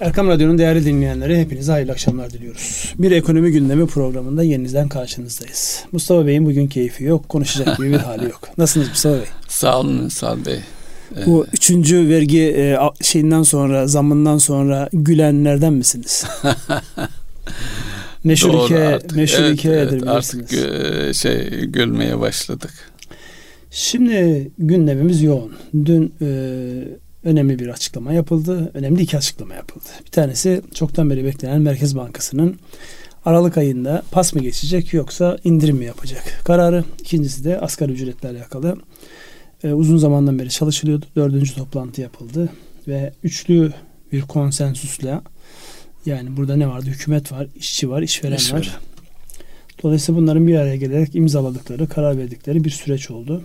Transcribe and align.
Erkam 0.00 0.28
Radyo'nun 0.28 0.58
değerli 0.58 0.84
dinleyenleri 0.84 1.38
hepinize 1.38 1.72
hayırlı 1.72 1.92
akşamlar 1.92 2.30
diliyoruz. 2.30 2.94
Bir 2.98 3.10
ekonomi 3.10 3.52
gündemi 3.52 3.86
programında 3.86 4.42
yeniden 4.42 4.88
karşınızdayız. 4.88 5.84
Mustafa 5.92 6.26
Bey'in 6.26 6.46
bugün 6.46 6.66
keyfi 6.66 7.04
yok, 7.04 7.28
konuşacak 7.28 7.76
gibi 7.78 7.90
bir 7.90 7.96
hali 7.96 8.24
yok. 8.24 8.48
Nasılsınız 8.58 8.88
Mustafa 8.88 9.16
Bey? 9.16 9.26
Sağ 9.48 9.80
olun 9.80 9.98
Ünsal 9.98 10.44
Bey. 10.46 10.58
Bu 11.26 11.46
üçüncü 11.52 12.08
vergi 12.08 12.42
e, 12.42 12.78
şeyinden 13.02 13.42
sonra, 13.42 13.86
zamından 13.86 14.38
sonra 14.38 14.88
gülenlerden 14.92 15.72
misiniz? 15.72 16.24
meşhur 18.24 18.52
Doğru 18.52 18.64
hikaye, 18.64 18.88
artık. 18.88 19.16
meşhur 19.16 19.42
evet, 19.42 19.58
hikayedir 19.58 19.92
evet, 19.98 20.08
artık 20.08 20.50
bilirsiniz. 20.52 21.08
e, 21.08 21.14
şey 21.14 21.64
gülmeye 21.64 22.20
başladık. 22.20 22.72
Şimdi 23.70 24.50
gündemimiz 24.58 25.22
yoğun. 25.22 25.52
Dün 25.84 26.14
e, 26.22 26.28
önemli 27.24 27.58
bir 27.58 27.68
açıklama 27.68 28.12
yapıldı. 28.12 28.70
Önemli 28.74 29.02
iki 29.02 29.16
açıklama 29.16 29.54
yapıldı. 29.54 29.84
Bir 30.06 30.10
tanesi 30.10 30.62
çoktan 30.74 31.10
beri 31.10 31.24
beklenen 31.24 31.60
Merkez 31.60 31.96
Bankası'nın 31.96 32.58
Aralık 33.24 33.58
ayında 33.58 34.02
pas 34.10 34.34
mı 34.34 34.40
geçecek 34.40 34.92
yoksa 34.92 35.38
indirim 35.44 35.76
mi 35.76 35.84
yapacak 35.84 36.40
kararı. 36.44 36.84
İkincisi 37.00 37.44
de 37.44 37.60
asgari 37.60 37.92
ücretle 37.92 38.28
alakalı. 38.28 38.76
E, 39.64 39.72
uzun 39.72 39.96
zamandan 39.96 40.38
beri 40.38 40.50
çalışılıyordu. 40.50 41.06
Dördüncü 41.16 41.54
toplantı 41.54 42.00
yapıldı 42.00 42.48
ve 42.88 43.12
üçlü 43.24 43.72
bir 44.12 44.22
konsensüsle 44.22 45.20
yani 46.06 46.36
burada 46.36 46.56
ne 46.56 46.68
vardı? 46.68 46.86
Hükümet 46.86 47.32
var, 47.32 47.46
işçi 47.56 47.90
var, 47.90 48.02
işveren 48.02 48.36
İşveren. 48.36 48.60
var. 48.60 48.78
Dolayısıyla 49.82 50.20
bunların 50.20 50.46
bir 50.46 50.54
araya 50.54 50.76
gelerek 50.76 51.14
imzaladıkları, 51.14 51.88
karar 51.88 52.18
verdikleri 52.18 52.64
bir 52.64 52.70
süreç 52.70 53.10
oldu. 53.10 53.44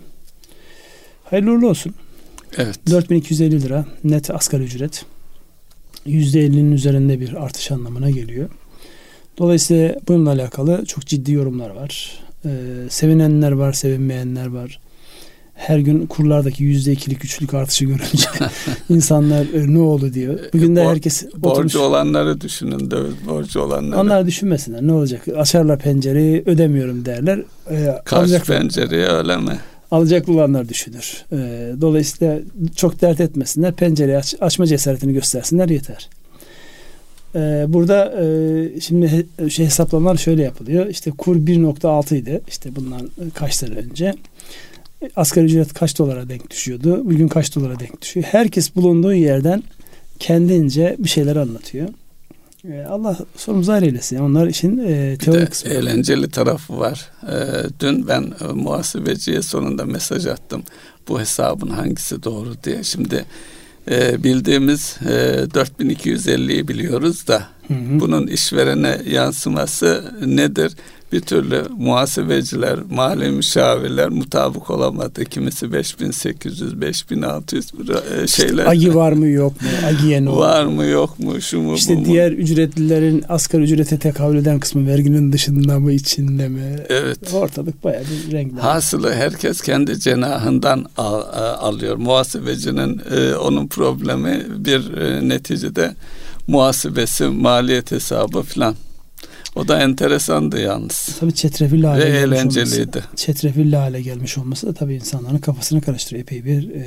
Hayırlı 1.24 1.52
uğurlu 1.52 1.70
olsun. 1.70 1.96
Evet. 2.58 2.80
4250 2.92 3.62
lira 3.62 3.86
net 4.04 4.32
asgari 4.32 4.64
ücret. 4.64 5.06
%50'nin 6.08 6.72
üzerinde 6.72 7.20
bir 7.20 7.34
artış 7.34 7.72
anlamına 7.72 8.10
geliyor. 8.10 8.50
Dolayısıyla 9.38 9.96
bununla 10.08 10.30
alakalı 10.32 10.86
çok 10.86 11.06
ciddi 11.06 11.32
yorumlar 11.32 11.70
var. 11.70 12.20
Ee, 12.46 12.50
sevinenler 12.90 13.52
var, 13.52 13.74
sevinmeyenler 13.74 14.48
var. 14.48 14.80
Her 15.56 15.80
gün 15.80 16.06
kurlardaki 16.06 16.64
%2'lik, 16.64 17.24
3'lük 17.24 17.58
artışı 17.58 17.86
görünce 17.86 18.28
insanlar 18.90 19.46
e, 19.54 19.74
ne 19.74 19.80
oldu 19.80 20.14
diyor. 20.14 20.40
Bugün 20.54 20.76
de 20.76 20.80
Bor- 20.80 20.90
herkes 20.90 21.24
oturmuş. 21.26 21.44
Borcu 21.44 21.80
olanları 21.80 22.42
düşünün 22.42 22.92
döviz 22.92 23.14
borcu 23.28 23.62
olanları. 23.62 24.00
Onlar 24.02 24.26
düşünmesinler 24.28 24.82
ne 24.88 24.94
olacak? 24.94 25.28
Açarlar 25.38 25.80
pencereyi 25.80 26.44
ödemiyorum 26.46 27.06
derler. 27.06 27.40
Ee, 27.72 27.96
Karşı 28.06 28.36
alacak- 28.36 28.46
pencereye 28.48 29.08
öyle 29.08 29.38
mi? 29.38 29.60
Alacaklı 29.92 30.34
olanlar 30.34 30.70
düşünür. 30.70 31.26
Ee, 31.32 31.36
dolayısıyla 31.82 32.40
çok 32.76 33.02
dert 33.02 33.20
etmesinler. 33.22 33.74
Pencereyi 33.76 34.18
aç- 34.18 34.36
açma 34.42 34.66
cesaretini 34.68 35.14
göstersinler 35.14 35.70
yeter. 35.70 36.10
Ee, 37.36 37.66
burada 37.68 38.14
e, 38.24 38.80
şimdi 38.82 39.08
he- 39.08 39.50
şey 39.50 39.66
hesaplamalar 39.66 40.16
şöyle 40.18 40.44
yapılıyor. 40.44 40.88
İşte 40.88 41.12
kur 41.12 41.36
1.6 41.36 42.16
idi. 42.16 42.42
İşte 42.48 42.76
bundan 42.76 43.10
kaç 43.34 43.54
sene 43.54 43.76
önce. 43.76 44.14
Asgari 45.16 45.46
ücret 45.46 45.74
kaç 45.74 46.00
dolara 46.00 46.30
denk 46.30 46.52
düşüyordu? 46.52 47.02
Bugün 47.06 47.28
kaç 47.28 47.56
dolara 47.56 47.80
denk 47.80 48.02
düşüyor? 48.02 48.26
Herkes 48.30 48.76
bulunduğu 48.76 49.14
yerden 49.14 49.64
kendince 50.20 50.96
bir 51.00 51.10
şeyler 51.10 51.36
anlatıyor. 51.36 51.90
Ee, 52.72 52.86
Allah 52.90 53.18
sonumuzu 53.38 53.72
hayır 53.72 53.84
eylesin. 53.84 54.18
Onlar 54.20 54.48
işin 54.48 54.78
e, 54.78 55.18
teorik 55.18 55.52
kısmı. 55.52 55.72
eğlenceli 55.72 56.30
tarafı 56.30 56.80
var. 56.80 57.12
Ee, 57.24 57.34
dün 57.80 58.08
ben 58.08 58.34
e, 58.42 58.54
muhasebeciye 58.54 59.42
sonunda 59.42 59.86
mesaj 59.86 60.26
attım. 60.26 60.64
Bu 61.08 61.20
hesabın 61.20 61.68
hangisi 61.70 62.24
doğru 62.24 62.54
diye. 62.64 62.84
Şimdi 62.84 63.26
e, 63.92 64.24
bildiğimiz 64.24 64.98
e, 65.06 65.12
4250'yi 65.54 66.68
biliyoruz 66.68 67.28
da 67.28 67.44
Hı 67.68 67.74
hı. 67.74 68.00
bunun 68.00 68.28
işverene 68.28 69.02
yansıması 69.10 70.14
nedir? 70.26 70.74
Bir 71.12 71.22
türlü 71.22 71.64
muhasebeciler, 71.78 72.80
mali 72.92 73.30
müşavirler 73.32 74.10
mutabık 74.10 74.70
olamadı. 74.70 75.26
Kimisi 75.26 75.74
5800, 75.74 76.82
5600 76.82 77.72
e, 78.24 78.28
şeyler. 78.28 78.66
Agi 78.66 78.96
var 78.96 79.12
mı 79.12 79.28
yok 79.28 79.62
mu? 79.62 79.68
Agiye 79.88 80.26
ne 80.26 80.32
var 80.38 80.66
mı 80.66 80.86
yok 80.86 81.20
mu 81.20 81.42
şu 81.42 81.62
mu 81.62 81.72
bu 81.72 81.76
İşte 81.76 81.96
mu? 81.96 82.06
diğer 82.06 82.32
ücretlilerin 82.32 83.24
asgari 83.30 83.64
ücrete 83.64 84.00
tekabül 84.00 84.38
eden 84.38 84.60
kısmı 84.60 84.88
verginin 84.88 85.34
dışında 85.34 85.80
mı 85.80 85.92
içinde 85.92 86.48
mi? 86.50 86.76
Evet. 86.90 87.34
Ortalık 87.34 87.84
bayağı 87.84 88.04
bir 88.28 88.32
renkli. 88.32 88.60
Hasılı 88.60 89.14
herkes 89.14 89.62
kendi 89.62 90.00
cenahından 90.00 90.86
al- 90.98 91.22
a- 91.22 91.58
alıyor. 91.58 91.96
Muhasebecinin 91.96 93.02
e, 93.18 93.36
onun 93.36 93.68
problemi 93.68 94.46
bir 94.58 94.98
e, 94.98 95.30
neticede 95.30 95.96
muhasebesi, 96.48 97.24
maliyet 97.26 97.92
hesabı 97.92 98.42
filan. 98.42 98.76
O 99.56 99.68
da 99.68 99.82
enteresandı 99.82 100.60
yalnız. 100.62 101.18
Tabii 101.20 101.34
çetrefilli 101.34 101.88
hale 101.88 102.06
Ve 102.06 102.10
gelmiş 102.10 102.24
eğlenceliydi. 102.24 102.98
olması. 102.98 103.16
Çetrefilli 103.16 103.76
hale 103.76 104.02
gelmiş 104.02 104.38
olması 104.38 104.68
da 104.68 104.74
tabii 104.74 104.96
insanların 104.96 105.38
kafasını 105.38 105.82
karıştırıyor. 105.82 106.22
Epey 106.22 106.46
bir 106.46 106.70
e, 106.76 106.84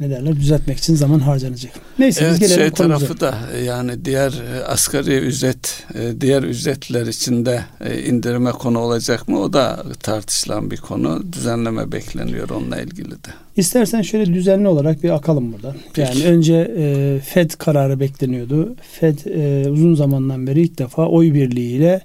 ne 0.00 0.10
derler 0.10 0.36
düzeltmek 0.36 0.78
için 0.78 0.94
zaman 0.94 1.18
harcanacak. 1.18 1.72
Neyse 1.98 2.20
Evet 2.24 2.32
biz 2.32 2.40
gelelim 2.40 2.56
şey 2.62 2.70
konumuza. 2.70 2.98
tarafı 3.06 3.20
da 3.20 3.34
e, 3.56 3.64
yani 3.64 4.04
diğer 4.04 4.32
e, 4.54 4.64
asgari 4.64 5.18
ücret 5.18 5.84
e, 5.94 6.20
diğer 6.20 6.42
ücretler 6.42 7.06
içinde 7.06 7.60
indirime 8.06 8.50
konu 8.52 8.78
olacak 8.78 9.28
mı 9.28 9.40
o 9.40 9.52
da 9.52 9.84
tartışılan 10.00 10.70
bir 10.70 10.76
konu. 10.76 11.32
Düzenleme 11.32 11.92
bekleniyor 11.92 12.48
onunla 12.50 12.80
ilgili 12.80 13.10
de. 13.10 13.28
İstersen 13.56 14.02
şöyle 14.02 14.34
düzenli 14.34 14.68
olarak 14.68 15.02
bir 15.02 15.10
akalım 15.10 15.52
buradan. 15.52 15.74
Peki. 15.92 16.18
Yani 16.18 16.30
önce 16.30 16.74
e, 16.78 17.18
Fed 17.24 17.50
kararı 17.50 18.00
bekleniyordu. 18.00 18.76
Fed 19.00 19.18
e, 19.26 19.68
uzun 19.70 19.94
zamandan 19.94 20.46
beri 20.46 20.60
ilk 20.62 20.78
defa 20.78 21.06
oy 21.06 21.34
birliğiyle 21.34 22.00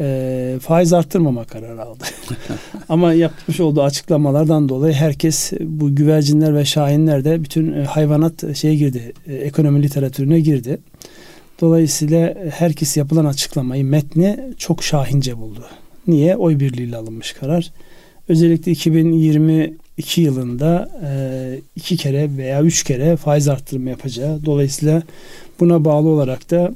e, 0.00 0.56
faiz 0.62 0.92
arttırmama 0.92 1.44
kararı 1.44 1.82
aldı. 1.82 2.04
Ama 2.88 3.12
yapmış 3.12 3.60
olduğu 3.60 3.82
açıklamalardan 3.82 4.68
dolayı 4.68 4.94
herkes 4.94 5.52
bu 5.60 5.94
güvercinler 5.94 6.54
ve 6.54 6.64
şahinler 6.64 7.24
de 7.24 7.44
bütün 7.44 7.72
e, 7.72 7.84
hayvanat 7.84 8.56
şeye 8.56 8.74
girdi. 8.74 9.12
e, 9.26 9.34
ekonomi 9.34 9.82
literatürüne 9.82 10.40
girdi. 10.40 10.78
Dolayısıyla 11.60 12.34
herkes 12.50 12.96
yapılan 12.96 13.24
açıklamayı 13.24 13.84
metni 13.84 14.40
çok 14.58 14.82
şahince 14.82 15.38
buldu. 15.38 15.64
Niye? 16.06 16.36
Oy 16.36 16.60
birliğiyle 16.60 16.96
alınmış 16.96 17.32
karar. 17.32 17.70
Özellikle 18.28 18.72
2022 18.72 20.20
yılında 20.20 20.88
e, 21.04 21.60
iki 21.76 21.96
kere 21.96 22.36
veya 22.36 22.62
üç 22.62 22.82
kere 22.82 23.16
faiz 23.16 23.48
arttırımı 23.48 23.90
yapacağı. 23.90 24.44
Dolayısıyla 24.44 25.02
buna 25.60 25.84
bağlı 25.84 26.08
olarak 26.08 26.50
da 26.50 26.74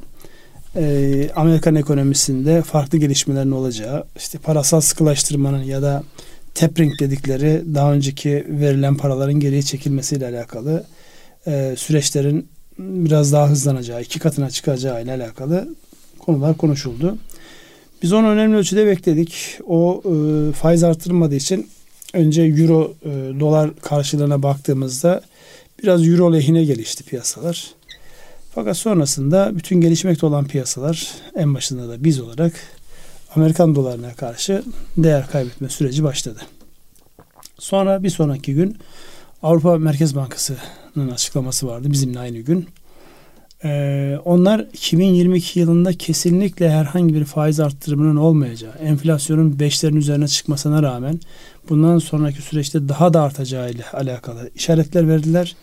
e, 0.78 1.30
Amerikan 1.36 1.74
ekonomisinde 1.74 2.62
farklı 2.62 2.98
gelişmelerin 2.98 3.50
olacağı, 3.50 4.04
işte 4.16 4.38
parasal 4.38 4.80
sıkılaştırmanın 4.80 5.62
ya 5.62 5.82
da 5.82 6.02
tapering 6.54 7.00
dedikleri 7.00 7.62
daha 7.74 7.92
önceki 7.92 8.46
verilen 8.48 8.96
paraların 8.96 9.40
geriye 9.40 9.62
çekilmesiyle 9.62 10.26
alakalı 10.26 10.84
e, 11.46 11.74
süreçlerin 11.78 12.48
biraz 12.78 13.32
daha 13.32 13.48
hızlanacağı, 13.48 14.02
iki 14.02 14.18
katına 14.18 14.50
çıkacağı 14.50 15.02
ile 15.02 15.12
alakalı 15.12 15.68
konular 16.18 16.56
konuşuldu. 16.56 17.18
Biz 18.02 18.12
onu 18.12 18.26
önemli 18.28 18.56
ölçüde 18.56 18.86
bekledik. 18.86 19.58
O 19.66 20.02
e, 20.04 20.52
faiz 20.52 20.84
arttırmadığı 20.84 21.34
için 21.34 21.68
önce 22.14 22.42
euro 22.42 22.94
e, 23.04 23.40
dolar 23.40 23.70
karşılığına 23.76 24.42
baktığımızda 24.42 25.22
biraz 25.82 26.08
euro 26.08 26.32
lehine 26.32 26.64
gelişti 26.64 27.04
piyasalar. 27.04 27.77
Fakat 28.54 28.76
sonrasında 28.76 29.52
bütün 29.56 29.80
gelişmekte 29.80 30.26
olan 30.26 30.44
piyasalar 30.44 31.08
en 31.36 31.54
başında 31.54 31.88
da 31.88 32.04
biz 32.04 32.20
olarak 32.20 32.52
Amerikan 33.34 33.74
dolarına 33.74 34.14
karşı 34.14 34.62
değer 34.96 35.26
kaybetme 35.30 35.68
süreci 35.68 36.04
başladı. 36.04 36.40
Sonra 37.58 38.02
bir 38.02 38.10
sonraki 38.10 38.54
gün 38.54 38.78
Avrupa 39.42 39.78
Merkez 39.78 40.16
Bankası'nın 40.16 41.08
açıklaması 41.10 41.66
vardı 41.66 41.92
bizimle 41.92 42.18
aynı 42.18 42.38
gün. 42.38 42.68
Ee, 43.64 44.18
onlar 44.24 44.60
2022 44.60 45.60
yılında 45.60 45.92
kesinlikle 45.92 46.70
herhangi 46.70 47.14
bir 47.14 47.24
faiz 47.24 47.60
arttırımının 47.60 48.16
olmayacağı, 48.16 48.72
enflasyonun 48.72 49.52
5'lerin 49.52 49.96
üzerine 49.96 50.28
çıkmasına 50.28 50.82
rağmen 50.82 51.20
bundan 51.68 51.98
sonraki 51.98 52.42
süreçte 52.42 52.88
daha 52.88 53.14
da 53.14 53.22
artacağı 53.22 53.70
ile 53.70 53.84
alakalı 53.92 54.50
işaretler 54.54 55.08
verdiler 55.08 55.56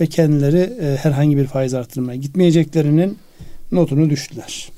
ve 0.00 0.06
kendileri 0.06 0.72
e, 0.80 0.96
herhangi 0.96 1.36
bir 1.36 1.46
faiz 1.46 1.74
arttırmaya 1.74 2.16
gitmeyeceklerinin 2.16 3.18
notunu 3.72 4.10
düştüler. 4.10 4.70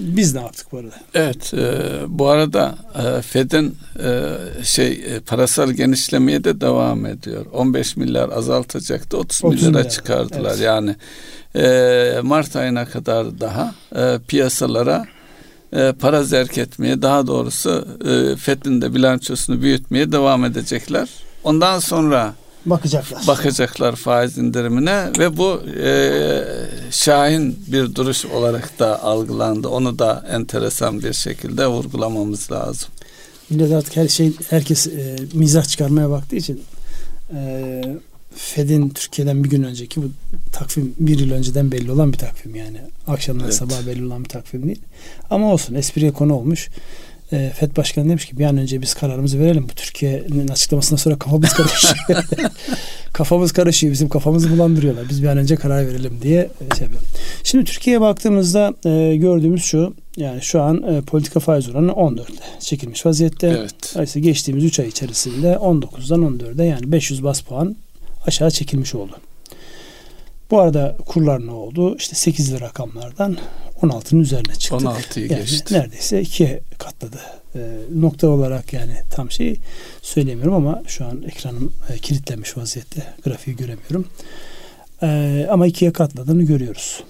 Biz 0.00 0.34
ne 0.34 0.40
yaptık 0.40 0.66
bu 0.72 0.78
arada? 0.78 0.94
Evet, 1.14 1.54
e, 1.54 1.82
bu 2.08 2.28
arada 2.28 2.78
e, 2.94 3.22
Fed'in 3.22 3.76
e, 4.02 4.34
şey 4.64 4.92
e, 4.92 5.20
parasal 5.20 5.70
genişlemeye 5.70 6.44
de 6.44 6.60
devam 6.60 7.06
ediyor. 7.06 7.46
15 7.52 7.96
milyar 7.96 8.28
azaltacaktı, 8.28 9.16
30, 9.16 9.44
30 9.44 9.54
milyara 9.54 9.78
milyar, 9.78 9.88
çıkardılar. 9.90 10.50
evet. 10.50 10.60
Yani 10.60 10.96
e, 11.56 12.20
Mart 12.22 12.56
ayına 12.56 12.84
kadar 12.84 13.40
daha 13.40 13.74
e, 13.96 14.18
piyasalara 14.28 15.06
e, 15.72 15.92
para 15.92 16.22
zerk 16.22 16.58
etmeye, 16.58 17.02
daha 17.02 17.26
doğrusu 17.26 17.88
e, 18.04 18.36
Fed'in 18.36 18.82
de 18.82 18.94
bilançosunu 18.94 19.62
büyütmeye 19.62 20.12
devam 20.12 20.44
edecekler. 20.44 21.08
Ondan 21.44 21.78
sonra 21.78 22.34
Bakacaklar. 22.66 23.26
bakacaklar 23.26 23.96
faiz 23.96 24.38
indirimine 24.38 25.10
ve 25.18 25.36
bu 25.36 25.62
e, 25.84 26.44
şahin 26.90 27.58
bir 27.66 27.94
duruş 27.94 28.24
olarak 28.24 28.78
da 28.78 29.02
algılandı. 29.02 29.68
Onu 29.68 29.98
da 29.98 30.24
enteresan 30.30 31.02
bir 31.02 31.12
şekilde 31.12 31.66
vurgulamamız 31.66 32.52
lazım. 32.52 32.88
Millet 33.50 33.72
artık 33.72 33.96
her 33.96 34.08
şey 34.08 34.32
herkes 34.50 34.86
e, 34.86 35.16
mizah 35.32 35.64
çıkarmaya 35.64 36.10
baktığı 36.10 36.36
için 36.36 36.62
e, 37.34 37.82
Fed'in 38.36 38.88
Türkiye'den 38.88 39.44
bir 39.44 39.50
gün 39.50 39.62
önceki 39.62 40.02
bu 40.02 40.06
takvim 40.52 40.94
bir 41.00 41.18
yıl 41.18 41.30
önceden 41.30 41.72
belli 41.72 41.92
olan 41.92 42.12
bir 42.12 42.18
takvim 42.18 42.54
yani. 42.54 42.80
Akşamdan 43.06 43.44
evet. 43.44 43.54
sabah 43.54 43.86
belli 43.86 44.06
olan 44.06 44.24
bir 44.24 44.28
takvim 44.28 44.66
değil. 44.66 44.80
Ama 45.30 45.52
olsun 45.52 45.74
espriye 45.74 46.12
konu 46.12 46.34
olmuş. 46.34 46.68
E, 47.32 47.52
FED 47.54 47.76
Başkanı 47.76 48.08
demiş 48.08 48.24
ki 48.24 48.38
bir 48.38 48.44
an 48.44 48.56
önce 48.56 48.82
biz 48.82 48.94
kararımızı 48.94 49.38
verelim. 49.38 49.68
Bu 49.68 49.74
Türkiye'nin 49.74 50.48
açıklamasından 50.48 50.96
sonra 50.96 51.18
kafamız 51.18 51.52
karışıyor. 51.52 52.24
kafamız 53.12 53.52
karışıyor. 53.52 53.92
Bizim 53.92 54.08
kafamızı 54.08 54.50
bulandırıyorlar. 54.50 55.08
Biz 55.08 55.22
bir 55.22 55.28
an 55.28 55.38
önce 55.38 55.56
karar 55.56 55.86
verelim 55.86 56.18
diye 56.22 56.48
şey 56.58 56.82
yapıyorum. 56.82 57.08
Şimdi 57.44 57.64
Türkiye'ye 57.64 58.00
baktığımızda 58.00 58.74
e, 58.84 59.16
gördüğümüz 59.16 59.64
şu 59.64 59.94
yani 60.16 60.42
şu 60.42 60.62
an 60.62 60.82
e, 60.82 61.00
politika 61.00 61.40
faiz 61.40 61.68
oranı 61.68 61.90
14'te 61.90 62.44
çekilmiş 62.60 63.06
vaziyette. 63.06 63.46
Evet. 63.46 63.94
Dolayısıyla 63.94 64.28
geçtiğimiz 64.28 64.64
3 64.64 64.80
ay 64.80 64.88
içerisinde 64.88 65.52
19'dan 65.52 66.20
14'e 66.20 66.64
yani 66.64 66.92
500 66.92 67.24
bas 67.24 67.40
puan 67.40 67.76
aşağı 68.26 68.50
çekilmiş 68.50 68.94
oldu. 68.94 69.16
Bu 70.50 70.60
arada 70.60 70.96
kurlar 71.06 71.46
ne 71.46 71.50
oldu? 71.50 71.96
İşte 71.96 72.30
8'li 72.30 72.60
rakamlardan 72.60 73.36
16'nın 73.82 74.20
üzerine 74.20 74.54
çıktı. 74.54 74.76
16'yı 74.76 75.30
yani 75.30 75.40
geçti. 75.40 75.74
Neredeyse 75.74 76.20
ikiye 76.20 76.60
katladı. 76.78 77.20
E, 77.54 77.60
nokta 77.94 78.28
olarak 78.28 78.72
yani 78.72 78.94
tam 79.10 79.30
şeyi 79.30 79.56
söylemiyorum 80.02 80.54
ama 80.54 80.82
şu 80.86 81.06
an 81.06 81.22
ekranım 81.22 81.72
e, 81.88 81.98
kilitlenmiş 81.98 82.56
vaziyette. 82.56 83.02
Grafiği 83.24 83.56
göremiyorum. 83.56 84.06
E, 85.02 85.46
ama 85.50 85.66
ikiye 85.66 85.92
katladığını 85.92 86.42
görüyoruz. 86.42 87.02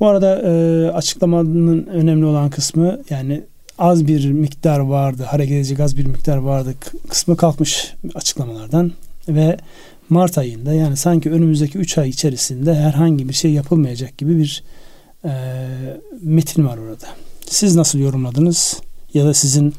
Bu 0.00 0.06
arada 0.06 0.42
e, 0.42 0.86
açıklamanın 0.90 1.86
önemli 1.86 2.24
olan 2.24 2.50
kısmı 2.50 3.00
yani 3.10 3.42
az 3.78 4.06
bir 4.06 4.32
miktar 4.32 4.78
vardı, 4.78 5.22
hareket 5.22 5.56
edecek 5.56 5.80
az 5.80 5.96
bir 5.96 6.06
miktar 6.06 6.36
vardı 6.36 6.74
kısmı 7.08 7.36
kalkmış 7.36 7.94
açıklamalardan 8.14 8.92
ve 9.28 9.56
Mart 10.08 10.38
ayında 10.38 10.74
yani 10.74 10.96
sanki 10.96 11.30
önümüzdeki 11.30 11.78
3 11.78 11.98
ay 11.98 12.08
içerisinde 12.08 12.74
herhangi 12.74 13.28
bir 13.28 13.34
şey 13.34 13.52
yapılmayacak 13.52 14.18
gibi 14.18 14.38
bir 14.38 14.62
e, 15.24 15.32
metin 16.22 16.66
var 16.66 16.78
orada. 16.78 17.06
Siz 17.46 17.76
nasıl 17.76 17.98
yorumladınız 17.98 18.80
ya 19.14 19.24
da 19.24 19.34
sizin 19.34 19.74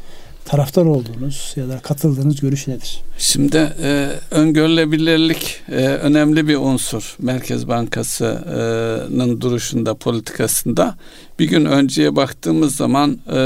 taraftar 0.50 0.86
olduğunuz 0.86 1.54
ya 1.56 1.70
da 1.70 1.80
katıldığınız 1.80 2.42
görüş 2.42 2.68
nedir? 2.68 3.02
Şimdi 3.18 3.74
e, 3.84 4.10
öngörülebilirlik 4.32 5.62
e, 5.70 5.86
önemli 5.86 6.48
bir 6.48 6.56
unsur 6.56 7.16
Merkez 7.20 7.68
Bankası'nın 7.68 9.42
duruşunda, 9.42 9.94
politikasında. 9.94 10.96
Bir 11.40 11.46
gün 11.46 11.66
önceye 11.66 12.16
baktığımız 12.16 12.76
zaman 12.76 13.20
e, 13.34 13.42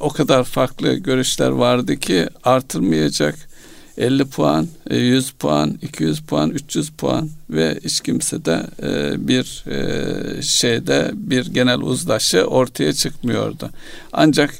o 0.00 0.08
kadar 0.08 0.44
farklı 0.44 0.94
görüşler 0.94 1.50
vardı 1.50 1.96
ki 1.96 2.28
artırmayacak, 2.44 3.51
50 3.98 4.24
puan, 4.24 4.68
100 4.90 5.28
e, 5.28 5.32
puan, 5.38 5.78
200 5.82 6.20
puan, 6.20 6.50
300 6.50 6.90
puan 6.90 7.30
ve 7.50 7.78
hiç 7.84 8.00
kimse 8.00 8.44
de 8.44 8.66
e, 8.82 9.28
bir 9.28 9.64
e, 9.66 10.42
şeyde 10.42 11.10
bir 11.14 11.46
genel 11.46 11.80
uzlaşı 11.80 12.44
ortaya 12.44 12.92
çıkmıyordu. 12.92 13.70
Ancak 14.12 14.54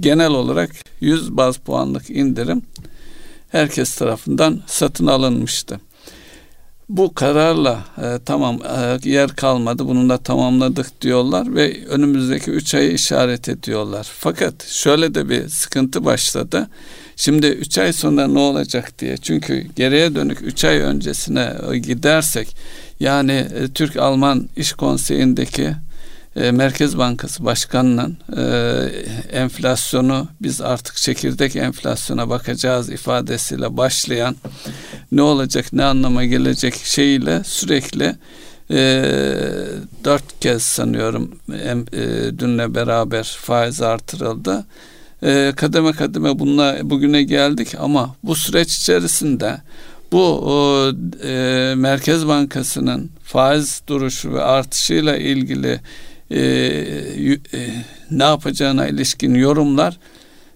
genel 0.00 0.30
olarak 0.30 0.70
100 1.00 1.36
baz 1.36 1.56
puanlık 1.56 2.10
indirim 2.10 2.62
herkes 3.48 3.94
tarafından 3.94 4.60
satın 4.66 5.06
alınmıştı. 5.06 5.80
Bu 6.88 7.14
kararla 7.14 7.84
e, 7.98 8.18
tamam 8.24 8.58
e, 9.04 9.10
yer 9.10 9.36
kalmadı 9.36 9.86
bunu 9.86 10.08
da 10.08 10.18
tamamladık 10.18 11.00
diyorlar 11.00 11.54
ve 11.54 11.86
önümüzdeki 11.86 12.50
üç 12.50 12.74
ayı 12.74 12.92
işaret 12.92 13.48
ediyorlar. 13.48 14.08
Fakat 14.18 14.66
şöyle 14.66 15.14
de 15.14 15.28
bir 15.28 15.48
sıkıntı 15.48 16.04
başladı. 16.04 16.68
Şimdi 17.16 17.46
üç 17.46 17.78
ay 17.78 17.92
sonra 17.92 18.26
ne 18.26 18.38
olacak 18.38 18.98
diye. 18.98 19.16
Çünkü 19.16 19.66
geriye 19.76 20.14
dönük 20.14 20.42
üç 20.42 20.64
ay 20.64 20.78
öncesine 20.78 21.52
gidersek 21.76 22.56
yani 23.00 23.32
e, 23.32 23.68
Türk-Alman 23.68 24.48
İş 24.56 24.72
Konseyi'ndeki 24.72 25.72
e, 26.36 26.50
Merkez 26.50 26.98
Bankası 26.98 27.44
Başkanı'nın 27.44 28.18
e, 28.36 28.42
enflasyonu 29.38 30.28
biz 30.42 30.60
artık 30.60 30.96
çekirdek 30.96 31.56
enflasyona 31.56 32.28
bakacağız 32.28 32.90
ifadesiyle 32.90 33.76
başlayan 33.76 34.36
ne 35.12 35.22
olacak 35.22 35.72
ne 35.72 35.84
anlama 35.84 36.24
gelecek 36.24 36.74
şeyiyle 36.74 37.44
sürekli 37.44 38.16
e, 38.70 39.04
dört 40.04 40.40
kez 40.40 40.62
sanıyorum 40.62 41.38
e, 41.92 42.38
dünle 42.38 42.74
beraber 42.74 43.38
faiz 43.40 43.82
artırıldı. 43.82 44.64
E, 45.26 45.52
kademe 45.56 45.92
kademe 45.92 46.38
bununla 46.38 46.78
bugüne 46.82 47.22
geldik 47.22 47.74
ama 47.78 48.16
bu 48.22 48.34
süreç 48.34 48.76
içerisinde 48.78 49.60
bu 50.12 50.44
e, 51.24 51.74
Merkez 51.76 52.26
Bankası'nın 52.26 53.10
faiz 53.22 53.82
duruşu 53.86 54.32
ve 54.32 54.42
artışıyla 54.42 55.16
ilgili 55.16 55.80
e, 56.30 56.40
e, 56.40 57.38
ne 58.10 58.24
yapacağına 58.24 58.86
ilişkin 58.86 59.34
yorumlar 59.34 59.98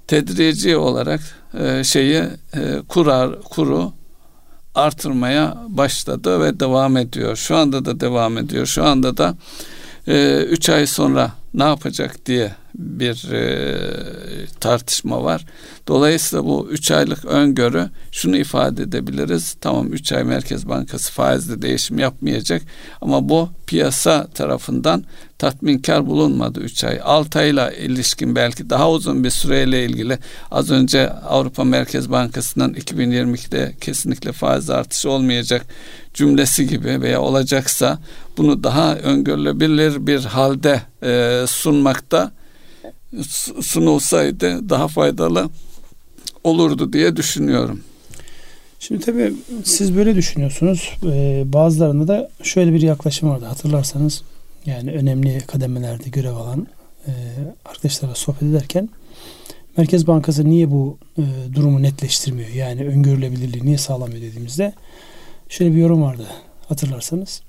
tedrici 0.06 0.76
olarak 0.76 1.20
e, 1.60 1.84
şeyi 1.84 2.22
e, 2.54 2.82
kurar 2.88 3.42
kuru 3.42 3.92
artırmaya 4.74 5.56
başladı 5.68 6.40
ve 6.40 6.60
devam 6.60 6.96
ediyor. 6.96 7.36
Şu 7.36 7.56
anda 7.56 7.84
da 7.84 8.00
devam 8.00 8.38
ediyor. 8.38 8.66
Şu 8.66 8.84
anda 8.84 9.16
da 9.16 9.34
e, 10.08 10.36
üç 10.36 10.68
ay 10.68 10.86
sonra 10.86 11.32
ne 11.54 11.64
yapacak 11.64 12.26
diye 12.26 12.52
bir 12.74 13.32
e, 13.32 14.46
tartışma 14.60 15.24
var. 15.24 15.44
Dolayısıyla 15.88 16.44
bu 16.44 16.68
üç 16.70 16.90
aylık 16.90 17.24
öngörü 17.24 17.90
şunu 18.12 18.36
ifade 18.36 18.82
edebiliriz. 18.82 19.56
Tamam 19.60 19.92
üç 19.92 20.12
ay 20.12 20.24
Merkez 20.24 20.68
Bankası 20.68 21.12
faizde 21.12 21.62
değişim 21.62 21.98
yapmayacak 21.98 22.62
ama 23.00 23.28
bu 23.28 23.48
piyasa 23.66 24.26
tarafından 24.26 25.04
tatminkar 25.40 26.06
bulunmadı 26.06 26.60
3 26.60 26.84
ay. 26.84 27.00
6 27.04 27.38
ayla 27.38 27.70
ilişkin 27.70 28.36
belki 28.36 28.70
daha 28.70 28.90
uzun 28.90 29.24
bir 29.24 29.30
süreyle 29.30 29.84
ilgili 29.84 30.18
az 30.50 30.70
önce 30.70 31.10
Avrupa 31.10 31.64
Merkez 31.64 32.10
Bankası'ndan 32.10 32.74
2022'de 32.74 33.74
kesinlikle 33.80 34.32
faiz 34.32 34.70
artışı 34.70 35.10
olmayacak 35.10 35.66
cümlesi 36.14 36.66
gibi 36.66 37.00
veya 37.00 37.20
olacaksa 37.20 37.98
bunu 38.36 38.64
daha 38.64 38.96
öngörülebilir 38.96 40.06
bir 40.06 40.24
halde 40.24 40.82
e, 41.02 41.44
sunmakta 41.46 42.32
sunulsaydı 43.60 44.68
daha 44.68 44.88
faydalı 44.88 45.50
olurdu 46.44 46.92
diye 46.92 47.16
düşünüyorum. 47.16 47.80
Şimdi 48.80 49.04
tabii 49.04 49.34
siz 49.64 49.96
böyle 49.96 50.14
düşünüyorsunuz. 50.14 50.92
Ee, 51.04 51.42
bazılarında 51.46 52.08
da 52.08 52.30
şöyle 52.42 52.72
bir 52.72 52.82
yaklaşım 52.82 53.30
vardı. 53.30 53.44
Hatırlarsanız 53.44 54.22
yani 54.66 54.92
önemli 54.92 55.40
kademelerde 55.46 56.08
görev 56.08 56.34
alan 56.34 56.66
e, 57.06 57.12
arkadaşlarla 57.64 58.14
sohbet 58.14 58.42
ederken 58.42 58.88
Merkez 59.76 60.06
Bankası 60.06 60.50
niye 60.50 60.70
bu 60.70 60.98
e, 61.18 61.22
durumu 61.54 61.82
netleştirmiyor? 61.82 62.48
Yani 62.48 62.86
öngörülebilirliği 62.86 63.64
niye 63.64 63.78
sağlamıyor 63.78 64.22
dediğimizde 64.22 64.72
şöyle 65.48 65.74
bir 65.74 65.80
yorum 65.80 66.02
vardı 66.02 66.26
hatırlarsanız. 66.68 67.42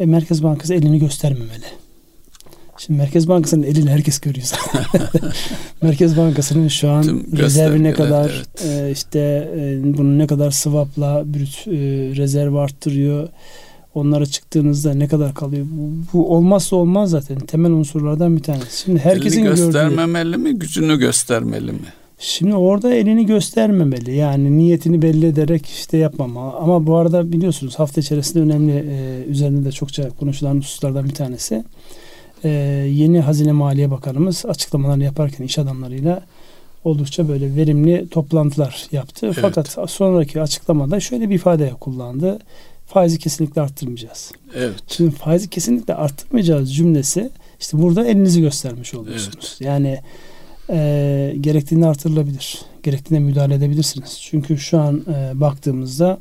E, 0.00 0.06
Merkez 0.06 0.42
Bankası 0.42 0.74
elini 0.74 0.98
göstermemeli. 0.98 1.66
Şimdi 2.78 2.98
Merkez 2.98 3.28
Bankası'nın 3.28 3.62
elini 3.62 3.90
herkes 3.90 4.18
görüyor 4.18 4.46
Merkez 5.82 6.16
Bankası'nın 6.16 6.68
şu 6.68 6.90
an 6.90 7.02
Tüm 7.02 7.36
rezervi 7.36 7.82
ne 7.82 7.92
kadar 7.92 8.46
evet. 8.60 8.88
e, 8.88 8.90
işte 8.90 9.18
e, 9.56 9.80
bunu 9.98 10.18
ne 10.18 10.26
kadar 10.26 10.50
swapla 10.50 11.22
brüt 11.26 11.66
e, 11.66 11.70
rezerv 12.16 12.54
arttırıyor. 12.54 13.28
Onlara 13.94 14.26
çıktığınızda 14.26 14.94
ne 14.94 15.08
kadar 15.08 15.34
kalıyor? 15.34 15.66
Bu, 15.70 15.90
bu 16.12 16.34
olmazsa 16.34 16.76
olmaz 16.76 17.10
zaten. 17.10 17.38
Temel 17.38 17.72
unsurlardan 17.72 18.36
bir 18.36 18.42
tanesi. 18.42 18.80
Şimdi 18.80 18.98
herkesin 18.98 19.44
elini 19.44 19.48
göstermemeli 19.48 20.30
gördüğü, 20.30 20.42
mi, 20.42 20.58
gücünü 20.58 20.98
göstermeli 20.98 21.72
mi? 21.72 21.78
Şimdi 22.18 22.54
orada 22.54 22.94
elini 22.94 23.26
göstermemeli. 23.26 24.16
Yani 24.16 24.58
niyetini 24.58 25.02
belli 25.02 25.26
ederek 25.26 25.66
işte 25.66 25.96
yapmama. 25.96 26.54
Ama 26.54 26.86
bu 26.86 26.96
arada 26.96 27.32
biliyorsunuz 27.32 27.78
hafta 27.78 28.00
içerisinde 28.00 28.42
önemli 28.42 28.72
e, 28.72 29.24
üzerinde 29.30 29.64
de 29.64 29.72
çokça 29.72 30.08
konuşulan 30.08 30.56
hususlardan 30.56 31.04
bir 31.04 31.14
tanesi 31.14 31.64
e, 32.44 32.48
yeni 32.92 33.20
Hazine 33.20 33.52
Maliye 33.52 33.90
Bakanımız 33.90 34.46
açıklamalarını 34.46 35.04
yaparken 35.04 35.44
iş 35.44 35.58
adamlarıyla 35.58 36.22
oldukça 36.84 37.28
böyle 37.28 37.56
verimli 37.56 38.08
toplantılar 38.08 38.86
yaptı. 38.92 39.26
Evet. 39.26 39.38
Fakat 39.40 39.90
sonraki 39.90 40.40
açıklamada 40.40 41.00
şöyle 41.00 41.30
bir 41.30 41.34
ifade 41.34 41.72
kullandı. 41.80 42.38
Faizi 42.86 43.18
kesinlikle 43.18 43.62
arttırmayacağız. 43.62 44.32
Evet. 44.54 44.74
Şimdi 44.88 45.10
faizi 45.10 45.50
kesinlikle 45.50 45.94
arttırmayacağız 45.94 46.74
cümlesi 46.74 47.30
işte 47.60 47.82
burada 47.82 48.06
elinizi 48.06 48.40
göstermiş 48.40 48.94
oluyorsunuz. 48.94 49.58
Evet. 49.60 49.60
Yani 49.60 49.98
e, 50.70 51.34
gerektiğinde 51.40 51.86
artırılabilir. 51.86 52.58
Gerektiğinde 52.82 53.24
müdahale 53.24 53.54
edebilirsiniz. 53.54 54.18
Çünkü 54.22 54.58
şu 54.58 54.78
an 54.80 55.04
e, 55.14 55.40
baktığımızda 55.40 56.18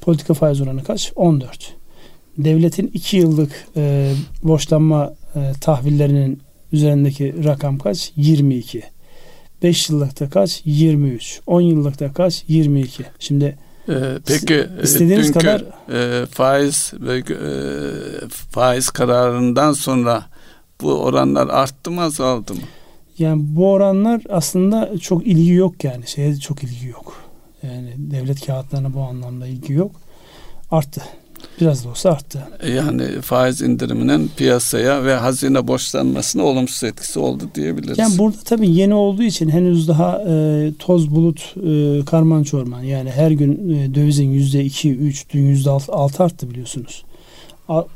politika 0.00 0.34
faiz 0.34 0.60
oranı 0.60 0.84
kaç? 0.84 1.12
14. 1.16 1.74
devletin 2.38 2.90
2 2.94 3.16
yıllık 3.16 3.66
e, 3.76 4.12
borçlanma 4.42 5.14
e, 5.36 5.52
tahvillerinin 5.60 6.42
üzerindeki 6.72 7.44
rakam 7.44 7.78
kaç? 7.78 8.12
22. 8.16 8.82
5 9.62 9.90
yıllıkta 9.90 10.30
kaç? 10.30 10.62
23. 10.64 11.40
10 11.46 11.60
yıllıkta 11.60 12.12
kaç? 12.12 12.44
22. 12.48 13.04
Şimdi 13.18 13.56
ee, 13.88 14.18
peki 14.26 14.54
e, 14.54 14.82
istediğiniz 14.82 15.28
dünkü, 15.28 15.38
kadar 15.38 15.64
e, 16.22 16.26
faiz 16.26 16.92
ve 17.00 17.18
e, 17.18 18.28
faiz 18.28 18.90
kararından 18.90 19.72
sonra 19.72 20.26
bu 20.80 21.00
oranlar 21.00 21.48
arttı 21.48 21.90
mı 21.90 22.02
azaldı 22.02 22.54
mı? 22.54 22.60
Yani 23.18 23.42
bu 23.46 23.72
oranlar 23.72 24.22
aslında 24.28 24.98
çok 24.98 25.26
ilgi 25.26 25.52
yok 25.52 25.84
yani. 25.84 26.06
Şeye 26.06 26.36
çok 26.36 26.62
ilgi 26.62 26.86
yok. 26.86 27.22
Yani 27.62 27.94
devlet 27.98 28.46
kağıtlarına 28.46 28.94
bu 28.94 29.00
anlamda 29.00 29.46
ilgi 29.46 29.72
yok. 29.72 29.90
Arttı. 30.70 31.02
Biraz 31.60 31.84
da 31.84 31.88
olsa 31.88 32.10
arttı. 32.10 32.48
Yani 32.74 33.20
faiz 33.20 33.62
indiriminin 33.62 34.30
piyasaya 34.36 35.04
ve 35.04 35.14
hazine 35.14 35.68
borçlanmasına 35.68 36.42
olumsuz 36.42 36.84
etkisi 36.84 37.18
oldu 37.18 37.44
diyebiliriz. 37.54 37.98
Yani 37.98 38.18
burada 38.18 38.36
tabii 38.44 38.70
yeni 38.70 38.94
olduğu 38.94 39.22
için 39.22 39.48
henüz 39.48 39.88
daha 39.88 40.22
e, 40.28 40.72
toz 40.78 41.10
bulut 41.10 41.54
e, 41.66 42.04
karman 42.04 42.42
çorman. 42.42 42.82
Yani 42.82 43.10
her 43.10 43.30
gün 43.30 43.74
e, 43.74 43.94
dövizin 43.94 44.30
yüzde 44.30 44.64
iki, 44.64 44.94
üç, 44.94 45.26
dün 45.34 45.42
yüzde 45.42 45.70
altı 45.70 46.24
arttı 46.24 46.50
biliyorsunuz. 46.50 47.04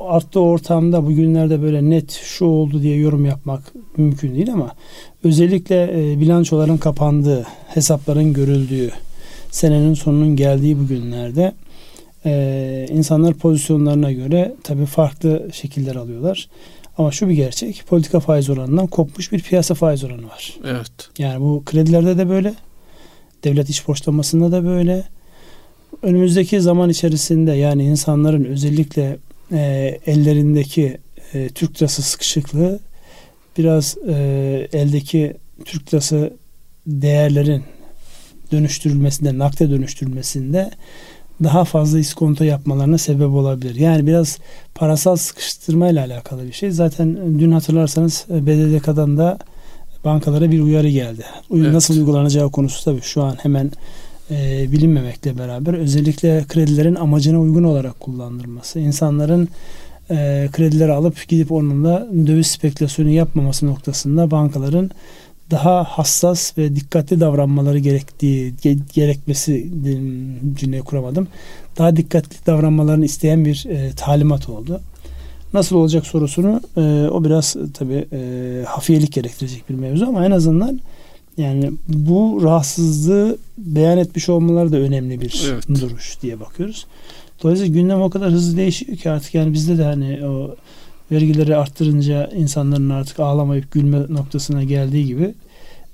Arttığı 0.00 0.40
ortamda 0.40 1.06
bugünlerde 1.06 1.62
böyle 1.62 1.90
net 1.90 2.10
şu 2.10 2.44
oldu 2.44 2.82
diye 2.82 2.96
yorum 2.96 3.26
yapmak 3.26 3.72
mümkün 3.96 4.34
değil 4.34 4.52
ama 4.52 4.70
özellikle 5.24 6.12
e, 6.12 6.20
bilançoların 6.20 6.76
kapandığı, 6.76 7.46
hesapların 7.66 8.32
görüldüğü, 8.32 8.90
senenin 9.50 9.94
sonunun 9.94 10.36
geldiği 10.36 10.78
bu 10.78 10.86
günlerde 10.86 11.52
e, 12.24 12.86
insanlar 12.90 13.34
pozisyonlarına 13.34 14.12
göre 14.12 14.54
tabii 14.62 14.86
farklı 14.86 15.48
şekiller 15.52 15.96
alıyorlar. 15.96 16.48
Ama 16.98 17.12
şu 17.12 17.28
bir 17.28 17.34
gerçek, 17.34 17.84
politika 17.86 18.20
faiz 18.20 18.50
oranından 18.50 18.86
kopmuş 18.86 19.32
bir 19.32 19.42
piyasa 19.42 19.74
faiz 19.74 20.04
oranı 20.04 20.26
var. 20.28 20.56
Evet. 20.64 20.90
Yani 21.18 21.40
bu 21.40 21.62
kredilerde 21.66 22.18
de 22.18 22.28
böyle, 22.28 22.54
devlet 23.44 23.70
iş 23.70 23.88
borçlamasında 23.88 24.52
da 24.52 24.64
böyle. 24.64 25.04
Önümüzdeki 26.02 26.60
zaman 26.60 26.90
içerisinde 26.90 27.52
yani 27.52 27.84
insanların 27.84 28.44
özellikle 28.44 29.18
e, 29.52 29.98
ellerindeki 30.06 30.98
e, 31.34 31.48
Türk 31.48 31.76
lirası 31.78 32.02
sıkışıklığı 32.02 32.80
biraz 33.58 33.96
e, 34.08 34.14
eldeki 34.72 35.34
Türk 35.64 35.94
lirası 35.94 36.32
değerlerin 36.86 37.62
dönüştürülmesinde, 38.52 39.38
nakde 39.38 39.70
dönüştürülmesinde 39.70 40.70
daha 41.44 41.64
fazla 41.64 41.98
iskonto 41.98 42.44
yapmalarına 42.44 42.98
sebep 42.98 43.28
olabilir. 43.28 43.74
Yani 43.74 44.06
biraz 44.06 44.38
parasal 44.74 45.16
sıkıştırma 45.16 45.88
ile 45.88 46.00
alakalı 46.00 46.46
bir 46.46 46.52
şey. 46.52 46.70
Zaten 46.70 47.38
dün 47.38 47.52
hatırlarsanız 47.52 48.26
e, 48.30 48.46
BDDK'dan 48.46 49.18
da 49.18 49.38
bankalara 50.04 50.50
bir 50.50 50.60
uyarı 50.60 50.88
geldi. 50.88 51.24
Evet. 51.54 51.72
Nasıl 51.72 51.96
uygulanacağı 51.96 52.50
konusu 52.50 52.84
tabii 52.84 53.00
şu 53.00 53.22
an 53.22 53.36
hemen 53.42 53.70
e, 54.30 54.66
bilinmemekle 54.72 55.38
beraber 55.38 55.74
özellikle 55.74 56.44
kredilerin 56.48 56.94
amacına 56.94 57.40
uygun 57.40 57.64
olarak 57.64 58.00
kullandırması, 58.00 58.80
insanların 58.80 59.48
e, 60.10 60.48
kredileri 60.52 60.92
alıp 60.92 61.28
gidip 61.28 61.52
onunla 61.52 62.08
döviz 62.26 62.46
spekülasyonu 62.46 63.08
yapmaması 63.08 63.66
noktasında 63.66 64.30
bankaların 64.30 64.90
daha 65.50 65.84
hassas 65.84 66.58
ve 66.58 66.76
dikkatli 66.76 67.20
davranmaları 67.20 67.78
gerektiği 67.78 68.54
gerekmesi 68.94 69.70
cümleyi 70.54 70.82
kuramadım. 70.82 71.28
Daha 71.78 71.96
dikkatli 71.96 72.46
davranmalarını 72.46 73.04
isteyen 73.04 73.44
bir 73.44 73.66
e, 73.68 73.90
talimat 73.96 74.48
oldu. 74.48 74.80
Nasıl 75.52 75.76
olacak 75.76 76.06
sorusunu 76.06 76.60
e, 76.76 76.80
o 77.10 77.24
biraz 77.24 77.56
tabi 77.74 78.06
e, 78.12 78.62
hafiyelik 78.66 79.12
gerektirecek 79.12 79.70
bir 79.70 79.74
mevzu 79.74 80.06
ama 80.06 80.26
en 80.26 80.30
azından 80.30 80.80
yani 81.36 81.70
bu 81.88 82.40
rahatsızlığı 82.42 83.38
beyan 83.58 83.98
etmiş 83.98 84.28
olmaları 84.28 84.72
da 84.72 84.76
önemli 84.76 85.20
bir 85.20 85.50
evet. 85.52 85.68
duruş 85.68 86.22
diye 86.22 86.40
bakıyoruz. 86.40 86.86
Dolayısıyla 87.42 87.80
gündem 87.80 88.02
o 88.02 88.10
kadar 88.10 88.30
hızlı 88.30 88.56
değişiyor 88.56 88.98
ki 88.98 89.10
artık 89.10 89.34
yani 89.34 89.52
bizde 89.52 89.78
de 89.78 89.84
hani 89.84 90.26
o 90.26 90.56
vergileri 91.12 91.56
arttırınca 91.56 92.30
insanların 92.36 92.90
artık 92.90 93.20
ağlamayıp 93.20 93.72
gülme 93.72 93.98
noktasına 94.08 94.64
geldiği 94.64 95.06
gibi 95.06 95.34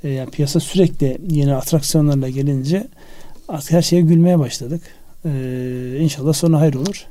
e, 0.04 0.08
yani 0.08 0.30
piyasa 0.30 0.60
sürekli 0.60 1.18
yeni 1.30 1.54
atraksiyonlarla 1.54 2.28
gelince 2.28 2.86
artık 3.48 3.72
her 3.72 3.82
şeye 3.82 4.02
gülmeye 4.02 4.38
başladık. 4.38 4.82
E, 5.24 5.98
inşallah 6.00 6.32
sonu 6.32 6.60
hayır 6.60 6.74
olur. 6.74 7.06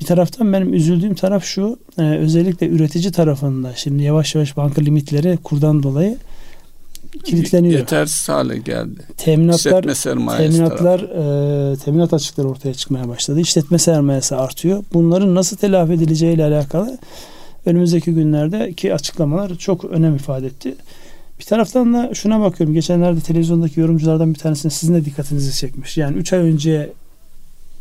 Bir 0.00 0.04
taraftan 0.04 0.52
benim 0.52 0.74
üzüldüğüm 0.74 1.14
taraf 1.14 1.44
şu 1.44 1.78
e, 1.98 2.02
özellikle 2.02 2.68
üretici 2.68 3.12
tarafında 3.12 3.72
şimdi 3.76 4.02
yavaş 4.02 4.34
yavaş 4.34 4.56
banka 4.56 4.82
limitleri 4.82 5.36
kurdan 5.36 5.82
dolayı 5.82 6.16
kilitleniyor. 7.18 7.78
Yetersiz 7.78 8.28
hale 8.28 8.58
geldi. 8.58 9.00
Teminatlar 9.16 9.84
teminatlar 10.38 11.00
e, 11.72 11.76
teminat 11.76 12.12
açıkları 12.12 12.48
ortaya 12.48 12.74
çıkmaya 12.74 13.08
başladı. 13.08 13.40
İşletme 13.40 13.78
sermayesi 13.78 14.36
artıyor. 14.36 14.84
Bunların 14.92 15.34
nasıl 15.34 15.56
telafi 15.56 15.92
edileceği 15.92 16.34
ile 16.34 16.44
alakalı 16.44 16.98
önümüzdeki 17.66 18.14
günlerdeki 18.14 18.94
açıklamalar 18.94 19.54
çok 19.54 19.84
önem 19.84 20.16
ifade 20.16 20.46
etti. 20.46 20.74
Bir 21.38 21.44
taraftan 21.44 21.94
da 21.94 22.14
şuna 22.14 22.40
bakıyorum. 22.40 22.74
Geçenlerde 22.74 23.20
televizyondaki 23.20 23.80
yorumculardan 23.80 24.34
bir 24.34 24.38
tanesine 24.38 24.70
sizin 24.70 24.94
de 24.94 25.04
dikkatinizi 25.04 25.58
çekmiş. 25.58 25.96
Yani 25.96 26.16
3 26.16 26.32
ay 26.32 26.40
önce 26.40 26.92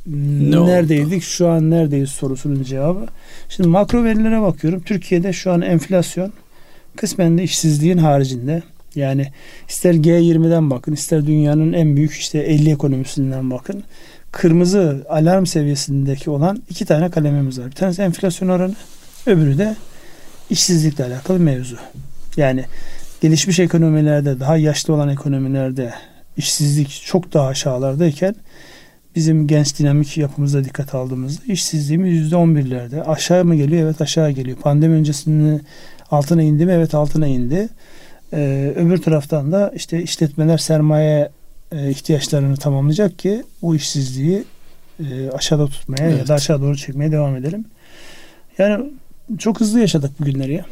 ne 0.07 0.65
neredeydik 0.65 1.13
oldu? 1.13 1.21
şu 1.21 1.47
an 1.47 1.69
neredeyiz 1.69 2.09
sorusunun 2.09 2.63
cevabı. 2.63 3.05
Şimdi 3.49 3.69
makro 3.69 4.03
verilere 4.03 4.41
bakıyorum. 4.41 4.81
Türkiye'de 4.81 5.33
şu 5.33 5.51
an 5.51 5.61
enflasyon 5.61 6.33
kısmen 6.95 7.37
de 7.37 7.43
işsizliğin 7.43 7.97
haricinde. 7.97 8.63
Yani 8.95 9.31
ister 9.69 9.93
G20'den 9.93 10.69
bakın 10.69 10.93
ister 10.93 11.25
dünyanın 11.25 11.73
en 11.73 11.95
büyük 11.95 12.11
işte 12.11 12.39
50 12.39 12.71
ekonomisinden 12.71 13.51
bakın. 13.51 13.83
Kırmızı 14.31 15.05
alarm 15.09 15.45
seviyesindeki 15.45 16.29
olan 16.29 16.63
iki 16.69 16.85
tane 16.85 17.09
kalemimiz 17.09 17.59
var. 17.59 17.65
Bir 17.65 17.75
tanesi 17.75 18.01
enflasyon 18.01 18.49
oranı 18.49 18.75
öbürü 19.25 19.57
de 19.57 19.75
işsizlikle 20.49 21.05
alakalı 21.05 21.39
mevzu. 21.39 21.75
Yani 22.37 22.65
gelişmiş 23.21 23.59
ekonomilerde 23.59 24.39
daha 24.39 24.57
yaşlı 24.57 24.93
olan 24.93 25.09
ekonomilerde 25.09 25.93
işsizlik 26.37 27.01
çok 27.05 27.33
daha 27.33 27.47
aşağılardayken 27.47 28.35
bizim 29.15 29.47
genç 29.47 29.79
dinamik 29.79 30.17
yapımıza 30.17 30.63
dikkat 30.63 30.95
aldığımızda 30.95 31.53
işsizliğimiz 31.53 32.13
yüzde 32.13 32.35
on 32.35 32.55
birlerde. 32.55 33.03
Aşağı 33.03 33.45
mı 33.45 33.55
geliyor? 33.55 33.83
Evet 33.83 34.01
aşağı 34.01 34.31
geliyor. 34.31 34.57
Pandemi 34.57 34.95
öncesinde 34.95 35.61
altına 36.11 36.41
indi 36.41 36.65
mi? 36.65 36.71
Evet 36.71 36.95
altına 36.95 37.27
indi. 37.27 37.69
Ee, 38.33 38.73
öbür 38.75 38.97
taraftan 38.97 39.51
da 39.51 39.71
işte 39.75 40.03
işletmeler 40.03 40.57
sermaye 40.57 41.29
e, 41.71 41.89
ihtiyaçlarını 41.89 42.57
tamamlayacak 42.57 43.19
ki 43.19 43.43
bu 43.61 43.75
işsizliği 43.75 44.43
e, 44.99 45.29
aşağıda 45.29 45.67
tutmaya 45.67 46.09
evet. 46.09 46.19
ya 46.19 46.27
da 46.27 46.33
aşağı 46.33 46.61
doğru 46.61 46.77
çekmeye 46.77 47.11
devam 47.11 47.35
edelim. 47.35 47.65
Yani 48.57 48.85
çok 49.37 49.59
hızlı 49.59 49.79
yaşadık 49.79 50.11
bu 50.19 50.25
günleri 50.25 50.53
ya. 50.53 50.65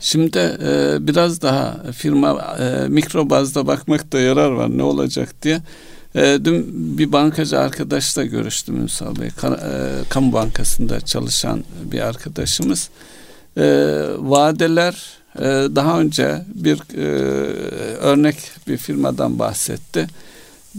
Şimdi 0.00 0.38
e, 0.38 0.96
biraz 1.00 1.42
daha 1.42 1.76
firma 1.92 2.56
e, 2.60 2.88
mikro 2.88 3.30
bazda 3.30 3.66
bakmakta 3.66 4.18
yarar 4.18 4.50
var 4.50 4.78
ne 4.78 4.82
olacak 4.82 5.34
diye. 5.42 5.60
E, 6.14 6.38
dün 6.44 6.66
bir 6.98 7.12
bankacı 7.12 7.58
arkadaşla 7.58 8.24
görüştüm 8.24 8.82
Ünsal 8.82 9.16
Bey. 9.16 9.30
Ka, 9.30 9.48
e, 9.48 10.08
Kamu 10.08 10.32
Bankası'nda 10.32 11.00
çalışan 11.00 11.64
bir 11.92 12.00
arkadaşımız. 12.00 12.90
E, 13.56 13.62
vadeler 14.18 15.23
daha 15.76 16.00
önce 16.00 16.42
bir 16.54 16.78
e, 16.96 17.04
örnek 17.96 18.36
bir 18.68 18.76
firmadan 18.76 19.38
bahsetti. 19.38 20.06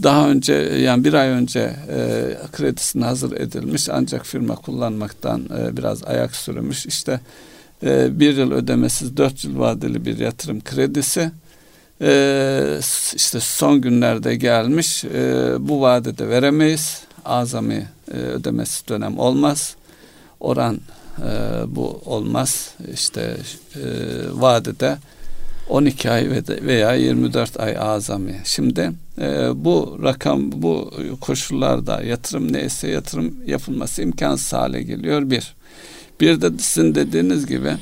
Daha 0.02 0.28
önce 0.28 0.52
yani 0.54 1.04
bir 1.04 1.14
ay 1.14 1.28
önce 1.28 1.76
e, 1.88 2.36
kredisini 2.52 3.04
hazır 3.04 3.32
edilmiş 3.32 3.88
ancak 3.90 4.26
firma 4.26 4.54
kullanmaktan 4.54 5.48
e, 5.58 5.76
biraz 5.76 6.04
ayak 6.04 6.36
sürmüş. 6.36 6.86
İşte 6.86 7.20
bir 8.10 8.36
yıl 8.36 8.52
ödemesiz 8.52 9.16
dört 9.16 9.44
yıl 9.44 9.58
vadeli 9.58 10.04
bir 10.04 10.18
yatırım 10.18 10.60
kredisi 10.60 11.30
işte 13.16 13.40
son 13.40 13.80
günlerde 13.80 14.36
gelmiş 14.36 15.04
bu 15.58 15.80
vadede 15.80 16.28
veremeyiz 16.28 17.00
azami 17.24 17.86
ödemesiz 18.08 18.88
dönem 18.88 19.18
olmaz 19.18 19.76
oran 20.40 20.80
e, 21.18 21.30
bu 21.66 22.02
olmaz 22.04 22.70
işte 22.92 23.36
e, 23.74 23.80
vadede 24.32 24.98
12 25.68 26.10
ay 26.10 26.30
veya 26.48 26.94
24 26.94 27.60
ay 27.60 27.78
azami. 27.78 28.40
Şimdi 28.44 28.92
e, 29.20 29.48
bu 29.54 29.98
rakam 30.02 30.52
bu 30.52 30.90
koşullarda 31.20 32.02
yatırım 32.02 32.52
neyse 32.52 32.88
yatırım 32.88 33.34
yapılması 33.46 34.02
imkansız 34.02 34.52
hale 34.52 34.82
geliyor 34.82 35.30
bir. 35.30 35.54
Bir 36.20 36.40
de 36.40 36.50
sizin 36.58 36.94
dediğiniz 36.94 37.46
gibi 37.46 37.72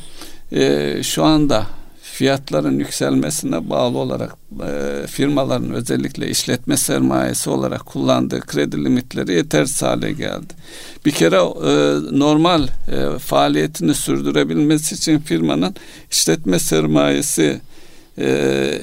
e, 0.53 1.03
şu 1.03 1.25
anda 1.25 1.67
fiyatların 2.15 2.79
yükselmesine 2.79 3.71
bağlı 3.71 3.99
olarak 3.99 4.37
e, 4.67 5.07
firmaların 5.07 5.71
özellikle 5.71 6.31
işletme 6.31 6.77
sermayesi 6.77 7.51
olarak 7.51 7.87
kullandığı 7.87 8.41
kredi 8.41 8.85
limitleri 8.85 9.33
yetersiz 9.33 9.83
hale 9.83 10.13
geldi. 10.13 10.55
Bir 11.07 11.11
kere 11.11 11.37
e, 11.37 11.73
normal 12.19 12.63
e, 12.63 13.19
faaliyetini 13.19 13.95
sürdürebilmesi 13.95 14.95
için 14.95 15.19
firmanın 15.19 15.75
işletme 16.11 16.59
sermayesi 16.59 17.61
e, 18.19 18.29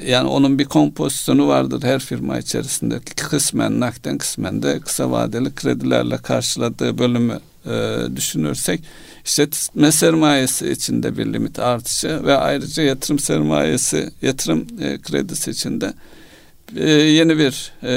yani 0.08 0.28
onun 0.28 0.60
bir 0.60 0.66
kompozisyonu 0.66 1.48
vardır 1.48 1.84
her 1.84 2.00
firma 2.00 2.40
içerisinde 2.40 3.00
kısmen 3.16 3.80
nakden 3.80 4.18
kısmen 4.18 4.64
de 4.64 4.80
kısa 4.80 5.12
vadeli 5.12 5.56
kredilerle 5.56 6.18
karşıladığı 6.18 6.98
bölümü 6.98 7.40
e, 7.66 7.98
düşünürsek 8.16 8.82
işletme 9.26 9.92
sermayesi 9.92 10.72
içinde 10.72 11.18
bir 11.18 11.34
limit 11.34 11.60
artışı 11.60 12.26
ve 12.26 12.36
ayrıca 12.36 12.84
yatırım 12.84 13.20
sermayesi 13.20 14.10
yatırım 14.22 14.68
e, 14.82 14.98
kredisi 14.98 15.52
içinde 15.52 15.94
e, 16.76 16.90
yeni 16.92 17.38
bir 17.38 17.72
e, 17.84 17.92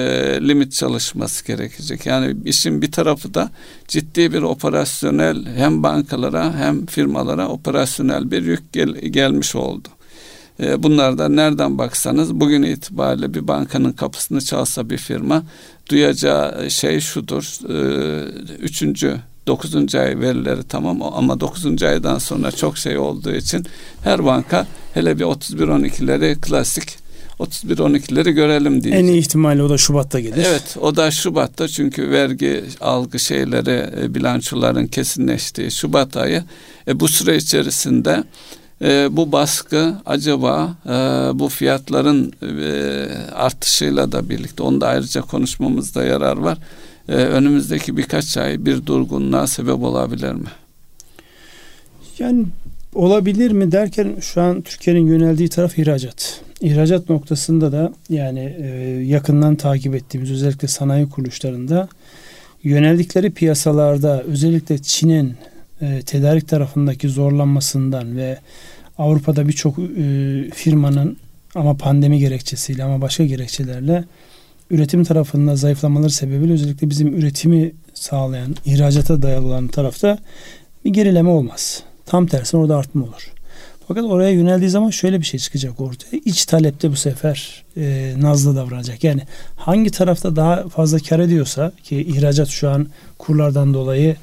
limit 0.48 0.72
çalışması 0.72 1.46
gerekecek. 1.46 2.06
Yani 2.06 2.36
işin 2.44 2.82
bir 2.82 2.92
tarafı 2.92 3.34
da 3.34 3.50
ciddi 3.88 4.32
bir 4.32 4.42
operasyonel 4.42 5.46
hem 5.56 5.82
bankalara 5.82 6.54
hem 6.54 6.86
firmalara 6.86 7.48
operasyonel 7.48 8.30
bir 8.30 8.42
yük 8.42 8.72
gel, 8.72 8.88
gelmiş 8.94 9.54
oldu. 9.54 9.88
E, 10.60 10.82
bunlardan 10.82 11.36
nereden 11.36 11.78
baksanız 11.78 12.34
bugün 12.34 12.62
itibariyle 12.62 13.34
bir 13.34 13.48
bankanın 13.48 13.92
kapısını 13.92 14.40
çalsa 14.40 14.90
bir 14.90 14.98
firma 14.98 15.42
duyacağı 15.88 16.70
şey 16.70 17.00
şudur. 17.00 17.58
E, 17.68 17.76
üçüncü 18.58 19.20
9. 19.46 19.94
ay 19.94 20.20
verileri 20.20 20.62
tamam 20.68 21.02
ama 21.02 21.40
9. 21.40 21.82
aydan 21.82 22.18
sonra 22.18 22.52
çok 22.52 22.78
şey 22.78 22.98
olduğu 22.98 23.34
için 23.34 23.66
her 24.04 24.24
banka 24.24 24.66
hele 24.94 25.18
bir 25.18 25.24
31-12'leri 25.24 26.40
klasik 26.40 27.04
31-12'leri 27.38 28.30
görelim 28.30 28.84
diye. 28.84 28.94
En 28.94 29.04
iyi 29.04 29.18
ihtimalle 29.18 29.62
o 29.62 29.70
da 29.70 29.78
Şubat'ta 29.78 30.20
gelir. 30.20 30.44
Evet 30.48 30.76
o 30.80 30.96
da 30.96 31.10
Şubat'ta 31.10 31.68
çünkü 31.68 32.10
vergi 32.10 32.64
algı 32.80 33.18
şeyleri 33.18 33.90
e, 34.00 34.14
bilançoların 34.14 34.86
kesinleştiği 34.86 35.70
Şubat 35.70 36.16
ayı. 36.16 36.44
E, 36.88 37.00
bu 37.00 37.08
süre 37.08 37.36
içerisinde 37.36 38.24
e, 38.82 39.08
bu 39.10 39.32
baskı 39.32 39.94
acaba 40.06 40.76
e, 40.86 40.90
bu 41.38 41.48
fiyatların 41.48 42.32
e, 42.42 43.06
artışıyla 43.34 44.12
da 44.12 44.28
birlikte 44.28 44.62
onu 44.62 44.80
da 44.80 44.88
ayrıca 44.88 45.20
konuşmamızda 45.20 46.04
yarar 46.04 46.36
var 46.36 46.58
e, 47.08 47.12
önümüzdeki 47.12 47.96
birkaç 47.96 48.36
ay 48.36 48.64
bir 48.64 48.86
durgunluğa 48.86 49.46
sebep 49.46 49.82
olabilir 49.82 50.32
mi? 50.32 50.48
Yani 52.18 52.46
olabilir 52.94 53.50
mi 53.50 53.72
derken 53.72 54.16
şu 54.20 54.40
an 54.40 54.62
Türkiye'nin 54.62 55.06
yöneldiği 55.06 55.48
taraf 55.48 55.78
ihracat. 55.78 56.40
İhracat 56.60 57.10
noktasında 57.10 57.72
da 57.72 57.92
yani 58.10 58.56
e, 58.60 58.66
yakından 59.04 59.56
takip 59.56 59.94
ettiğimiz 59.94 60.30
özellikle 60.30 60.68
sanayi 60.68 61.08
kuruluşlarında 61.08 61.88
yöneldikleri 62.64 63.30
piyasalarda 63.30 64.22
özellikle 64.22 64.78
Çin'in 64.78 65.34
e, 65.80 66.02
tedarik 66.06 66.48
tarafındaki 66.48 67.08
zorlanmasından 67.08 68.16
ve 68.16 68.38
Avrupa'da 68.98 69.48
birçok 69.48 69.78
e, 69.78 69.84
firmanın 70.54 71.16
ama 71.54 71.74
pandemi 71.74 72.18
gerekçesiyle 72.18 72.84
ama 72.84 73.00
başka 73.00 73.24
gerekçelerle 73.24 74.04
üretim 74.70 75.04
tarafında 75.04 75.56
zayıflamaları 75.56 76.10
sebebiyle 76.10 76.52
özellikle 76.52 76.90
bizim 76.90 77.14
üretimi 77.14 77.72
sağlayan, 77.94 78.56
ihracata 78.64 79.22
dayalı 79.22 79.46
olan 79.46 79.68
tarafta 79.68 80.18
bir 80.84 80.90
gerileme 80.90 81.30
olmaz. 81.30 81.82
Tam 82.06 82.26
tersine 82.26 82.60
orada 82.60 82.76
artma 82.76 83.04
olur. 83.04 83.32
Fakat 83.88 84.04
oraya 84.04 84.30
yöneldiği 84.30 84.70
zaman 84.70 84.90
şöyle 84.90 85.20
bir 85.20 85.24
şey 85.24 85.40
çıkacak 85.40 85.80
ortaya. 85.80 86.16
İç 86.24 86.44
talepte 86.44 86.90
bu 86.90 86.96
sefer 86.96 87.64
e, 87.76 88.14
nazlı 88.18 88.56
davranacak. 88.56 89.04
Yani 89.04 89.22
hangi 89.56 89.90
tarafta 89.90 90.36
daha 90.36 90.68
fazla 90.68 90.98
kar 90.98 91.18
ediyorsa 91.18 91.72
ki 91.82 91.96
ihracat 92.02 92.48
şu 92.48 92.70
an 92.70 92.86
kurlardan 93.18 93.74
dolayı 93.74 94.16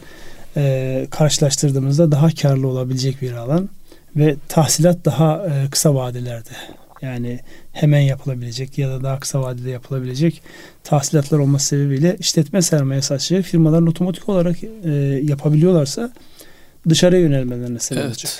e, 0.58 1.08
karşılaştırdığımızda 1.12 2.12
daha 2.12 2.30
karlı 2.30 2.68
olabilecek 2.68 3.22
bir 3.22 3.32
alan 3.32 3.70
ve 4.16 4.36
tahsilat 4.48 5.06
daha 5.06 5.48
e, 5.48 5.70
kısa 5.70 5.96
vadelerde 5.96 6.50
yani 7.02 7.40
hemen 7.72 8.02
yapılabilecek 8.02 8.78
ya 8.78 8.90
da 8.90 9.04
daha 9.04 9.20
kısa 9.20 9.42
vadede 9.42 9.70
yapılabilecek 9.70 10.42
tahsilatlar 10.84 11.40
olması 11.40 11.68
sebebiyle 11.68 12.16
işletme 12.20 12.62
sermayesi 12.62 13.14
açığı 13.14 13.42
firmaların 13.42 13.88
otomatik 13.88 14.30
olarak 14.30 14.58
e, 14.84 14.90
yapabiliyorlarsa 15.24 16.12
dışarıya 16.90 17.22
yönelmelerine 17.22 17.80
sebep 17.80 18.02
evet. 18.02 18.12
olacak. 18.12 18.32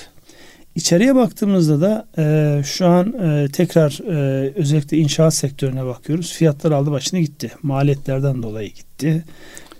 İçeriye 0.74 1.14
baktığımızda 1.14 1.80
da 1.80 2.06
e, 2.18 2.62
şu 2.64 2.86
an 2.86 3.12
e, 3.12 3.48
tekrar 3.52 4.00
e, 4.08 4.52
özellikle 4.56 4.96
inşaat 4.96 5.34
sektörüne 5.34 5.86
bakıyoruz. 5.86 6.32
Fiyatlar 6.32 6.72
aldı 6.72 6.90
başını 6.90 7.20
gitti. 7.20 7.52
Maliyetlerden 7.62 8.42
dolayı 8.42 8.68
gitti. 8.68 9.24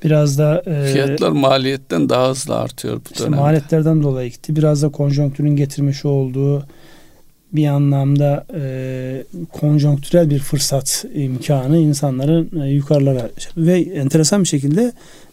Biraz 0.04 0.38
da 0.38 0.62
e, 0.66 0.92
fiyatlar 0.92 1.30
maliyetten 1.30 2.08
daha 2.08 2.30
hızlı 2.30 2.56
artıyor 2.56 2.96
bu 2.96 3.02
işte 3.12 3.24
dönemde. 3.24 3.36
Maliyetlerden 3.36 4.02
dolayı 4.02 4.30
gitti. 4.30 4.56
Biraz 4.56 4.82
da 4.82 4.88
konjonktürün 4.88 5.56
getirmiş 5.56 6.04
olduğu 6.04 6.66
bir 7.52 7.66
anlamda 7.66 8.46
e, 8.54 9.24
konjonktürel 9.52 10.30
bir 10.30 10.38
fırsat 10.38 11.04
imkanı 11.14 11.78
insanların 11.78 12.60
e, 12.60 12.70
yukarılara 12.70 13.30
ve 13.56 13.80
enteresan 13.80 14.42
bir 14.42 14.48
şekilde 14.48 14.92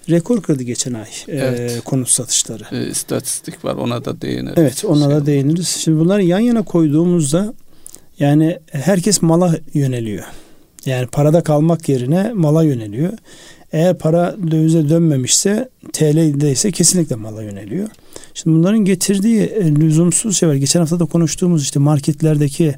rekor 0.10 0.42
kırdı 0.42 0.64
geçen 0.64 0.94
ay 0.94 1.10
e, 1.28 1.38
evet. 1.38 1.82
konut 1.86 2.10
satışları. 2.10 2.64
E, 2.72 2.90
istatistik 2.90 3.66
var 3.66 3.76
ona 3.76 4.06
da 4.06 4.22
değiniriz. 4.22 4.58
Evet 4.58 4.86
ona 4.86 5.06
şey. 5.06 5.10
da 5.10 5.26
değiniriz. 5.26 5.68
Şimdi 5.68 6.00
bunları 6.00 6.24
yan 6.24 6.40
yana 6.40 6.64
koyduğumuzda 6.64 7.54
yani 8.20 8.60
herkes 8.72 9.22
mala 9.22 9.56
yöneliyor. 9.74 10.24
Yani 10.86 11.08
parada 11.08 11.44
kalmak 11.44 11.90
yerine 11.90 12.34
mala 12.34 12.64
yöneliyor. 12.64 13.14
Eğer 13.72 13.98
para 13.98 14.36
dövize 14.52 14.90
dönmemişse 14.90 15.70
TL'de 15.94 16.52
ise 16.52 16.72
kesinlikle 16.72 17.16
mala 17.16 17.44
yöneliyor. 17.44 17.90
Şimdi 18.34 18.58
bunların 18.58 18.80
getirdiği 18.80 19.42
e, 19.42 19.76
lüzumsuz 19.76 20.38
şey 20.38 20.50
var. 20.50 20.56
Geçen 20.56 20.80
hafta 20.80 21.00
da 21.00 21.06
konuştuğumuz 21.06 21.64
işte 21.64 21.80
marketlerdeki 21.80 22.76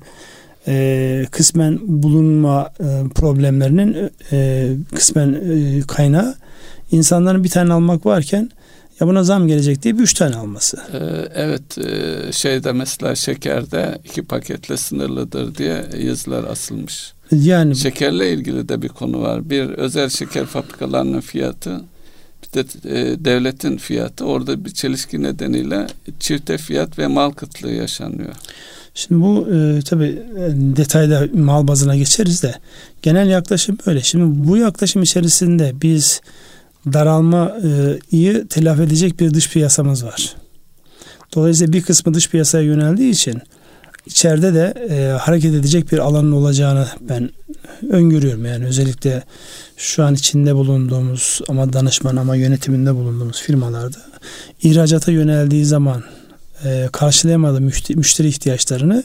e, 0.68 1.26
kısmen 1.32 1.80
bulunma 1.82 2.74
e, 2.80 3.10
problemlerinin 3.16 4.12
e, 4.32 4.70
kısmen 4.96 5.34
e, 5.34 5.82
kaynağı 5.82 6.36
insanların 6.92 7.44
bir 7.44 7.50
tane 7.50 7.74
almak 7.74 8.06
varken 8.06 8.50
ya 9.00 9.08
buna 9.08 9.24
zam 9.24 9.48
gelecek 9.48 9.84
diye 9.84 9.98
bir 9.98 10.04
üç 10.04 10.14
tane 10.14 10.36
alması. 10.36 10.78
Ee, 10.94 10.98
evet 11.36 11.78
e, 11.78 12.32
şeyde 12.32 12.72
mesela 12.72 13.16
şekerde 13.16 13.98
iki 14.06 14.26
paketle 14.26 14.78
sınırlıdır 14.78 15.56
diye 15.56 15.86
yazılar 15.98 16.44
asılmış. 16.44 17.14
Yani 17.32 17.76
şekerle 17.76 18.34
ilgili 18.34 18.70
de 18.70 18.82
bir 18.82 18.88
konu 18.88 19.22
var. 19.22 19.50
Bir 19.50 19.70
özel 19.70 20.10
şeker 20.10 20.46
fabrikalarının 20.46 21.22
fiyatı 21.22 21.82
bir 22.44 22.54
de 22.54 22.66
e, 23.00 23.26
devletin 23.26 23.78
fiyatı 23.78 24.26
orada 24.26 24.66
bir 24.66 24.70
çelişki 24.70 25.24
nedeniyle 25.24 25.88
çifte 26.20 26.58
fiyat 26.58 27.00
ve 27.00 27.08
mal 27.08 27.32
kıtlığı 27.32 27.72
yaşanıyor. 27.72 28.36
Şimdi 28.96 29.22
bu 29.22 29.48
e, 29.54 29.82
tabi 29.82 30.06
e, 30.06 30.52
detayda 30.56 31.28
mal 31.34 31.68
bazına 31.68 31.96
geçeriz 31.96 32.44
de 32.44 32.56
genel 33.02 33.28
yaklaşım 33.30 33.78
böyle. 33.88 34.02
Şimdi 34.02 34.48
bu 34.48 34.58
yaklaşım 34.58 35.04
içerisinde 35.04 35.74
biz 35.82 36.22
daralmayı 36.94 38.48
telafi 38.48 38.82
edecek 38.82 39.20
bir 39.20 39.34
dış 39.34 39.50
piyasamız 39.50 40.06
var. 40.06 40.36
Dolayısıyla 41.36 41.74
bir 41.74 41.82
kısmı 41.82 42.14
dış 42.14 42.30
piyasaya 42.30 42.64
yöneldiği 42.64 43.12
için 43.12 43.42
içeride 44.06 44.54
de 44.54 44.74
e, 44.90 45.18
hareket 45.18 45.54
edecek 45.54 45.92
bir 45.92 46.00
alanın 46.00 46.32
olacağını 46.32 46.88
ben 47.02 47.30
öngörüyorum. 47.90 48.46
Yani 48.46 48.66
özellikle 48.66 49.24
şu 49.78 50.04
an 50.04 50.14
içinde 50.14 50.56
bulunduğumuz 50.56 51.42
ama 51.50 51.74
danışman 51.74 52.16
ama 52.16 52.36
yönetiminde 52.36 52.96
bulunduğumuz 52.96 53.42
firmalarda 53.42 53.98
ihracata 54.64 55.12
yöneldiği 55.12 55.66
zaman 55.66 56.04
e, 56.66 56.90
karşılayamadığı 56.92 57.62
müşteri, 57.62 57.98
müşteri 57.98 58.28
ihtiyaçlarını 58.28 59.04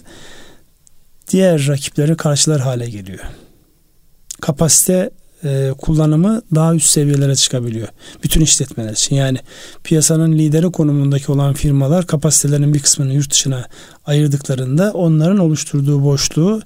diğer 1.28 1.66
rakipleri 1.66 2.16
karşılar 2.16 2.60
hale 2.60 2.90
geliyor. 2.90 3.20
Kapasite 4.40 5.10
e, 5.44 5.72
kullanımı 5.78 6.42
daha 6.54 6.74
üst 6.74 6.90
seviyelere 6.90 7.36
çıkabiliyor. 7.36 7.88
Bütün 8.22 8.40
işletmeler 8.40 8.92
için. 8.92 9.16
Yani 9.16 9.38
piyasanın 9.84 10.32
lideri 10.32 10.72
konumundaki 10.72 11.32
olan 11.32 11.54
firmalar 11.54 12.06
kapasitelerinin 12.06 12.74
bir 12.74 12.80
kısmını 12.80 13.14
yurt 13.14 13.30
dışına 13.30 13.68
ayırdıklarında 14.06 14.92
onların 14.92 15.38
oluşturduğu 15.38 16.04
boşluğu 16.04 16.62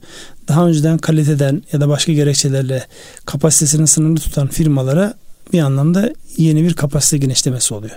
daha 0.49 0.67
önceden 0.67 0.99
kaliteden 0.99 1.63
ya 1.73 1.81
da 1.81 1.89
başka 1.89 2.13
gerekçelerle 2.13 2.87
kapasitesini 3.27 3.87
sınırlı 3.87 4.21
tutan 4.21 4.49
firmalara 4.49 5.15
bir 5.53 5.61
anlamda 5.61 6.13
yeni 6.37 6.65
bir 6.65 6.75
kapasite 6.75 7.19
genişlemesi 7.19 7.75
oluyor. 7.75 7.97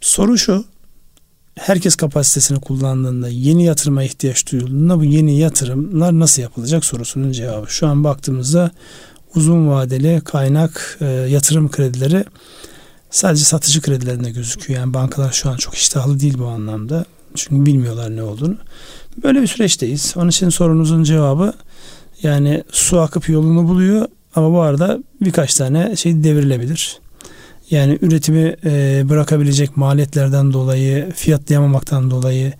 Soru 0.00 0.38
şu, 0.38 0.64
herkes 1.58 1.96
kapasitesini 1.96 2.60
kullandığında 2.60 3.28
yeni 3.28 3.64
yatırıma 3.64 4.02
ihtiyaç 4.02 4.52
duyulduğunda 4.52 4.98
bu 4.98 5.04
yeni 5.04 5.38
yatırımlar 5.38 6.18
nasıl 6.18 6.42
yapılacak 6.42 6.84
sorusunun 6.84 7.32
cevabı. 7.32 7.70
Şu 7.70 7.86
an 7.86 8.04
baktığımızda 8.04 8.70
uzun 9.36 9.68
vadeli 9.68 10.20
kaynak 10.24 10.98
e, 11.00 11.06
yatırım 11.06 11.70
kredileri 11.70 12.24
sadece 13.10 13.44
satıcı 13.44 13.80
kredilerinde 13.80 14.30
gözüküyor. 14.30 14.80
Yani 14.80 14.94
bankalar 14.94 15.32
şu 15.32 15.50
an 15.50 15.56
çok 15.56 15.74
iştahlı 15.74 16.20
değil 16.20 16.38
bu 16.38 16.46
anlamda. 16.46 17.04
Çünkü 17.34 17.66
bilmiyorlar 17.66 18.16
ne 18.16 18.22
olduğunu. 18.22 18.56
Böyle 19.22 19.42
bir 19.42 19.46
süreçteyiz. 19.46 20.14
Onun 20.16 20.28
için 20.28 20.48
sorunuzun 20.48 21.02
cevabı 21.02 21.52
yani 22.22 22.64
su 22.72 23.00
akıp 23.00 23.28
yolunu 23.28 23.68
buluyor 23.68 24.06
ama 24.34 24.52
bu 24.52 24.60
arada 24.60 24.98
birkaç 25.20 25.54
tane 25.54 25.96
şey 25.96 26.24
devrilebilir. 26.24 27.00
Yani 27.70 27.98
üretimi 28.02 28.56
e, 28.64 29.02
bırakabilecek 29.08 29.76
maliyetlerden 29.76 30.52
dolayı, 30.52 31.12
fiyatlayamamaktan 31.12 32.10
dolayı 32.10 32.52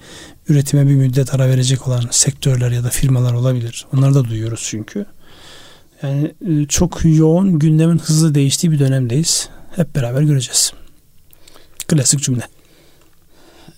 üretime 0.49 0.87
bir 0.87 0.95
müddet 0.95 1.35
ara 1.35 1.49
verecek 1.49 1.89
olan 1.89 2.05
sektörler 2.11 2.71
ya 2.71 2.85
da 2.85 2.91
firmalar 2.91 3.33
olabilir. 3.33 3.87
Onları 3.95 4.15
da 4.15 4.25
duyuyoruz 4.25 4.63
çünkü. 4.65 5.07
Yani 6.03 6.35
e, 6.49 6.67
çok 6.67 7.01
yoğun 7.05 7.59
gündemin 7.59 7.99
hızlı 7.99 8.35
değiştiği 8.35 8.73
bir 8.73 8.79
dönemdeyiz. 8.79 9.49
Hep 9.77 9.95
beraber 9.95 10.23
göreceğiz. 10.23 10.73
Klasik 11.89 12.21
cümle. 12.23 12.43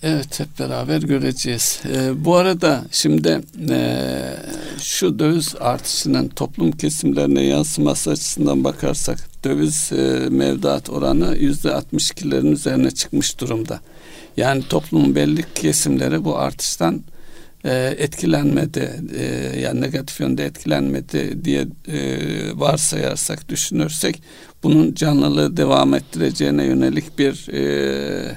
Evet 0.03 0.39
hep 0.39 0.59
beraber 0.59 1.01
göreceğiz. 1.01 1.81
Ee, 1.85 2.25
bu 2.25 2.35
arada 2.35 2.85
şimdi 2.91 3.41
e, 3.69 4.01
şu 4.79 5.19
döviz 5.19 5.55
artışının 5.59 6.27
toplum 6.27 6.71
kesimlerine 6.71 7.41
yansıması 7.43 8.11
açısından 8.11 8.63
bakarsak 8.63 9.19
döviz 9.43 9.91
e, 9.91 10.29
mevduat 10.29 10.89
oranı 10.89 11.37
yüzde 11.37 11.69
62'lerin 11.69 12.51
üzerine 12.51 12.91
çıkmış 12.91 13.39
durumda. 13.39 13.79
Yani 14.37 14.63
toplumun 14.69 15.15
belli 15.15 15.45
kesimleri 15.55 16.25
bu 16.25 16.37
artıştan 16.37 17.01
e, 17.65 17.95
etkilenmedi 17.97 18.91
e, 19.19 19.59
yani 19.59 19.81
negatif 19.81 20.19
yönde 20.19 20.45
etkilenmedi 20.45 21.45
diye 21.45 21.67
e, 21.87 21.99
varsayarsak 22.59 23.49
düşünürsek 23.49 24.21
bunun 24.63 24.93
canlılığı 24.93 25.57
devam 25.57 25.93
ettireceğine 25.93 26.63
yönelik 26.63 27.19
bir 27.19 27.53
e, 27.53 28.35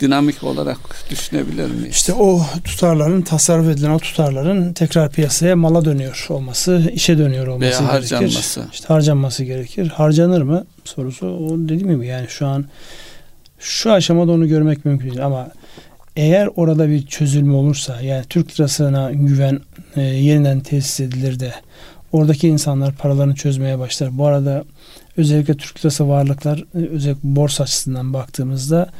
dinamik 0.00 0.44
olarak 0.44 0.78
düşünebilir 1.10 1.70
miyiz? 1.70 1.96
İşte 1.96 2.12
o 2.12 2.42
tutarların 2.64 3.22
tasarruf 3.22 3.68
edilen 3.68 3.90
o 3.90 3.98
tutarların 3.98 4.72
tekrar 4.72 5.10
piyasaya 5.10 5.56
mala 5.56 5.84
dönüyor 5.84 6.26
olması, 6.28 6.90
işe 6.94 7.18
dönüyor 7.18 7.46
olması 7.46 7.84
Veya 7.84 7.92
gerekir. 7.92 8.14
harcanması. 8.14 8.64
İşte 8.72 8.86
harcanması 8.88 9.44
gerekir. 9.44 9.88
Harcanır 9.88 10.42
mı 10.42 10.64
sorusu 10.84 11.26
o 11.26 11.58
dediğim 11.58 11.90
gibi 11.90 12.06
yani 12.06 12.26
şu 12.28 12.46
an 12.46 12.64
şu 13.58 13.92
aşamada 13.92 14.32
onu 14.32 14.48
görmek 14.48 14.84
mümkün 14.84 15.10
değil 15.10 15.24
ama 15.26 15.48
eğer 16.16 16.48
orada 16.56 16.88
bir 16.88 17.06
çözülme 17.06 17.54
olursa 17.54 18.00
yani 18.00 18.24
Türk 18.28 18.60
lirasına 18.60 19.12
güven 19.12 19.60
e, 19.96 20.00
yeniden 20.00 20.60
tesis 20.60 21.00
edilir 21.00 21.40
de 21.40 21.52
oradaki 22.12 22.48
insanlar 22.48 22.94
paralarını 22.94 23.34
çözmeye 23.34 23.78
başlar. 23.78 24.18
Bu 24.18 24.26
arada 24.26 24.64
özellikle 25.16 25.54
Türk 25.54 25.80
lirası 25.80 26.08
varlıklar 26.08 26.58
e, 26.58 26.78
özellikle 26.78 27.36
borsa 27.36 27.64
açısından 27.64 28.12
baktığımızda 28.12 28.90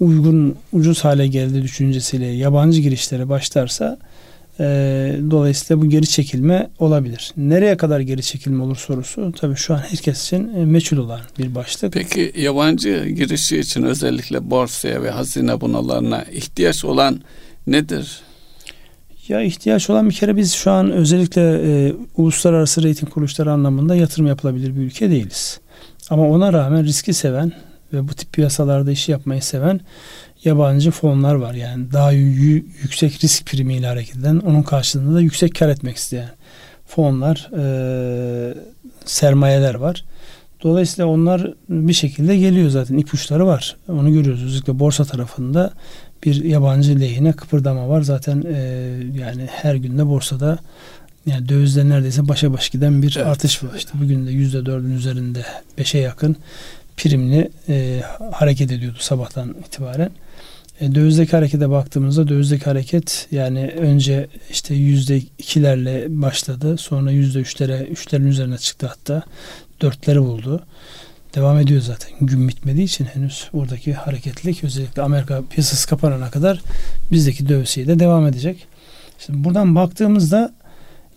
uygun 0.00 0.56
ucuz 0.72 1.04
hale 1.04 1.26
geldi 1.26 1.62
düşüncesiyle 1.62 2.26
yabancı 2.26 2.80
girişlere 2.80 3.28
başlarsa 3.28 3.98
e, 4.60 4.64
dolayısıyla 5.30 5.82
bu 5.82 5.88
geri 5.88 6.06
çekilme 6.06 6.70
olabilir. 6.78 7.32
Nereye 7.36 7.76
kadar 7.76 8.00
geri 8.00 8.22
çekilme 8.22 8.62
olur 8.62 8.76
sorusu 8.76 9.32
tabii 9.32 9.56
şu 9.56 9.74
an 9.74 9.78
herkes 9.78 10.24
için 10.24 10.54
e, 10.54 10.64
meçhul 10.64 10.96
olan 10.96 11.20
bir 11.38 11.54
başlık. 11.54 11.92
Peki 11.92 12.32
yabancı 12.36 13.04
girişi 13.08 13.58
için 13.58 13.82
özellikle 13.82 14.50
borsaya 14.50 15.02
ve 15.02 15.10
hazine 15.10 15.60
bunalarına 15.60 16.22
ihtiyaç 16.22 16.84
olan 16.84 17.20
nedir? 17.66 18.20
Ya 19.28 19.42
ihtiyaç 19.42 19.90
olan 19.90 20.08
bir 20.08 20.14
kere 20.14 20.36
biz 20.36 20.52
şu 20.52 20.70
an 20.70 20.90
özellikle 20.90 21.42
e, 21.42 21.94
uluslararası 22.16 22.82
reyting 22.82 23.12
kuruluşları 23.12 23.52
anlamında 23.52 23.96
yatırım 23.96 24.26
yapılabilir 24.26 24.76
bir 24.76 24.80
ülke 24.80 25.10
değiliz. 25.10 25.60
Ama 26.10 26.28
ona 26.28 26.52
rağmen 26.52 26.84
riski 26.84 27.14
seven 27.14 27.52
ve 27.92 28.08
bu 28.08 28.14
tip 28.14 28.32
piyasalarda 28.32 28.90
iş 28.90 29.08
yapmayı 29.08 29.42
seven 29.42 29.80
yabancı 30.44 30.90
fonlar 30.90 31.34
var. 31.34 31.54
Yani 31.54 31.92
daha 31.92 32.12
yüksek 32.12 33.24
risk 33.24 33.46
primiyle 33.46 33.86
hareket 33.86 34.16
eden, 34.16 34.38
onun 34.38 34.62
karşılığında 34.62 35.14
da 35.14 35.20
yüksek 35.20 35.54
kar 35.54 35.68
etmek 35.68 35.96
isteyen 35.96 36.30
fonlar, 36.86 37.50
e, 37.58 38.54
sermayeler 39.04 39.74
var. 39.74 40.04
Dolayısıyla 40.62 41.06
onlar 41.06 41.52
bir 41.68 41.92
şekilde 41.92 42.36
geliyor 42.36 42.70
zaten. 42.70 42.98
ipuçları 42.98 43.46
var. 43.46 43.76
Onu 43.88 44.12
görüyoruz. 44.12 44.44
Özellikle 44.44 44.78
borsa 44.78 45.04
tarafında 45.04 45.72
bir 46.24 46.44
yabancı 46.44 47.00
lehine 47.00 47.32
kıpırdama 47.32 47.88
var. 47.88 48.02
Zaten 48.02 48.44
e, 48.54 48.58
yani 49.20 49.46
her 49.50 49.74
günde 49.74 50.06
borsada 50.06 50.58
yani 51.26 51.48
dövizde 51.48 51.88
neredeyse 51.88 52.28
başa 52.28 52.52
baş 52.52 52.70
giden 52.70 53.02
bir 53.02 53.16
evet. 53.16 53.26
artış 53.26 53.64
var. 53.64 53.70
İşte 53.76 53.90
bugün 53.94 54.26
de 54.26 54.30
yüzde 54.30 54.66
dördün 54.66 54.90
üzerinde 54.90 55.44
beşe 55.78 55.98
yakın 55.98 56.36
primli 56.96 57.50
e, 57.68 58.02
hareket 58.32 58.72
ediyordu 58.72 58.98
sabahtan 59.00 59.54
itibaren. 59.66 60.10
E, 60.80 60.94
dövizdeki 60.94 61.32
harekete 61.32 61.70
baktığımızda 61.70 62.28
dövizdeki 62.28 62.64
hareket 62.64 63.26
yani 63.30 63.70
önce 63.78 64.28
işte 64.50 64.74
yüzde 64.74 65.16
ikilerle 65.16 66.06
başladı. 66.08 66.76
Sonra 66.78 67.10
yüzde 67.10 67.38
üçlere, 67.38 67.78
üçlerin 67.82 68.26
üzerine 68.26 68.58
çıktı 68.58 68.86
hatta. 68.86 69.22
Dörtleri 69.80 70.20
buldu. 70.20 70.66
Devam 71.34 71.58
ediyor 71.58 71.80
zaten. 71.80 72.10
Gün 72.20 72.48
bitmediği 72.48 72.86
için 72.86 73.04
henüz 73.04 73.48
oradaki 73.52 73.94
hareketlilik 73.94 74.64
özellikle 74.64 75.02
Amerika 75.02 75.42
piyasası 75.50 75.88
kapanana 75.88 76.30
kadar 76.30 76.62
bizdeki 77.12 77.48
dövizeye 77.48 77.86
de 77.86 77.98
devam 77.98 78.26
edecek. 78.26 78.66
Şimdi 79.18 79.44
buradan 79.44 79.74
baktığımızda 79.74 80.54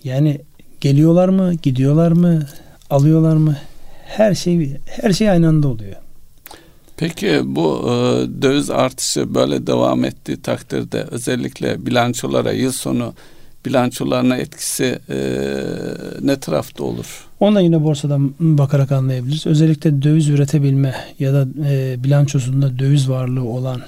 yani 0.04 0.41
geliyorlar 0.82 1.30
mı, 1.30 1.54
gidiyorlar 1.54 2.12
mı, 2.12 2.47
alıyorlar 2.89 3.36
mı? 3.36 3.58
Her 4.06 4.36
şey 4.36 4.78
her 4.86 5.13
şey 5.13 5.30
aynı 5.30 5.47
anda 5.47 5.67
oluyor. 5.67 5.95
Peki 7.02 7.42
bu 7.44 7.82
e, 7.86 7.92
döviz 8.42 8.70
artışı 8.70 9.36
böyle 9.36 9.68
devam 9.68 10.06
ettiği 10.06 10.42
takdirde 10.42 11.06
özellikle 11.12 11.86
bilançolara 11.86 12.52
yıl 12.52 12.72
sonu 12.72 13.14
bilançolarına 13.66 14.38
etkisi 14.38 15.00
e, 15.10 15.18
ne 16.22 16.40
tarafta 16.40 16.84
olur? 16.84 17.28
Onu 17.40 17.56
da 17.56 17.62
yine 17.62 17.84
borsadan 17.84 18.34
bakarak 18.40 18.92
anlayabiliriz. 18.92 19.48
Özellikle 19.48 20.02
döviz 20.02 20.30
üretebilme 20.30 20.96
ya 21.20 21.34
da 21.34 21.48
e, 21.66 22.04
bilançosunda 22.04 22.80
döviz 22.80 23.10
varlığı 23.10 23.44
olan 23.44 23.82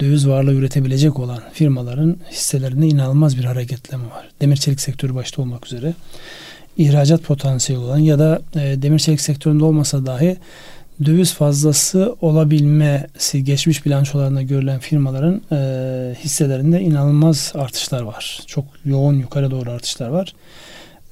döviz 0.00 0.28
varlığı 0.28 0.54
üretebilecek 0.54 1.18
olan 1.18 1.40
firmaların 1.52 2.16
hisselerinde 2.30 2.86
inanılmaz 2.86 3.38
bir 3.38 3.44
hareketleme 3.44 4.04
var. 4.04 4.30
Demir 4.40 4.56
çelik 4.56 4.80
sektörü 4.80 5.14
başta 5.14 5.42
olmak 5.42 5.66
üzere 5.66 5.94
ihracat 6.76 7.22
potansiyeli 7.22 7.84
olan 7.84 7.98
ya 7.98 8.18
da 8.18 8.42
e, 8.54 8.82
demir 8.82 8.98
çelik 8.98 9.20
sektöründe 9.20 9.64
olmasa 9.64 10.06
dahi 10.06 10.36
döviz 11.06 11.34
fazlası 11.34 12.16
olabilmesi 12.20 13.44
geçmiş 13.44 13.86
bilançolarında 13.86 14.42
görülen 14.42 14.78
firmaların 14.78 15.42
e, 15.52 16.14
hisselerinde 16.24 16.80
inanılmaz 16.80 17.52
artışlar 17.54 18.02
var. 18.02 18.40
Çok 18.46 18.64
yoğun 18.84 19.14
yukarı 19.14 19.50
doğru 19.50 19.70
artışlar 19.70 20.08
var. 20.08 20.34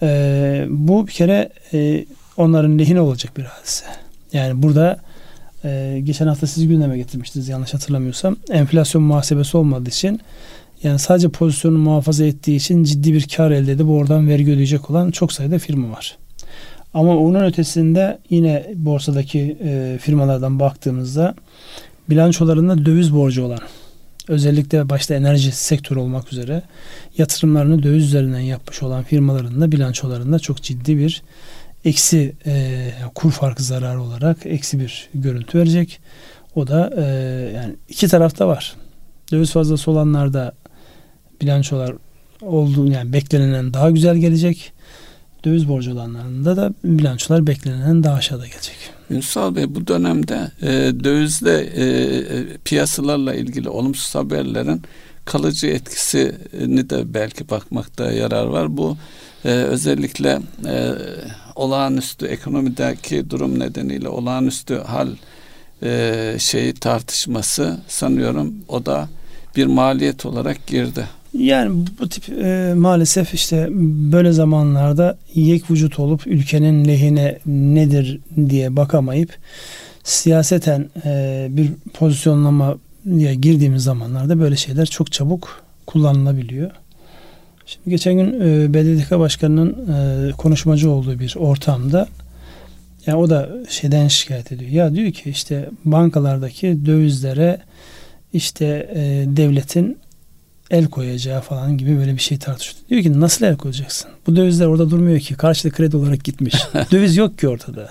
E, 0.03 0.67
bu 0.71 1.07
bir 1.07 1.13
kere 1.13 1.49
e, 1.73 2.05
onların 2.37 2.79
lehine 2.79 3.01
olacak 3.01 3.37
bir 3.37 3.45
hadise. 3.45 3.85
Yani 4.33 4.63
burada 4.63 5.01
e, 5.65 6.01
geçen 6.05 6.27
hafta 6.27 6.47
siz 6.47 6.69
gündeme 6.69 6.99
getirmiştiniz 6.99 7.49
yanlış 7.49 7.75
hatırlamıyorsam. 7.75 8.37
Enflasyon 8.51 9.03
muhasebesi 9.03 9.57
olmadığı 9.57 9.89
için 9.89 10.21
yani 10.83 10.99
sadece 10.99 11.29
pozisyonu 11.29 11.79
muhafaza 11.79 12.25
ettiği 12.25 12.57
için 12.57 12.85
ciddi 12.85 13.13
bir 13.13 13.29
kar 13.37 13.51
elde 13.51 13.73
edip 13.73 13.89
oradan 13.89 14.29
vergi 14.29 14.53
ödeyecek 14.53 14.91
olan 14.91 15.11
çok 15.11 15.33
sayıda 15.33 15.59
firma 15.59 15.97
var. 15.97 16.19
Ama 16.95 17.17
onun 17.17 17.45
ötesinde 17.45 18.19
yine 18.31 18.67
borsadaki 18.75 19.57
e, 19.65 19.99
firmalardan 20.01 20.61
baktığımızda 20.61 21.35
bilançolarında 22.11 22.87
döviz 22.87 23.15
borcu 23.15 23.45
olan 23.45 23.59
özellikle 24.29 24.89
başta 24.89 25.15
enerji 25.15 25.53
sektörü 25.53 25.99
olmak 25.99 26.33
üzere 26.33 26.63
yatırımlarını 27.19 27.83
döviz 27.83 28.05
üzerinden 28.05 28.41
yapmış 28.41 28.83
olan 28.83 29.03
firmaların 29.03 29.61
da 29.61 29.73
bilançolarında 29.73 30.39
çok 30.39 30.63
ciddi 30.63 30.99
bir 30.99 31.23
eksi 31.85 32.33
e, 32.47 32.91
kur 33.15 33.33
farkı 33.33 33.63
zararı 33.63 34.03
olarak 34.03 34.47
eksi 34.47 34.81
bir 34.81 35.09
görüntü 35.15 35.59
verecek. 35.59 36.01
O 36.55 36.67
da 36.67 36.93
e, 36.97 37.03
yani 37.55 37.77
iki 37.89 38.09
tarafta 38.09 38.49
var. 38.49 38.77
Döviz 39.33 39.53
fazlası 39.53 39.91
olanlarda 39.91 40.53
bilançolar 41.41 41.95
olduğu 42.43 42.87
yani 42.87 43.13
beklenenen 43.13 43.75
daha 43.75 43.91
güzel 43.91 44.17
gelecek. 44.17 44.73
Döviz 45.45 45.69
borcu 45.69 45.93
olanlarında 45.93 46.57
da 46.57 46.73
bilançolar 46.85 47.47
beklenenen 47.47 48.03
daha 48.03 48.15
aşağıda 48.15 48.47
gelecek. 48.47 48.77
Ünsal 49.11 49.57
Bey 49.57 49.75
bu 49.75 49.87
dönemde 49.87 50.51
e, 50.63 50.69
dövizde 51.05 51.61
e, 51.61 51.85
e, 51.85 52.57
piyasalarla 52.65 53.35
ilgili 53.35 53.69
olumsuz 53.69 54.15
haberlerin 54.15 54.83
kalıcı 55.25 55.67
etkisini 55.67 56.91
de 56.91 57.15
belki 57.15 57.49
bakmakta 57.49 58.13
yarar 58.13 58.47
var. 58.47 58.77
Bu 58.77 58.97
e, 59.45 59.49
özellikle 59.49 60.41
e, 60.67 60.93
olağanüstü 61.57 62.27
ekonomideki 62.27 63.31
durum 63.31 63.59
nedeniyle 63.59 64.09
olağanüstü 64.09 64.75
hal 64.75 65.09
e, 65.83 66.37
şeyi 66.39 66.75
tartışması 66.75 67.81
sanıyorum 67.89 68.55
o 68.69 68.87
da 68.87 69.09
bir 69.57 69.67
maliyet 69.67 70.27
olarak 70.27 70.67
girdi. 70.67 71.07
Yani 71.39 71.87
bu 72.01 72.09
tip 72.09 72.29
e, 72.29 72.75
maalesef 72.77 73.35
işte 73.35 73.69
böyle 74.13 74.33
zamanlarda 74.33 75.19
yek 75.35 75.71
vücut 75.71 75.99
olup 75.99 76.27
ülkenin 76.27 76.85
lehine 76.85 77.39
nedir 77.47 78.21
diye 78.49 78.77
bakamayıp 78.77 79.39
siyaseten 80.05 80.89
e, 81.05 81.47
bir 81.51 81.71
pozisyonlamaya 81.95 83.35
girdiğimiz 83.43 83.83
zamanlarda 83.83 84.41
böyle 84.41 84.57
şeyler 84.57 84.87
çok 84.87 85.13
çabuk 85.13 85.63
kullanılabiliyor. 85.87 86.71
Şimdi 87.67 87.91
geçen 87.91 88.15
gün 88.15 88.41
e, 88.41 88.75
BDDK 88.75 89.11
Başkanı'nın 89.11 89.89
e, 89.93 90.33
konuşmacı 90.33 90.91
olduğu 90.91 91.19
bir 91.19 91.35
ortamda 91.39 92.09
yani 93.07 93.19
o 93.19 93.31
da 93.31 93.49
şeyden 93.69 94.09
şikayet 94.09 94.53
ediyor. 94.53 94.71
Ya 94.71 94.95
diyor 94.95 95.13
ki 95.13 95.31
işte 95.31 95.69
bankalardaki 95.85 96.87
dövizlere 96.87 97.59
işte 98.33 98.91
e, 98.95 99.25
devletin 99.37 99.99
el 100.71 100.87
koyacağı 100.87 101.41
falan 101.41 101.79
gibi 101.79 101.99
böyle 101.99 102.15
bir 102.15 102.21
şey 102.21 102.39
tartışıyor. 102.39 102.77
Diyor 102.91 103.03
ki 103.03 103.21
nasıl 103.21 103.47
el 103.47 103.57
koyacaksın? 103.57 104.11
Bu 104.27 104.37
dövizler 104.37 104.67
orada 104.67 104.91
durmuyor 104.91 105.21
ki. 105.21 105.35
Karşılık 105.35 105.75
kredi 105.77 105.97
olarak 105.97 106.25
gitmiş. 106.25 106.55
Döviz 106.93 107.17
yok 107.17 107.39
ki 107.39 107.49
ortada. 107.49 107.89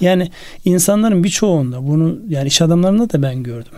Yani 0.00 0.30
insanların 0.64 1.24
birçoğunda 1.24 1.86
bunu 1.86 2.18
yani 2.28 2.48
iş 2.48 2.62
adamlarında 2.62 3.10
da 3.12 3.22
ben 3.22 3.42
gördüm. 3.42 3.72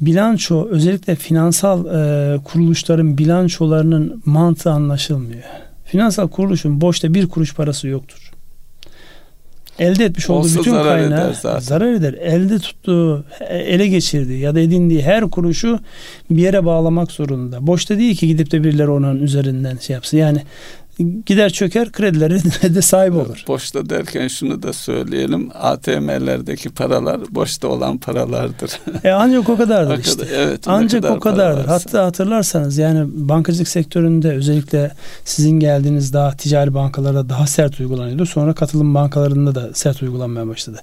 Bilanço 0.00 0.68
özellikle 0.70 1.14
finansal 1.14 1.86
e, 1.86 2.38
kuruluşların 2.44 3.18
bilançolarının 3.18 4.22
mantığı 4.24 4.70
anlaşılmıyor. 4.70 5.42
Finansal 5.84 6.28
kuruluşun 6.28 6.80
boşta 6.80 7.14
bir 7.14 7.28
kuruş 7.28 7.54
parası 7.54 7.88
yoktur 7.88 8.27
elde 9.78 10.04
etmiş 10.04 10.30
olduğu 10.30 10.38
Olsa 10.38 10.60
bütün 10.60 10.70
zarar 10.70 10.84
kaynağı 10.84 11.24
eder 11.24 11.36
zaten. 11.42 11.60
zarar 11.60 11.92
eder. 11.92 12.12
Elde 12.12 12.58
tuttuğu, 12.58 13.24
ele 13.50 13.88
geçirdiği 13.88 14.40
ya 14.40 14.54
da 14.54 14.60
edindiği 14.60 15.02
her 15.02 15.24
kuruşu 15.24 15.80
bir 16.30 16.42
yere 16.42 16.64
bağlamak 16.64 17.12
zorunda. 17.12 17.66
Boşta 17.66 17.98
değil 17.98 18.16
ki 18.16 18.26
gidip 18.26 18.50
de 18.50 18.64
birileri 18.64 18.90
onun 18.90 19.22
üzerinden 19.22 19.76
şey 19.76 19.94
yapsın. 19.94 20.16
Yani 20.16 20.42
gider 20.98 21.50
çöker 21.50 21.92
kredileri 21.92 22.40
de 22.74 22.82
sahip 22.82 23.14
olur. 23.14 23.44
Boşta 23.48 23.90
derken 23.90 24.28
şunu 24.28 24.62
da 24.62 24.72
söyleyelim. 24.72 25.50
ATM'lerdeki 25.54 26.70
paralar 26.70 27.20
boşta 27.30 27.68
olan 27.68 27.98
paralardır. 27.98 28.80
E 29.04 29.10
ancak 29.10 29.48
o 29.48 29.56
kadardır 29.56 29.98
işte. 29.98 30.26
Evet, 30.34 30.60
ancak 30.66 31.02
kadar 31.02 31.16
o 31.16 31.20
kadardır. 31.20 31.64
Hatta 31.64 32.04
hatırlarsanız 32.04 32.78
yani 32.78 33.06
bankacılık 33.06 33.68
sektöründe 33.68 34.32
özellikle 34.32 34.92
sizin 35.24 35.60
geldiğiniz 35.60 36.12
daha 36.12 36.36
ticari 36.36 36.74
bankalarda 36.74 37.28
daha 37.28 37.46
sert 37.46 37.80
uygulanıyordu. 37.80 38.26
Sonra 38.26 38.54
katılım 38.54 38.94
bankalarında 38.94 39.54
da 39.54 39.74
sert 39.74 40.02
uygulanmaya 40.02 40.48
başladı. 40.48 40.80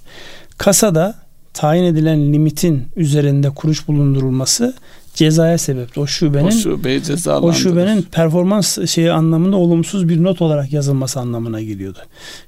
Kasada 0.58 1.16
tayin 1.54 1.84
edilen 1.84 2.34
limitin 2.34 2.88
üzerinde 2.96 3.50
kuruş 3.50 3.88
bulundurulması 3.88 4.74
cezaya 5.16 5.58
sebepti. 5.58 6.00
O 6.00 6.08
şubenin 6.08 6.48
o 6.48 6.52
şubeyi 6.52 7.02
O 7.42 7.54
şubenin 7.54 8.02
performans 8.02 8.86
şeyi 8.86 9.12
anlamında 9.12 9.56
olumsuz 9.56 10.10
bir 10.10 10.24
not 10.24 10.42
olarak 10.42 10.74
yazılması 10.74 11.20
anlamına 11.20 11.62
geliyordu. 11.62 12.00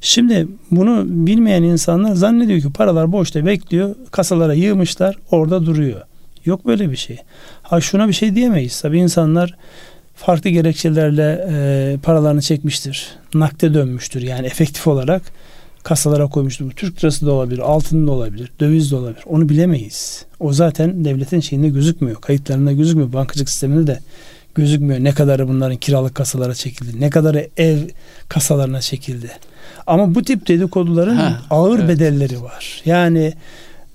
Şimdi 0.02 0.48
bunu 0.72 1.04
bilmeyen 1.08 1.64
insanlar 1.64 2.16
zannediyor 2.16 2.62
ki 2.62 2.74
paralar 2.74 3.12
boşta 3.12 3.46
bekliyor. 3.46 3.96
Kasalara 4.12 4.54
yığmışlar, 4.54 5.18
orada 5.32 5.66
duruyor. 5.66 6.02
Yok 6.46 6.66
böyle 6.66 6.92
bir 6.92 6.96
şey. 6.96 7.18
Ha 7.64 7.82
şuna 7.82 8.08
bir 8.08 8.14
şey 8.14 8.36
diyemeyiz. 8.36 8.82
Tabii 8.82 9.00
insanlar 9.00 9.56
farklı 10.16 10.50
gerekçelerle 10.50 11.48
e, 11.52 11.98
paralarını 12.04 12.42
çekmiştir. 12.42 13.08
Nakde 13.34 13.74
dönmüştür 13.74 14.22
yani 14.22 14.48
efektif 14.48 14.88
olarak 14.88 15.22
kasalara 15.88 16.28
koymuştur. 16.28 16.66
Bu 16.66 16.70
Türk 16.70 17.04
lirası 17.04 17.26
da 17.26 17.32
olabilir, 17.32 17.60
altın 17.60 18.08
da 18.08 18.12
olabilir, 18.12 18.52
döviz 18.60 18.92
de 18.92 18.96
olabilir. 18.96 19.24
Onu 19.26 19.50
bilemeyiz. 19.50 20.26
O 20.40 20.54
zaten 20.54 21.06
devletin 21.06 21.40
şeyinde 21.40 21.70
gözükmüyor. 21.70 22.22
Kayıtlarında 22.22 22.72
gözükmüyor. 22.72 23.14
Bankacılık 23.14 23.50
sisteminde 23.50 23.88
de 23.88 24.00
gözükmüyor. 24.56 25.04
Ne 25.04 25.12
kadarı 25.12 25.48
bunların 25.48 25.78
kiralık 25.78 26.16
kasalara 26.16 26.54
çekildi. 26.54 27.02
Ne 27.02 27.10
kadarı 27.10 27.48
ev 27.58 27.78
kasalarına 28.30 28.82
çekildi. 28.82 29.32
Ama 29.88 30.16
bu 30.16 30.24
tip 30.24 30.48
dedikoduların 30.48 31.16
ha, 31.16 31.42
ağır 31.50 31.80
evet. 31.80 31.90
bedelleri 31.90 32.42
var. 32.42 32.82
Yani 32.86 33.34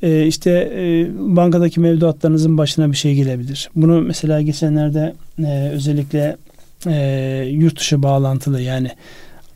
e, 0.02 0.26
işte 0.26 0.50
e, 0.76 1.06
bankadaki 1.36 1.80
mevduatlarınızın 1.80 2.58
başına 2.58 2.90
bir 2.90 2.96
şey 2.96 3.14
gelebilir. 3.14 3.70
Bunu 3.76 4.00
mesela 4.00 4.42
geçenlerde 4.42 5.14
e, 5.38 5.70
özellikle 5.72 6.36
e, 6.86 7.48
yurt 7.50 7.80
dışı 7.80 8.02
bağlantılı 8.02 8.60
yani 8.60 8.90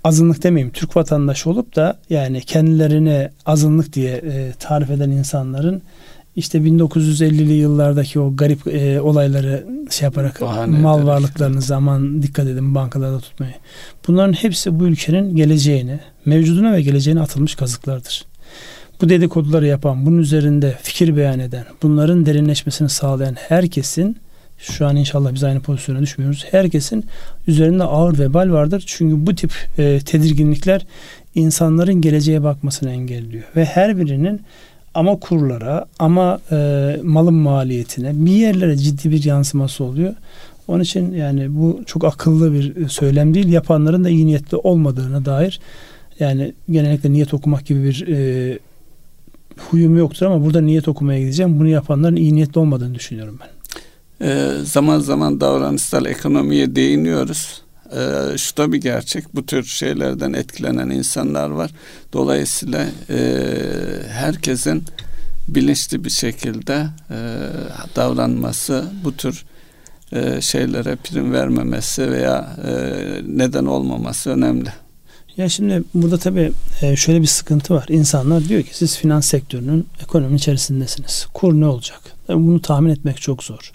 azınlık 0.06 0.42
demeyeyim 0.42 0.72
Türk 0.72 0.96
vatandaşı 0.96 1.50
olup 1.50 1.76
da 1.76 1.98
yani 2.10 2.40
kendilerini 2.40 3.28
azınlık 3.46 3.92
diye 3.92 4.12
e, 4.12 4.52
tarif 4.58 4.90
eden 4.90 5.10
insanların 5.10 5.82
işte 6.36 6.58
1950'li 6.58 7.52
yıllardaki 7.52 8.20
o 8.20 8.36
garip 8.36 8.66
e, 8.66 9.00
olayları 9.00 9.66
şey 9.90 10.06
yaparak 10.06 10.40
Bahane 10.40 10.78
mal 10.78 10.98
ederek. 10.98 11.08
varlıklarını 11.08 11.62
zaman 11.62 12.22
dikkat 12.22 12.46
edin 12.46 12.74
bankalarda 12.74 13.20
tutmayı. 13.20 13.54
Bunların 14.08 14.32
hepsi 14.32 14.80
bu 14.80 14.84
ülkenin 14.84 15.36
geleceğini, 15.36 15.98
mevcuduna 16.24 16.72
ve 16.72 16.82
geleceğine 16.82 17.20
atılmış 17.20 17.54
kazıklardır. 17.54 18.24
Bu 19.02 19.08
dedikoduları 19.08 19.66
yapan, 19.66 20.06
bunun 20.06 20.18
üzerinde 20.18 20.78
fikir 20.82 21.16
beyan 21.16 21.38
eden, 21.38 21.64
bunların 21.82 22.26
derinleşmesini 22.26 22.88
sağlayan 22.88 23.34
herkesin 23.34 24.16
şu 24.58 24.86
an 24.86 24.96
inşallah 24.96 25.34
biz 25.34 25.44
aynı 25.44 25.60
pozisyona 25.60 26.00
düşmüyoruz. 26.00 26.44
Herkesin 26.50 27.04
üzerinde 27.46 27.84
ağır 27.84 28.18
vebal 28.18 28.50
vardır. 28.50 28.84
Çünkü 28.86 29.26
bu 29.26 29.34
tip 29.34 29.52
e, 29.78 30.00
tedirginlikler 30.04 30.86
insanların 31.34 32.00
geleceğe 32.00 32.42
bakmasını 32.42 32.90
engelliyor. 32.90 33.44
Ve 33.56 33.64
her 33.64 33.98
birinin 33.98 34.40
ama 34.94 35.16
kurlara 35.20 35.84
ama 35.98 36.40
e, 36.52 36.56
malın 37.02 37.34
maliyetine 37.34 38.12
bir 38.26 38.32
yerlere 38.32 38.76
ciddi 38.76 39.10
bir 39.10 39.24
yansıması 39.24 39.84
oluyor. 39.84 40.14
Onun 40.68 40.82
için 40.82 41.12
yani 41.12 41.56
bu 41.56 41.80
çok 41.86 42.04
akıllı 42.04 42.52
bir 42.52 42.88
söylem 42.88 43.34
değil. 43.34 43.48
Yapanların 43.48 44.04
da 44.04 44.08
iyi 44.08 44.26
niyetli 44.26 44.56
olmadığına 44.56 45.24
dair 45.24 45.60
yani 46.20 46.52
genellikle 46.70 47.12
niyet 47.12 47.34
okumak 47.34 47.66
gibi 47.66 47.84
bir 47.84 48.08
e, 48.08 48.58
huyum 49.56 49.98
yoktur 49.98 50.26
ama 50.26 50.44
burada 50.44 50.60
niyet 50.60 50.88
okumaya 50.88 51.20
gideceğim. 51.20 51.58
Bunu 51.58 51.68
yapanların 51.68 52.16
iyi 52.16 52.34
niyetli 52.34 52.58
olmadığını 52.58 52.94
düşünüyorum 52.94 53.38
ben. 53.40 53.55
E, 54.20 54.50
zaman 54.64 54.98
zaman 54.98 55.40
davranışsal 55.40 56.06
ekonomiye 56.06 56.76
değiniyoruz. 56.76 57.62
E, 57.92 58.38
şu 58.38 58.56
da 58.56 58.72
bir 58.72 58.80
gerçek. 58.80 59.34
Bu 59.34 59.46
tür 59.46 59.64
şeylerden 59.64 60.32
etkilenen 60.32 60.90
insanlar 60.90 61.50
var. 61.50 61.70
Dolayısıyla 62.12 62.86
e, 63.10 63.18
herkesin 64.08 64.84
bilinçli 65.48 66.04
bir 66.04 66.10
şekilde 66.10 66.86
e, 67.10 67.18
davranması, 67.96 68.84
bu 69.04 69.16
tür 69.16 69.44
e, 70.12 70.40
şeylere 70.40 70.96
prim 70.96 71.32
vermemesi 71.32 72.10
veya 72.12 72.56
neden 73.26 73.64
olmaması 73.64 74.30
önemli. 74.30 74.68
Ya 75.36 75.48
şimdi 75.48 75.82
burada 75.94 76.18
tabii 76.18 76.52
şöyle 76.96 77.22
bir 77.22 77.26
sıkıntı 77.26 77.74
var. 77.74 77.86
İnsanlar 77.88 78.48
diyor 78.48 78.62
ki 78.62 78.76
siz 78.76 78.96
finans 78.96 79.26
sektörünün 79.26 79.86
ekonomi 80.02 80.36
içerisindesiniz. 80.36 81.26
Kur 81.34 81.52
ne 81.52 81.66
olacak? 81.66 82.00
Bunu 82.28 82.62
tahmin 82.62 82.90
etmek 82.90 83.20
çok 83.20 83.44
zor 83.44 83.72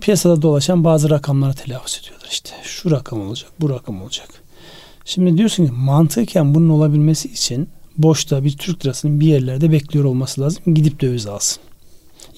piyasada 0.00 0.42
dolaşan 0.42 0.84
bazı 0.84 1.10
rakamlara 1.10 1.52
telaffuz 1.52 2.00
ediyorlar 2.02 2.28
işte. 2.30 2.50
Şu 2.62 2.90
rakam 2.90 3.20
olacak, 3.20 3.50
bu 3.60 3.70
rakam 3.70 4.02
olacak. 4.02 4.28
Şimdi 5.04 5.38
diyorsun 5.38 5.66
ki 5.66 5.72
mantıken 5.72 6.54
bunun 6.54 6.68
olabilmesi 6.68 7.28
için 7.28 7.68
boşta 7.96 8.44
bir 8.44 8.56
Türk 8.56 8.84
lirasının 8.84 9.20
bir 9.20 9.26
yerlerde 9.26 9.72
bekliyor 9.72 10.04
olması 10.04 10.40
lazım. 10.40 10.74
Gidip 10.74 11.00
döviz 11.00 11.26
alsın. 11.26 11.62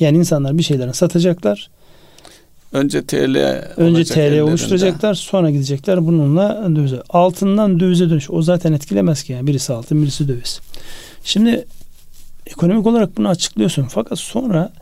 Yani 0.00 0.18
insanlar 0.18 0.59
bir 0.59 0.62
şeylerini 0.62 0.94
satacaklar. 0.94 1.70
Önce 2.72 3.07
TL 3.07 3.14
önce 3.76 4.05
TL 4.05 4.18
ellerinde. 4.18 4.42
oluşturacaklar, 4.42 5.14
sonra 5.14 5.50
gidecekler 5.50 6.07
bununla 6.07 6.76
dövize. 6.76 7.03
Altından 7.09 7.81
dövize 7.81 8.11
dönüş. 8.11 8.31
O 8.31 8.42
zaten 8.42 8.72
etkilemez 8.72 9.22
ki 9.22 9.33
yani. 9.33 9.46
Birisi 9.46 9.72
altın, 9.72 10.03
birisi 10.03 10.29
döviz. 10.29 10.61
Şimdi 11.24 11.66
ekonomik 12.46 12.87
olarak 12.87 13.16
bunu 13.16 13.29
açıklıyorsun. 13.29 13.87
Fakat 13.90 14.18
sonra 14.18 14.72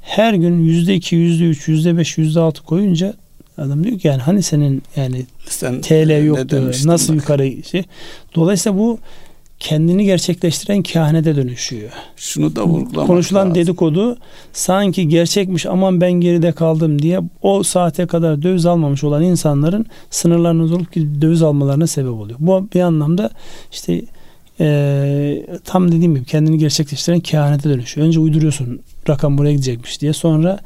her 0.00 0.34
gün 0.34 0.58
yüzde 0.58 0.94
iki, 0.94 1.16
yüzde 1.16 1.44
üç, 1.44 1.68
yüzde 1.68 1.96
beş, 1.96 2.18
yüzde 2.18 2.40
altı 2.40 2.62
koyunca 2.62 3.14
adam 3.58 3.84
diyor 3.84 3.98
ki 3.98 4.08
yani 4.08 4.22
hani 4.22 4.42
senin 4.42 4.82
yani 4.96 5.26
Sen 5.46 5.80
TL 5.80 6.24
yoktu 6.24 6.70
nasıl 6.84 7.08
bak. 7.14 7.22
yukarı 7.22 7.64
şey. 7.64 7.82
Dolayısıyla 8.34 8.78
bu 8.78 8.98
kendini 9.58 10.04
gerçekleştiren 10.04 10.82
kehanete 10.82 11.36
dönüşüyor. 11.36 11.90
Şunu 12.16 12.56
da 12.56 12.64
vurgulamak 12.66 13.06
Konuşulan 13.06 13.40
lazım. 13.50 13.54
dedikodu 13.54 14.16
sanki 14.52 15.08
gerçekmiş 15.08 15.66
aman 15.66 16.00
ben 16.00 16.12
geride 16.12 16.52
kaldım 16.52 17.02
diye 17.02 17.20
o 17.42 17.62
saate 17.62 18.06
kadar 18.06 18.42
döviz 18.42 18.66
almamış 18.66 19.04
olan 19.04 19.22
insanların 19.22 19.86
sınırlarını 20.10 20.66
zorlup 20.68 20.94
döviz 20.96 21.42
almalarına 21.42 21.86
sebep 21.86 22.12
oluyor. 22.12 22.38
Bu 22.40 22.68
bir 22.74 22.80
anlamda 22.80 23.30
işte 23.72 24.02
e, 24.60 25.46
tam 25.64 25.92
dediğim 25.92 26.14
gibi 26.14 26.24
kendini 26.24 26.58
gerçekleştiren 26.58 27.20
kehanete 27.20 27.70
dönüşüyor. 27.70 28.06
Önce 28.06 28.20
uyduruyorsun 28.20 28.80
rakam 29.08 29.38
buraya 29.38 29.52
gidecekmiş 29.52 30.00
diye. 30.00 30.12
Sonra 30.12 30.58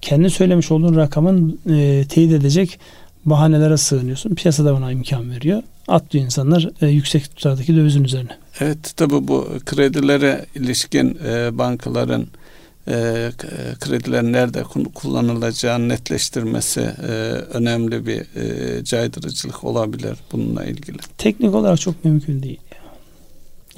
kendi 0.00 0.30
söylemiş 0.30 0.70
olduğun 0.70 0.96
rakamın 0.96 1.60
e, 1.70 2.04
teyit 2.08 2.32
edecek 2.32 2.78
bahanelere 3.24 3.76
sığınıyorsun. 3.76 4.34
Piyasada 4.34 4.76
buna 4.76 4.92
imkan 4.92 5.30
veriyor. 5.30 5.62
Atlıyor 5.88 6.24
insanlar 6.24 6.68
e, 6.82 6.86
yüksek 6.86 7.36
tutardaki 7.36 7.76
dövizin 7.76 8.04
üzerine. 8.04 8.30
Evet 8.60 8.96
tabi 8.96 9.28
bu 9.28 9.48
kredilere 9.66 10.46
ilişkin 10.54 11.18
e, 11.26 11.58
bankaların 11.58 12.26
e, 12.88 13.30
kredilerin 13.80 14.32
nerede 14.32 14.62
kullanılacağı 14.94 15.88
netleştirmesi 15.88 16.80
e, 16.80 17.12
önemli 17.52 18.06
bir 18.06 18.20
e, 18.20 18.84
caydırıcılık 18.84 19.64
olabilir 19.64 20.18
bununla 20.32 20.64
ilgili. 20.64 20.96
Teknik 21.18 21.54
olarak 21.54 21.80
çok 21.80 22.04
mümkün 22.04 22.42
değil. 22.42 22.60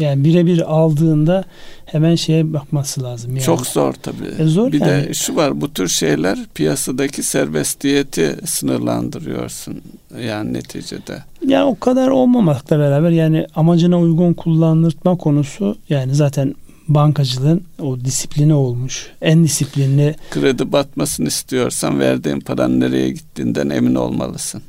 Yani 0.01 0.25
birebir 0.25 0.73
aldığında 0.75 1.45
hemen 1.87 2.15
şeye 2.15 2.53
bakması 2.53 3.03
lazım. 3.03 3.31
Yani. 3.31 3.45
Çok 3.45 3.67
zor 3.67 3.93
tabii. 3.93 4.43
E 4.43 4.45
zor 4.45 4.73
bir 4.73 4.81
yani. 4.81 5.09
de 5.09 5.15
şu 5.15 5.37
var 5.37 5.61
bu 5.61 5.73
tür 5.73 5.89
şeyler 5.89 6.39
piyasadaki 6.55 7.23
serbestiyeti 7.23 8.37
sınırlandırıyorsun 8.45 9.83
yani 10.21 10.53
neticede. 10.53 11.23
Yani 11.47 11.65
o 11.65 11.79
kadar 11.79 12.09
olmamakla 12.09 12.79
beraber 12.79 13.11
yani 13.11 13.47
amacına 13.55 14.01
uygun 14.01 14.33
kullanılma 14.33 15.17
konusu 15.17 15.77
yani 15.89 16.15
zaten 16.15 16.55
bankacılığın 16.89 17.63
o 17.83 18.01
disipline 18.01 18.55
olmuş. 18.55 19.07
En 19.23 19.45
disiplinli. 19.45 20.15
Kredi 20.31 20.73
batmasını 20.73 21.29
istiyorsan 21.29 22.01
verdiğin 22.01 22.41
paranın 22.41 22.81
nereye 22.81 23.11
gittiğinden 23.11 23.71
emin 23.71 23.95
olmalısın. 23.95 24.63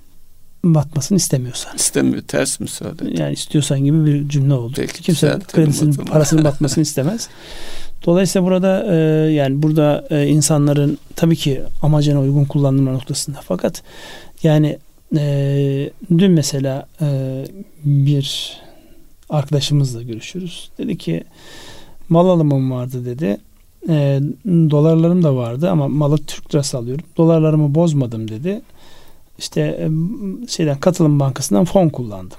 Batmasını 0.64 1.16
istemiyorsan. 1.18 1.76
İstemiyor. 1.76 2.22
Ters 2.22 2.60
mi 2.60 2.68
söyledi? 2.68 3.20
Yani 3.22 3.34
istiyorsan 3.34 3.80
gibi 3.80 4.06
bir 4.06 4.30
cümle 4.30 4.54
oldu. 4.54 4.74
Peki, 4.76 5.02
Kimse 5.02 5.40
kredisinin 5.52 5.94
parasının 5.94 6.44
batmasını 6.44 6.82
istemez. 6.82 7.30
Dolayısıyla 8.06 8.48
burada 8.48 8.96
e, 8.96 8.98
yani 9.32 9.64
burada 9.64 10.08
e, 10.10 10.28
insanların 10.28 10.98
tabii 11.16 11.36
ki 11.36 11.62
amacına 11.82 12.20
uygun 12.20 12.46
kullanılma 12.46 12.92
noktasında 12.92 13.40
fakat 13.44 13.84
yani 14.44 14.78
e, 15.18 15.90
dün 16.18 16.32
mesela 16.32 16.88
e, 17.02 17.08
bir 17.86 18.58
arkadaşımızla 19.30 20.02
görüşürüz. 20.02 20.70
Dedi 20.78 20.98
ki 20.98 21.24
mal 22.10 22.30
alımım 22.30 22.72
vardı 22.72 23.06
dedi. 23.06 23.38
E, 23.90 24.20
dolarlarım 24.46 25.24
da 25.24 25.36
vardı 25.36 25.70
ama 25.70 25.88
malı 25.88 26.18
Türk 26.18 26.56
lirası 26.56 26.78
alıyorum. 26.78 27.06
Dolarlarımı 27.18 27.76
bozmadım 27.76 28.28
dedi. 28.28 28.62
İşte 29.42 29.62
e, 29.62 29.90
şeyden 30.48 30.80
katılım 30.80 31.20
bankasından 31.20 31.66
fon 31.66 31.90
kullandım. 31.90 32.38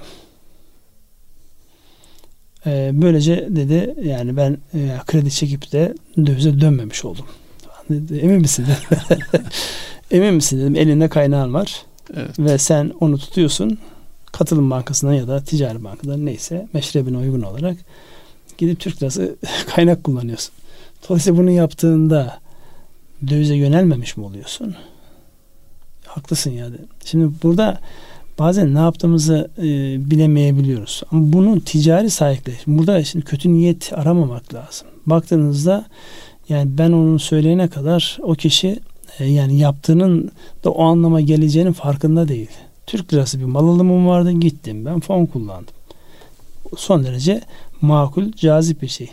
E, 2.65 2.91
böylece 2.93 3.47
dedi 3.49 3.95
yani 4.03 4.37
ben 4.37 4.57
e, 4.73 4.97
kredi 5.07 5.31
çekip 5.31 5.71
de 5.71 5.93
dövize 6.17 6.61
dönmemiş 6.61 7.05
oldum. 7.05 7.25
Dedi, 7.89 8.17
Emin 8.17 8.41
misin? 8.41 8.65
Emin 10.11 10.33
misin 10.33 10.59
dedim. 10.59 10.75
Elinde 10.75 11.09
kaynağın 11.09 11.53
var. 11.53 11.85
Evet. 12.13 12.39
Ve 12.39 12.57
sen 12.57 12.91
onu 12.99 13.17
tutuyorsun. 13.17 13.79
Katılım 14.31 14.71
bankasından 14.71 15.13
ya 15.13 15.27
da 15.27 15.43
ticari 15.43 15.83
bankadan 15.83 16.25
neyse 16.25 16.67
meşrebine 16.73 17.17
uygun 17.17 17.41
olarak 17.41 17.77
gidip 18.57 18.79
Türk 18.79 19.01
lirası 19.01 19.35
kaynak 19.75 20.03
kullanıyorsun. 20.03 20.53
Dolayısıyla 21.09 21.39
bunu 21.39 21.51
yaptığında 21.51 22.39
dövize 23.27 23.55
yönelmemiş 23.55 24.17
mi 24.17 24.25
oluyorsun? 24.25 24.75
Haklısın 26.15 26.51
ya. 26.51 26.67
Şimdi 27.05 27.33
burada 27.43 27.79
bazen 28.39 28.75
ne 28.75 28.79
yaptığımızı 28.79 29.49
e, 29.57 29.63
bilemeyebiliyoruz. 30.11 31.03
Ama 31.11 31.33
bunun 31.33 31.59
ticari 31.59 32.09
sahipleri. 32.09 32.57
Burada 32.67 33.03
şimdi 33.03 33.25
kötü 33.25 33.53
niyet 33.53 33.93
aramamak 33.93 34.53
lazım. 34.53 34.87
Baktığınızda 35.05 35.85
yani 36.49 36.77
ben 36.77 36.91
onun 36.91 37.17
söyleyene 37.17 37.67
kadar 37.67 38.17
o 38.21 38.33
kişi 38.33 38.79
e, 39.19 39.25
yani 39.25 39.57
yaptığının 39.57 40.31
da 40.63 40.69
o 40.71 40.83
anlama 40.83 41.21
geleceğinin 41.21 41.73
farkında 41.73 42.27
değil. 42.27 42.49
Türk 42.87 43.13
lirası 43.13 43.39
bir 43.39 43.45
mal 43.45 43.67
alımım 43.67 44.07
vardı 44.07 44.31
gittim 44.31 44.85
ben 44.85 44.99
fon 44.99 45.25
kullandım. 45.25 45.73
Son 46.77 47.03
derece 47.03 47.41
makul, 47.81 48.31
cazip 48.31 48.81
bir 48.81 48.87
şey. 48.87 49.11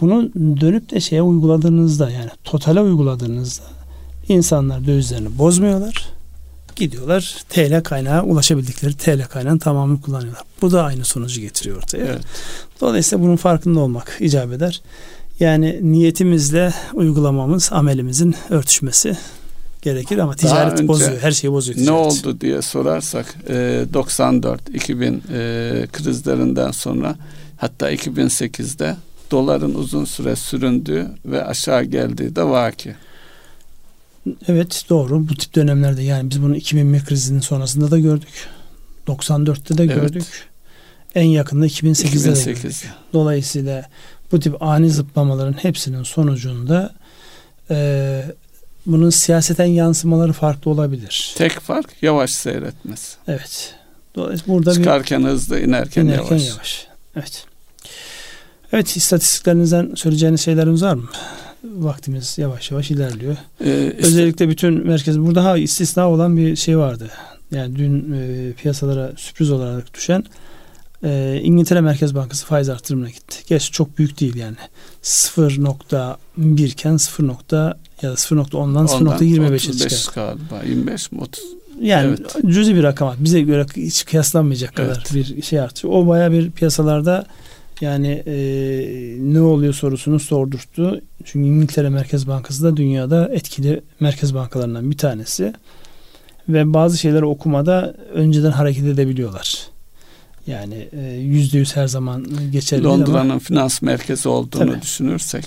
Bunu 0.00 0.30
dönüp 0.34 0.90
de 0.90 1.00
şeye 1.00 1.22
uyguladığınızda 1.22 2.10
yani 2.10 2.30
totale 2.44 2.80
uyguladığınızda 2.80 3.64
insanlar 4.28 4.86
dövizlerini 4.86 5.38
bozmuyorlar. 5.38 6.15
Gidiyorlar 6.76 7.36
TL 7.48 7.82
kaynağı 7.82 8.22
ulaşabildikleri 8.22 8.94
TL 8.94 9.26
kaynağının 9.28 9.58
tamamını 9.58 10.00
kullanıyorlar. 10.00 10.42
Bu 10.62 10.72
da 10.72 10.84
aynı 10.84 11.04
sonucu 11.04 11.40
getiriyor 11.40 11.76
ortaya. 11.76 12.04
Evet. 12.06 12.22
Dolayısıyla 12.80 13.24
bunun 13.24 13.36
farkında 13.36 13.80
olmak 13.80 14.16
icap 14.20 14.52
eder. 14.52 14.82
Yani 15.40 15.78
niyetimizle 15.82 16.74
uygulamamız, 16.94 17.72
amelimizin 17.72 18.34
örtüşmesi 18.50 19.16
gerekir 19.82 20.18
ama 20.18 20.34
ticaret 20.34 20.72
önce 20.72 20.88
bozuyor. 20.88 21.18
Her 21.20 21.32
şeyi 21.32 21.52
bozuyor. 21.52 21.78
Ne 21.78 21.82
ticaret. 21.82 22.06
oldu 22.06 22.40
diye 22.40 22.62
sorarsak 22.62 23.34
e, 23.48 23.84
94 23.94 24.68
2000 24.74 25.22
e, 25.32 25.86
krizlerinden 25.92 26.70
sonra 26.70 27.16
hatta 27.56 27.92
2008'de 27.92 28.96
doların 29.30 29.74
uzun 29.74 30.04
süre 30.04 30.36
süründüğü 30.36 31.06
ve 31.24 31.44
aşağı 31.44 31.84
geldiği 31.84 32.36
de 32.36 32.42
vaki. 32.42 32.94
Evet 34.48 34.84
doğru. 34.88 35.28
Bu 35.28 35.34
tip 35.34 35.54
dönemlerde 35.54 36.02
yani 36.02 36.30
biz 36.30 36.42
bunu 36.42 36.56
2001 36.56 37.04
krizinin 37.04 37.40
sonrasında 37.40 37.90
da 37.90 37.98
gördük. 37.98 38.28
94'te 39.06 39.78
de 39.78 39.84
Evet. 39.84 39.94
gördük. 39.96 40.24
En 41.14 41.24
yakında 41.24 41.66
2008'de 41.66 42.04
de 42.04 42.08
2008. 42.08 42.62
gördük. 42.62 42.94
Dolayısıyla 43.12 43.88
bu 44.32 44.40
tip 44.40 44.62
ani 44.62 44.90
zıplamaların 44.90 45.52
hepsinin 45.52 46.02
sonucunda 46.02 46.94
e, 47.70 48.22
bunun 48.86 49.10
siyaseten 49.10 49.64
yansımaları 49.66 50.32
farklı 50.32 50.70
olabilir. 50.70 51.34
Tek 51.36 51.52
fark 51.52 52.02
yavaş 52.02 52.30
seyretmesi. 52.30 53.16
Evet. 53.28 53.74
Dolayısıyla 54.14 54.54
burada 54.54 54.70
bir 54.70 54.74
Çıkarken 54.76 55.22
hızlı, 55.24 55.60
inerken, 55.60 56.04
inerken 56.06 56.36
yavaş. 56.36 56.48
yavaş. 56.48 56.86
Evet. 57.16 57.44
Evet 58.72 58.96
istatistiklerinizden 58.96 59.94
söyleyeceğiniz 59.94 60.40
şeyleriniz 60.40 60.82
var 60.82 60.94
mı? 60.94 61.08
Vaktimiz 61.76 62.38
yavaş 62.38 62.70
yavaş 62.70 62.90
ilerliyor. 62.90 63.36
Ee, 63.64 63.86
işte- 63.96 64.06
Özellikle 64.06 64.48
bütün 64.48 64.86
merkez 64.86 65.18
burada 65.20 65.44
ha 65.44 65.56
istisna 65.58 66.10
olan 66.10 66.36
bir 66.36 66.56
şey 66.56 66.78
vardı. 66.78 67.10
Yani 67.50 67.76
dün 67.76 68.12
e, 68.12 68.52
piyasalara 68.52 69.12
sürpriz 69.16 69.50
olarak 69.50 69.94
düşen 69.94 70.24
e, 71.04 71.40
İngiltere 71.42 71.80
Merkez 71.80 72.14
Bankası 72.14 72.46
faiz 72.46 72.68
artırımına 72.68 73.10
gitti. 73.10 73.36
Gerçi 73.46 73.72
çok 73.72 73.98
büyük 73.98 74.20
değil 74.20 74.34
yani. 74.36 74.56
0.1 75.02 76.64
iken 76.64 76.96
0. 76.96 77.26
nokta 77.26 77.78
ya 78.02 78.10
da 78.10 78.14
0.10'dan 78.14 78.64
ondan 78.64 78.86
0.25'e 78.86 79.54
35 79.54 80.02
çıkar. 80.04 80.34
galiba 80.34 80.66
25 80.68 81.12
mi 81.12 81.20
30 81.20 81.44
Yani 81.80 82.06
Evet. 82.08 82.36
cüzi 82.54 82.74
bir 82.74 82.82
rakam. 82.82 83.14
Bize 83.18 83.40
göre 83.40 83.66
hiç 83.76 84.04
kıyaslanmayacak 84.04 84.74
kadar 84.76 85.04
bir 85.14 85.42
şey 85.42 85.60
artıyor. 85.60 85.94
O 85.94 86.06
baya 86.06 86.32
bir 86.32 86.50
piyasalarda 86.50 87.26
yani 87.80 88.22
e, 88.26 88.36
ne 89.20 89.40
oluyor 89.40 89.74
sorusunu 89.74 90.20
sordurttu. 90.20 91.00
Çünkü 91.24 91.48
İngiltere 91.48 91.88
Merkez 91.88 92.28
Bankası 92.28 92.64
da 92.64 92.76
dünyada 92.76 93.28
etkili 93.32 93.82
merkez 94.00 94.34
bankalarından 94.34 94.90
bir 94.90 94.98
tanesi. 94.98 95.52
Ve 96.48 96.74
bazı 96.74 96.98
şeyleri 96.98 97.24
okumada 97.24 97.94
önceden 98.14 98.50
hareket 98.50 98.84
edebiliyorlar. 98.84 99.66
Yani 100.46 100.88
e, 100.92 101.12
yüzde 101.12 101.58
yüz 101.58 101.76
her 101.76 101.86
zaman 101.86 102.26
geçerli 102.52 102.84
Londra'nın 102.84 103.38
finans 103.38 103.82
merkezi 103.82 104.28
olduğunu 104.28 104.70
Tabii. 104.70 104.82
düşünürsek 104.82 105.44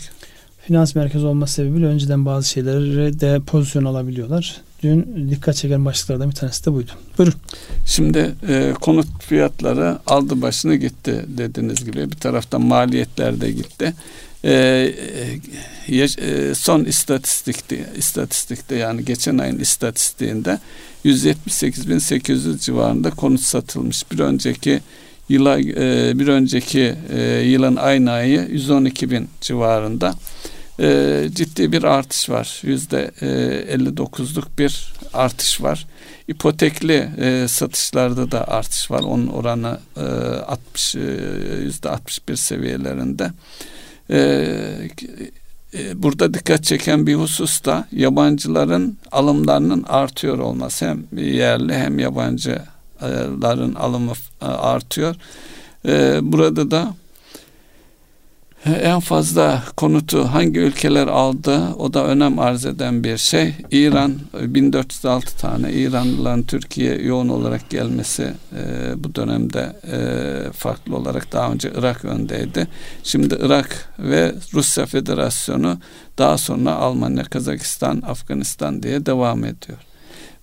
finans 0.69 0.95
merkezi 0.95 1.25
olması 1.25 1.53
sebebiyle 1.53 1.85
önceden 1.85 2.25
bazı 2.25 2.49
şeyleri 2.49 3.19
de 3.19 3.39
pozisyon 3.39 3.85
alabiliyorlar. 3.85 4.61
Dün 4.83 5.27
dikkat 5.31 5.55
çeken 5.55 5.85
başlıklardan 5.85 6.29
bir 6.29 6.35
tanesi 6.35 6.65
de 6.65 6.73
buydu. 6.73 6.91
Buyurun. 7.17 7.33
Şimdi 7.85 8.35
e, 8.47 8.73
konut 8.81 9.23
fiyatları 9.23 9.99
aldı 10.07 10.41
başını 10.41 10.75
gitti 10.75 11.25
dediğiniz 11.27 11.85
gibi 11.85 12.11
bir 12.11 12.15
taraftan 12.15 12.61
maliyetler 12.61 13.41
de 13.41 13.51
gitti. 13.51 13.93
E, 14.43 14.51
e, 15.87 16.03
e, 16.03 16.55
son 16.55 16.85
istatistikte 16.85 17.85
istatistikte 17.97 18.75
yani 18.75 19.05
geçen 19.05 19.37
ayın 19.37 19.59
istatistiğinde 19.59 20.59
178.800 21.05 22.59
civarında 22.59 23.09
konut 23.09 23.41
satılmış. 23.41 24.11
Bir 24.11 24.19
önceki 24.19 24.79
yıla 25.29 25.59
e, 25.59 26.19
bir 26.19 26.27
önceki 26.27 26.95
e, 27.13 27.21
yılın 27.21 27.75
aynı 27.75 28.11
ayı 28.11 28.39
112.000 28.39 29.25
civarında. 29.41 30.15
E, 30.79 31.29
ciddi 31.33 31.71
bir 31.71 31.83
artış 31.83 32.29
var. 32.29 32.61
Yüzde 32.63 33.11
e, 33.21 33.25
59'luk 33.75 34.47
bir 34.57 34.93
artış 35.13 35.61
var. 35.61 35.87
İpotekli 36.27 37.09
e, 37.17 37.47
satışlarda 37.47 38.31
da 38.31 38.47
artış 38.47 38.91
var. 38.91 38.99
Onun 38.99 39.27
oranı 39.27 39.79
e, 39.97 40.01
60 40.01 40.95
e, 40.95 40.99
yüzde 41.63 41.89
61 41.89 42.35
seviyelerinde. 42.35 43.31
E, 44.09 44.19
e, 45.73 46.03
burada 46.03 46.33
dikkat 46.33 46.63
çeken 46.63 47.07
bir 47.07 47.15
husus 47.15 47.65
da 47.65 47.87
yabancıların 47.91 48.97
alımlarının 49.11 49.83
artıyor 49.83 50.39
olması. 50.39 50.85
Hem 50.85 51.03
yerli 51.17 51.73
hem 51.73 51.99
yabancıların 51.99 53.75
alımı 53.75 54.13
e, 54.41 54.45
artıyor. 54.45 55.15
E, 55.85 56.19
burada 56.21 56.71
da 56.71 56.93
en 58.65 58.99
fazla 58.99 59.63
konutu 59.77 60.23
hangi 60.23 60.59
ülkeler 60.59 61.07
aldı 61.07 61.61
o 61.77 61.93
da 61.93 62.05
önem 62.05 62.39
arz 62.39 62.65
eden 62.65 63.03
bir 63.03 63.17
şey. 63.17 63.55
İran 63.71 64.15
1406 64.41 65.37
tane 65.37 65.73
İranlıların 65.73 66.43
Türkiye 66.43 67.01
yoğun 67.01 67.29
olarak 67.29 67.69
gelmesi 67.69 68.33
e, 68.57 68.63
bu 69.03 69.15
dönemde 69.15 69.75
e, 69.91 70.51
farklı 70.51 70.95
olarak 70.95 71.31
daha 71.31 71.51
önce 71.51 71.71
Irak 71.77 72.05
öndeydi. 72.05 72.67
Şimdi 73.03 73.37
Irak 73.41 73.93
ve 73.99 74.35
Rusya 74.53 74.85
Federasyonu 74.85 75.77
daha 76.17 76.37
sonra 76.37 76.75
Almanya, 76.75 77.23
Kazakistan, 77.23 78.03
Afganistan 78.07 78.83
diye 78.83 79.05
devam 79.05 79.43
ediyor. 79.43 79.77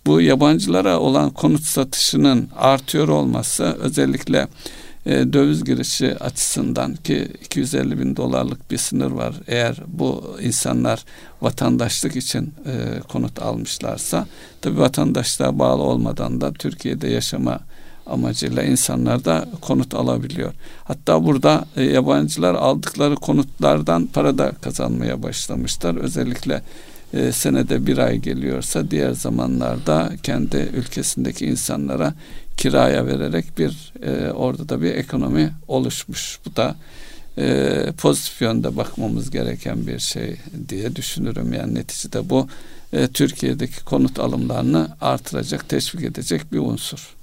Bu 0.06 0.20
yabancılara 0.20 0.98
olan 0.98 1.30
konut 1.30 1.62
satışının 1.62 2.48
artıyor 2.56 3.08
olması 3.08 3.64
özellikle 3.64 4.48
e, 5.06 5.32
döviz 5.32 5.64
girişi 5.64 6.18
açısından 6.18 6.94
ki 6.94 7.28
250 7.44 7.98
bin 7.98 8.16
dolarlık 8.16 8.70
bir 8.70 8.78
sınır 8.78 9.10
var. 9.10 9.34
Eğer 9.46 9.76
bu 9.86 10.36
insanlar 10.42 11.04
vatandaşlık 11.42 12.16
için 12.16 12.54
e, 12.66 13.00
konut 13.08 13.42
almışlarsa 13.42 14.26
tabi 14.60 14.78
vatandaşlığa 14.78 15.58
bağlı 15.58 15.82
olmadan 15.82 16.40
da 16.40 16.52
Türkiye'de 16.52 17.08
yaşama 17.08 17.60
amacıyla 18.06 18.62
insanlar 18.62 19.24
da 19.24 19.48
konut 19.60 19.94
alabiliyor. 19.94 20.52
Hatta 20.84 21.24
burada 21.24 21.64
e, 21.76 21.82
yabancılar 21.82 22.54
aldıkları 22.54 23.14
konutlardan 23.14 24.06
para 24.06 24.38
da 24.38 24.52
kazanmaya 24.60 25.22
başlamışlar. 25.22 25.94
Özellikle 25.94 26.62
e, 27.12 27.32
senede 27.32 27.86
bir 27.86 27.98
ay 27.98 28.18
geliyorsa 28.18 28.90
diğer 28.90 29.12
zamanlarda 29.12 30.10
kendi 30.22 30.56
ülkesindeki 30.56 31.46
insanlara 31.46 32.14
kiraya 32.56 33.06
vererek 33.06 33.58
bir 33.58 33.92
e, 34.02 34.30
orada 34.30 34.68
da 34.68 34.82
bir 34.82 34.94
ekonomi 34.94 35.52
oluşmuş. 35.68 36.38
Bu 36.46 36.56
da 36.56 36.76
e, 37.38 37.92
pozitif 37.98 38.42
yönde 38.42 38.76
bakmamız 38.76 39.30
gereken 39.30 39.86
bir 39.86 39.98
şey 39.98 40.36
diye 40.68 40.96
düşünürüm. 40.96 41.52
Yani 41.52 41.74
neticede 41.74 42.30
bu 42.30 42.48
e, 42.92 43.08
Türkiye'deki 43.08 43.84
konut 43.84 44.18
alımlarını 44.18 44.88
artıracak, 45.00 45.68
teşvik 45.68 46.04
edecek 46.04 46.52
bir 46.52 46.58
unsur. 46.58 47.16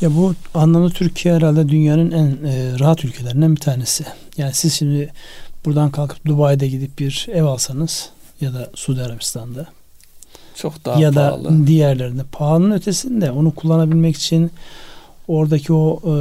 Ya 0.00 0.16
bu 0.16 0.34
anlamda 0.54 0.90
Türkiye 0.90 1.34
herhalde 1.34 1.68
dünyanın 1.68 2.10
en 2.10 2.46
e, 2.46 2.78
rahat 2.78 3.04
ülkelerinden 3.04 3.56
bir 3.56 3.60
tanesi. 3.60 4.04
Yani 4.36 4.54
siz 4.54 4.74
şimdi 4.74 5.12
buradan 5.64 5.90
kalkıp 5.90 6.26
Dubai'de 6.26 6.68
gidip 6.68 6.98
bir 6.98 7.26
ev 7.32 7.44
alsanız 7.44 8.10
ya 8.40 8.54
da 8.54 8.70
Suudi 8.74 9.02
Arabistan'da 9.02 9.66
çok 10.58 10.84
daha 10.84 11.00
ya 11.00 11.12
pahalı. 11.12 11.44
da 11.44 11.66
diğerlerinde 11.66 12.22
pahalının 12.32 12.74
ötesinde 12.74 13.30
onu 13.30 13.50
kullanabilmek 13.50 14.16
için 14.16 14.50
oradaki 15.28 15.72
o 15.72 16.00
e, 16.04 16.12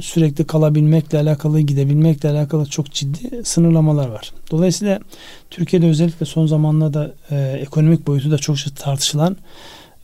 sürekli 0.00 0.46
kalabilmekle 0.46 1.18
alakalı 1.18 1.60
gidebilmekle 1.60 2.30
alakalı 2.30 2.66
çok 2.66 2.92
ciddi 2.92 3.44
sınırlamalar 3.44 4.08
var. 4.08 4.32
Dolayısıyla 4.50 5.00
Türkiye'de 5.50 5.86
özellikle 5.86 6.26
son 6.26 6.46
zamanlarda 6.46 7.14
e, 7.30 7.58
ekonomik 7.60 8.06
boyutu 8.06 8.30
da 8.30 8.38
çok 8.38 8.56
tartışılan 8.76 9.36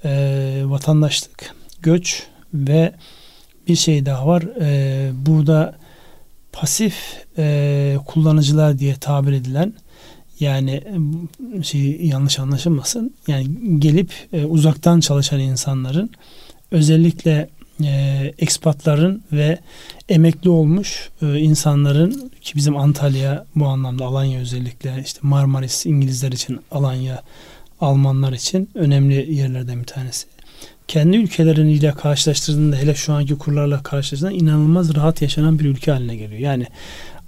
e, 0.04 0.62
vatandaşlık, 0.64 1.54
göç 1.82 2.22
ve 2.54 2.92
bir 3.68 3.76
şey 3.76 4.06
daha 4.06 4.26
var. 4.26 4.42
E, 4.60 5.10
burada 5.26 5.74
pasif 6.52 6.94
e, 7.38 7.96
kullanıcılar 8.06 8.78
diye 8.78 8.94
tabir 8.94 9.32
edilen 9.32 9.72
yani 10.40 10.82
şey 11.62 12.06
yanlış 12.06 12.38
anlaşılmasın. 12.38 13.14
Yani 13.28 13.46
gelip 13.80 14.12
e, 14.32 14.44
uzaktan 14.44 15.00
çalışan 15.00 15.40
insanların 15.40 16.10
özellikle 16.70 17.48
e, 17.82 18.32
ekspatların 18.38 19.22
ve 19.32 19.58
emekli 20.08 20.50
olmuş 20.50 21.08
e, 21.22 21.38
insanların 21.38 22.30
ki 22.40 22.56
bizim 22.56 22.76
Antalya 22.76 23.46
bu 23.56 23.66
anlamda 23.66 24.04
Alanya 24.04 24.40
özellikle 24.40 25.02
işte 25.04 25.18
Marmaris 25.22 25.86
İngilizler 25.86 26.32
için 26.32 26.60
Alanya 26.70 27.22
Almanlar 27.80 28.32
için 28.32 28.68
önemli 28.74 29.34
yerlerden 29.34 29.80
bir 29.80 29.86
tanesi. 29.86 30.26
Kendi 30.88 31.16
ülkeleriyle 31.16 31.92
karşılaştırdığında 31.92 32.76
hele 32.76 32.94
şu 32.94 33.12
anki 33.12 33.38
kurlarla 33.38 33.82
karşılaştırdığında 33.82 34.36
inanılmaz 34.36 34.94
rahat 34.94 35.22
yaşanan 35.22 35.58
bir 35.58 35.64
ülke 35.64 35.90
haline 35.90 36.16
geliyor. 36.16 36.40
Yani 36.40 36.66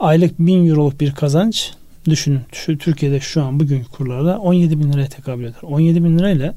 aylık 0.00 0.38
bin 0.38 0.68
euroluk 0.68 1.00
bir 1.00 1.12
kazanç 1.12 1.72
düşünün 2.10 2.40
şu 2.52 2.78
Türkiye'de 2.78 3.20
şu 3.20 3.42
an 3.42 3.60
bugünkü 3.60 3.88
kurlarla 3.88 4.38
17 4.38 4.78
bin 4.78 4.92
liraya 4.92 5.08
tekabül 5.08 5.44
eder. 5.44 5.62
17 5.62 6.04
bin 6.04 6.18
lirayla 6.18 6.54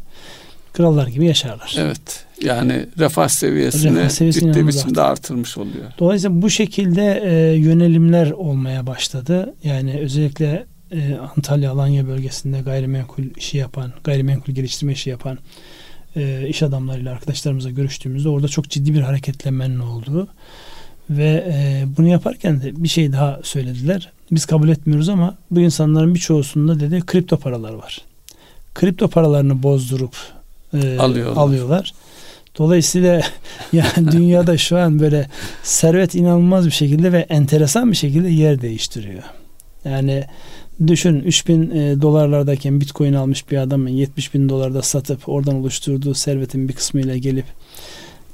krallar 0.74 1.08
gibi 1.08 1.26
yaşarlar. 1.26 1.76
Evet. 1.78 2.26
Yani 2.43 2.86
refah 3.00 3.28
seviyesini, 3.28 3.95
refah 3.97 4.10
seviyesini 4.10 4.54
ciddi 4.54 4.68
biçimde 4.68 5.02
artırmış 5.02 5.58
oluyor. 5.58 5.91
Dolayısıyla 6.00 6.41
bu 6.41 6.50
şekilde 6.50 7.22
e, 7.26 7.58
yönelimler 7.58 8.32
olmaya 8.32 8.88
başladı. 8.88 9.56
Yani 9.64 10.00
özellikle 10.00 10.66
e, 10.91 11.16
Antalya, 11.16 11.72
Alanya 11.72 12.08
bölgesinde 12.08 12.62
gayrimenkul 12.62 13.24
işi 13.38 13.58
yapan, 13.58 13.91
gayrimenkul 14.04 14.54
geliştirme 14.54 14.93
işi 14.93 15.10
yapan 15.10 15.38
e, 16.16 16.47
iş 16.47 16.64
adamlarıyla 16.64 17.12
arkadaşlarımızla 17.12 17.70
görüştüğümüzde 17.70 18.30
orada 18.30 18.47
çok 18.47 18.70
ciddi 18.70 18.93
bir 18.93 19.02
hareketlenmenin 19.02 19.80
olduğu 19.80 20.28
ve 21.10 21.45
e, 21.47 21.86
bunu 21.97 22.08
yaparken 22.08 22.62
de 22.62 22.84
bir 22.84 22.88
şey 22.88 23.12
daha 23.12 23.39
söylediler. 23.43 24.12
Biz 24.32 24.45
kabul 24.45 24.69
etmiyoruz 24.69 25.09
ama 25.09 25.38
bu 25.51 25.59
insanların 25.59 26.15
birçoğusunda 26.15 26.80
dedi 26.80 27.01
kripto 27.05 27.38
paralar 27.38 27.73
var. 27.73 28.01
Kripto 28.75 29.07
paralarını 29.07 29.63
bozdurup 29.63 30.15
e, 30.73 30.97
alıyorlar. 30.97 31.41
alıyorlar. 31.41 31.93
Dolayısıyla 32.57 33.21
yani 33.73 34.11
dünyada 34.11 34.57
şu 34.57 34.77
an 34.77 34.99
böyle 34.99 35.30
servet 35.63 36.15
inanılmaz 36.15 36.65
bir 36.65 36.71
şekilde 36.71 37.11
ve 37.11 37.19
enteresan 37.19 37.91
bir 37.91 37.97
şekilde 37.97 38.30
yer 38.30 38.61
değiştiriyor. 38.61 39.23
Yani 39.86 40.23
düşün 40.88 41.19
3000 41.19 41.69
e, 41.69 42.01
dolarlardayken 42.01 42.82
bitcoin 42.82 43.13
almış 43.13 43.51
bir 43.51 43.57
adamın 43.57 43.89
70 43.89 44.34
bin 44.34 44.49
dolarda 44.49 44.82
satıp 44.82 45.30
oradan 45.30 45.55
oluşturduğu 45.55 46.13
servetin 46.13 46.69
bir 46.69 46.73
kısmıyla 46.73 47.17
gelip 47.17 47.45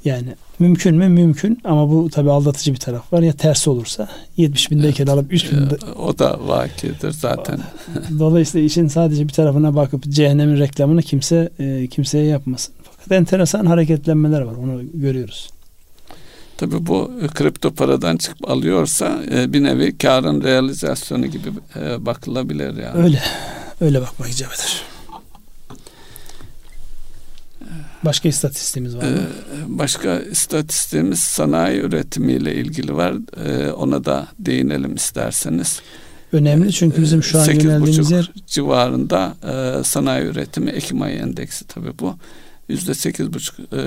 yani 0.06 0.28
mümkün 0.58 0.96
mü? 0.96 1.08
Mümkün 1.08 1.60
ama 1.64 1.90
bu 1.90 2.10
tabi 2.10 2.30
aldatıcı 2.30 2.72
bir 2.72 2.78
taraf 2.78 3.12
var. 3.12 3.22
Ya 3.22 3.32
tersi 3.32 3.70
olursa 3.70 4.08
70 4.36 4.70
bindeyken 4.70 5.04
evet. 5.04 5.14
alıp 5.14 5.32
3 5.32 5.52
binde... 5.52 5.76
O 5.98 6.18
da 6.18 6.48
vakidir 6.48 7.10
zaten. 7.10 7.60
Dolayısıyla 8.18 8.66
işin 8.66 8.88
sadece 8.88 9.28
bir 9.28 9.32
tarafına 9.32 9.74
bakıp 9.74 10.02
cehennemin 10.02 10.58
reklamını 10.58 11.02
kimse 11.02 11.50
e, 11.58 11.86
kimseye 11.86 12.24
yapmasın. 12.24 12.74
Fakat 12.96 13.12
enteresan 13.12 13.66
hareketlenmeler 13.66 14.40
var. 14.40 14.54
Onu 14.54 14.80
görüyoruz. 14.94 15.50
Tabi 16.56 16.86
bu 16.86 17.10
kripto 17.34 17.74
paradan 17.74 18.16
çıkıp 18.16 18.50
alıyorsa 18.50 19.22
e, 19.32 19.52
bir 19.52 19.62
nevi 19.62 19.98
karın 19.98 20.42
realizasyonu 20.42 21.26
gibi 21.26 21.48
e, 21.80 22.06
bakılabilir 22.06 22.76
yani. 22.82 23.02
Öyle. 23.04 23.22
Öyle 23.80 24.00
bakmak 24.00 24.30
icap 24.30 24.54
eder. 24.54 24.95
Başka 28.06 28.28
istatistiğimiz 28.28 28.96
var 28.96 29.02
mı? 29.02 29.08
Ee, 29.08 29.78
başka 29.78 30.18
istatistiğimiz 30.18 31.20
sanayi 31.20 31.80
üretimiyle 31.80 32.54
ilgili 32.54 32.96
var. 32.96 33.14
Ee, 33.44 33.70
ona 33.70 34.04
da 34.04 34.28
değinelim 34.38 34.94
isterseniz. 34.94 35.80
Önemli 36.32 36.72
çünkü 36.72 37.02
bizim 37.02 37.22
şu 37.22 37.40
an 37.40 37.44
yöneldiğimiz 37.44 38.10
yer 38.10 38.32
civarında 38.46 39.34
e, 39.42 39.84
sanayi 39.84 40.24
üretimi 40.24 40.70
Ekim 40.70 41.02
ayı 41.02 41.18
endeksi 41.18 41.66
tabi 41.66 41.98
bu. 41.98 42.14
Yüzde 42.68 42.94
sekiz 42.94 43.32
buçuk 43.32 43.60
e, 43.60 43.82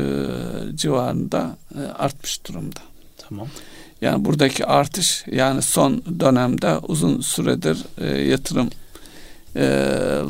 civarında 0.76 1.58
e, 1.76 1.80
artmış 1.80 2.46
durumda. 2.46 2.80
Tamam. 3.18 3.48
Yani 4.02 4.26
buradaki 4.26 4.66
artış 4.66 5.24
yani 5.32 5.62
son 5.62 6.04
dönemde 6.20 6.78
uzun 6.78 7.22
süredir 7.22 7.78
yatırım 8.30 8.70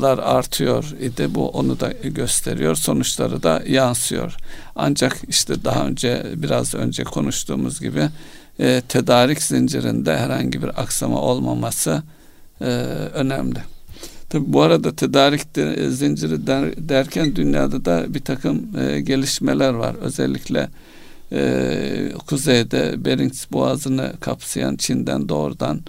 lar 0.02 0.18
artıyor 0.18 0.84
idi. 1.00 1.34
Bu 1.34 1.48
onu 1.48 1.80
da 1.80 1.92
gösteriyor. 2.04 2.74
Sonuçları 2.74 3.42
da 3.42 3.62
yansıyor. 3.68 4.36
Ancak 4.76 5.16
işte 5.28 5.64
daha 5.64 5.86
önce 5.86 6.26
biraz 6.36 6.74
önce 6.74 7.04
konuştuğumuz 7.04 7.80
gibi 7.80 8.08
e, 8.60 8.82
tedarik 8.88 9.42
zincirinde 9.42 10.16
herhangi 10.18 10.62
bir 10.62 10.82
aksama 10.82 11.20
olmaması 11.20 12.02
e, 12.60 12.64
önemli. 13.14 13.58
Tabi 14.28 14.52
bu 14.52 14.62
arada 14.62 14.96
tedarik 14.96 15.56
de, 15.56 15.90
zinciri 15.90 16.46
der, 16.46 16.88
derken 16.88 17.36
dünyada 17.36 17.84
da 17.84 18.14
bir 18.14 18.20
takım 18.20 18.68
e, 18.78 19.00
gelişmeler 19.00 19.72
var. 19.72 19.94
Özellikle 20.00 20.68
e, 21.32 22.12
kuzeyde 22.26 23.04
Bering 23.04 23.32
Boğazı'nı 23.52 24.12
kapsayan 24.20 24.76
Çin'den 24.76 25.28
doğrudan 25.28 25.80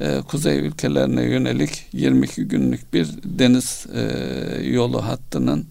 e, 0.00 0.20
kuzey 0.28 0.58
ülkelerine 0.58 1.22
yönelik 1.22 1.86
22 1.92 2.44
günlük 2.44 2.94
bir 2.94 3.08
deniz 3.24 3.86
e, 3.94 4.02
yolu 4.62 5.04
hattının 5.04 5.66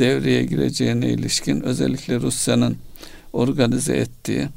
devreye 0.00 0.44
gireceğine 0.44 1.08
ilişkin 1.08 1.60
özellikle 1.60 2.20
Rusya'nın 2.20 2.76
organize 3.32 3.96
ettiği 3.96 4.48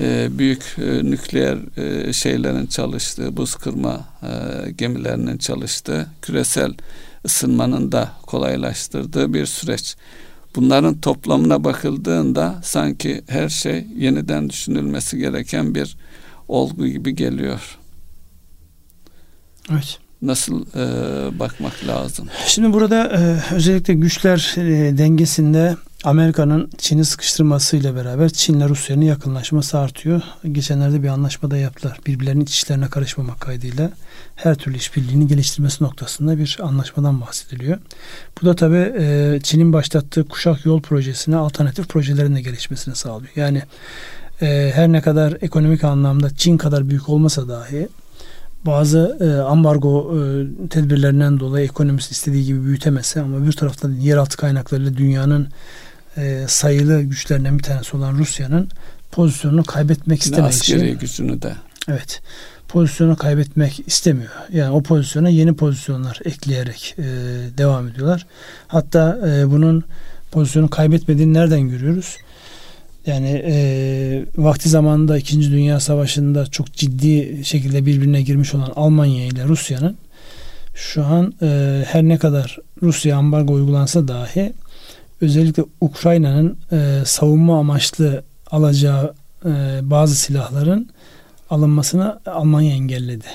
e, 0.00 0.28
büyük 0.38 0.76
e, 0.78 1.04
nükleer 1.10 1.58
e, 1.76 2.12
şeylerin 2.12 2.66
çalıştığı, 2.66 3.36
buz 3.36 3.54
kırma 3.54 4.04
e, 4.22 4.70
gemilerinin 4.70 5.38
çalıştığı, 5.38 6.06
küresel 6.22 6.74
ısınmanın 7.24 7.92
da 7.92 8.12
kolaylaştırdığı 8.26 9.34
bir 9.34 9.46
süreç. 9.46 9.96
Bunların 10.56 11.00
toplamına 11.00 11.64
bakıldığında 11.64 12.60
sanki 12.62 13.22
her 13.28 13.48
şey 13.48 13.86
yeniden 13.96 14.50
düşünülmesi 14.50 15.18
gereken 15.18 15.74
bir 15.74 15.96
olgu 16.48 16.86
gibi 16.86 17.14
geliyor. 17.14 17.78
Evet. 19.72 19.98
Nasıl 20.22 20.62
e, 20.62 21.38
bakmak 21.38 21.72
lazım? 21.86 22.28
Şimdi 22.46 22.72
burada 22.72 23.04
e, 23.04 23.54
özellikle 23.54 23.94
güçler 23.94 24.54
e, 24.56 24.98
dengesinde 24.98 25.76
Amerika'nın 26.04 26.70
Çin'i 26.78 27.04
sıkıştırmasıyla 27.04 27.96
beraber 27.96 28.28
Çin'le 28.28 28.68
Rusya'nın 28.68 29.02
yakınlaşması 29.02 29.78
artıyor. 29.78 30.22
Geçenlerde 30.52 31.02
bir 31.02 31.08
anlaşma 31.08 31.50
da 31.50 31.56
yaptılar. 31.56 32.00
Birbirlerinin 32.06 32.40
iç 32.40 32.50
işlerine 32.50 32.88
karışmamak 32.88 33.40
kaydıyla 33.40 33.90
her 34.36 34.54
türlü 34.54 34.76
işbirliğini 34.76 35.26
geliştirmesi 35.26 35.84
noktasında 35.84 36.38
bir 36.38 36.58
anlaşmadan 36.62 37.20
bahsediliyor. 37.20 37.78
Bu 38.42 38.46
da 38.46 38.56
tabii 38.56 38.92
e, 38.98 39.38
Çin'in 39.42 39.72
başlattığı 39.72 40.28
kuşak 40.28 40.66
yol 40.66 40.82
projesine 40.82 41.36
alternatif 41.36 41.88
projelerin 41.88 42.34
de 42.34 42.40
gelişmesini 42.40 42.96
sağlıyor. 42.96 43.32
Yani 43.36 43.62
e, 44.42 44.72
her 44.74 44.92
ne 44.92 45.00
kadar 45.00 45.38
ekonomik 45.40 45.84
anlamda 45.84 46.30
Çin 46.36 46.56
kadar 46.56 46.88
büyük 46.88 47.08
olmasa 47.08 47.48
dahi 47.48 47.88
bazı 48.66 49.18
e, 49.20 49.40
ambargo 49.40 50.14
e, 50.14 50.18
tedbirlerinden 50.68 51.40
dolayı 51.40 51.64
ekonomisi 51.64 52.10
istediği 52.10 52.44
gibi 52.44 52.64
büyütemese 52.64 53.20
ama 53.20 53.46
bir 53.46 53.52
taraftan 53.52 53.92
yeraltı 53.92 54.36
kaynaklarıyla 54.36 54.96
dünyanın 54.96 55.48
e, 56.16 56.44
sayılı 56.48 57.02
güçlerinden 57.02 57.58
bir 57.58 57.62
tanesi 57.62 57.96
olan 57.96 58.18
Rusya'nın 58.18 58.68
pozisyonunu 59.12 59.64
kaybetmek 59.64 60.22
istemediği 60.22 60.48
Askeri 60.48 60.98
gücünü 60.98 61.42
de. 61.42 61.52
Evet. 61.88 62.20
Pozisyonu 62.68 63.16
kaybetmek 63.16 63.80
istemiyor. 63.86 64.30
Yani 64.52 64.70
o 64.70 64.82
pozisyona 64.82 65.28
yeni 65.28 65.56
pozisyonlar 65.56 66.20
ekleyerek 66.24 66.94
e, 66.98 67.04
devam 67.58 67.88
ediyorlar. 67.88 68.26
Hatta 68.68 69.18
e, 69.28 69.50
bunun 69.50 69.84
pozisyonu 70.30 70.70
kaybetmediğini 70.70 71.34
nereden 71.34 71.68
görüyoruz? 71.68 72.16
Yani 73.06 73.42
e, 73.46 74.24
vakti 74.36 74.68
zamanında 74.68 75.18
İkinci 75.18 75.50
Dünya 75.50 75.80
Savaşı'nda 75.80 76.46
çok 76.46 76.72
ciddi 76.72 77.44
şekilde 77.44 77.86
birbirine 77.86 78.22
girmiş 78.22 78.54
olan 78.54 78.72
Almanya 78.76 79.26
ile 79.26 79.44
Rusya'nın 79.44 79.96
şu 80.74 81.04
an 81.04 81.34
e, 81.42 81.82
her 81.86 82.02
ne 82.02 82.18
kadar 82.18 82.58
Rusya 82.82 83.16
ambargo 83.16 83.52
uygulansa 83.52 84.08
dahi 84.08 84.52
özellikle 85.20 85.64
Ukrayna'nın 85.80 86.58
e, 86.72 87.02
savunma 87.04 87.58
amaçlı 87.58 88.22
alacağı 88.50 89.14
e, 89.44 89.50
bazı 89.82 90.14
silahların 90.14 90.88
alınmasını 91.50 92.20
Almanya 92.26 92.74
engelledi. 92.74 93.26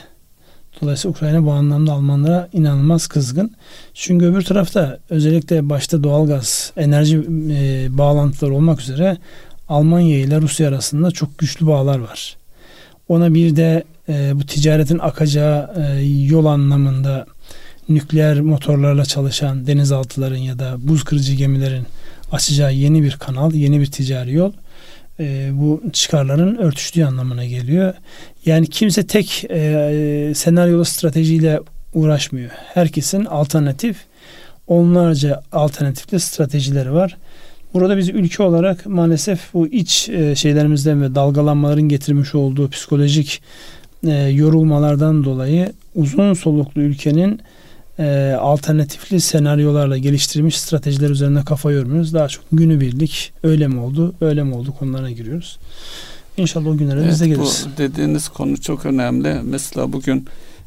Dolayısıyla 0.82 1.12
Ukrayna 1.12 1.46
bu 1.46 1.52
anlamda 1.52 1.94
Almanlara 1.94 2.50
inanılmaz 2.54 3.08
kızgın. 3.08 3.52
Çünkü 3.94 4.26
öbür 4.26 4.42
tarafta 4.42 5.00
özellikle 5.10 5.70
başta 5.70 6.04
doğalgaz, 6.04 6.74
enerji 6.78 7.18
e, 7.50 7.88
bağlantıları 7.98 8.54
olmak 8.54 8.82
üzere 8.82 9.18
Almanya 9.72 10.18
ile 10.18 10.42
Rusya 10.42 10.68
arasında 10.68 11.12
çok 11.12 11.38
güçlü 11.38 11.68
bağlar 11.68 12.00
var. 12.00 12.38
Ona 13.08 13.34
bir 13.34 13.56
de 13.56 13.84
e, 14.10 14.32
bu 14.34 14.46
ticaretin 14.46 15.00
akacağı 15.00 15.74
e, 15.78 16.04
yol 16.04 16.46
anlamında 16.46 17.26
nükleer 17.90 18.42
motorlarla 18.42 19.06
çalışan 19.06 19.68
denizaltıların 19.68 20.38
ya 20.38 20.60
da 20.60 20.76
buz 20.80 21.04
kırıcı 21.04 21.34
gemilerin 21.34 21.86
açacağı 22.32 22.74
yeni 22.74 23.04
bir 23.04 23.12
kanal, 23.12 23.54
yeni 23.54 23.80
bir 23.80 23.86
ticari 23.86 24.34
yol 24.34 24.52
e, 25.20 25.50
bu 25.54 25.82
çıkarların 25.94 26.56
örtüştüğü 26.56 27.04
anlamına 27.04 27.46
geliyor. 27.46 27.94
Yani 28.46 28.68
kimse 28.68 29.08
tek 29.08 29.46
e, 29.50 30.32
senaryolu 30.36 30.86
stratejiyle 30.86 31.60
uğraşmıyor. 31.94 32.52
Herkesin 32.74 33.26
alternatif 33.26 33.98
onlarca 34.68 35.42
alternatifli 35.52 36.20
stratejileri 36.20 36.94
var. 36.94 37.18
Burada 37.74 37.98
biz 37.98 38.10
ülke 38.10 38.44
olarak 38.44 38.86
maalesef 38.86 39.54
bu 39.54 39.68
iç 39.68 40.10
e, 40.10 40.36
şeylerimizden 40.36 41.02
ve 41.02 41.16
dalgalanmaların 41.16 41.90
getirmiş 41.90 42.36
olduğu 42.36 42.70
psikolojik 42.70 43.42
e, 44.04 44.14
yorulmalardan 44.14 45.24
dolayı 45.24 45.74
uzun 45.96 46.34
soluklu 46.34 46.82
ülkenin 46.82 47.42
e, 48.00 48.36
alternatifli 48.40 49.22
senaryolarla 49.22 49.98
geliştirilmiş 49.98 50.60
stratejiler 50.60 51.10
üzerine 51.10 51.46
kafa 51.46 51.72
yormuyoruz. 51.72 52.14
Daha 52.14 52.28
çok 52.28 52.44
günübirlik 52.52 53.34
öyle 53.44 53.68
mi 53.68 53.80
oldu, 53.80 54.14
böyle 54.22 54.44
mi 54.44 54.56
oldu 54.56 54.74
konularına 54.80 55.12
giriyoruz. 55.12 55.60
İnşallah 56.38 56.68
o 56.68 56.78
günlere 56.78 57.00
evet, 57.00 57.12
biz 57.12 57.22
de 57.22 57.28
geliriz. 57.28 57.68
Bu 57.74 57.78
dediğiniz 57.78 58.30
konu 58.30 58.62
çok 58.62 58.86
önemli. 58.86 59.36
Mesela 59.44 59.94
bugün 59.94 60.26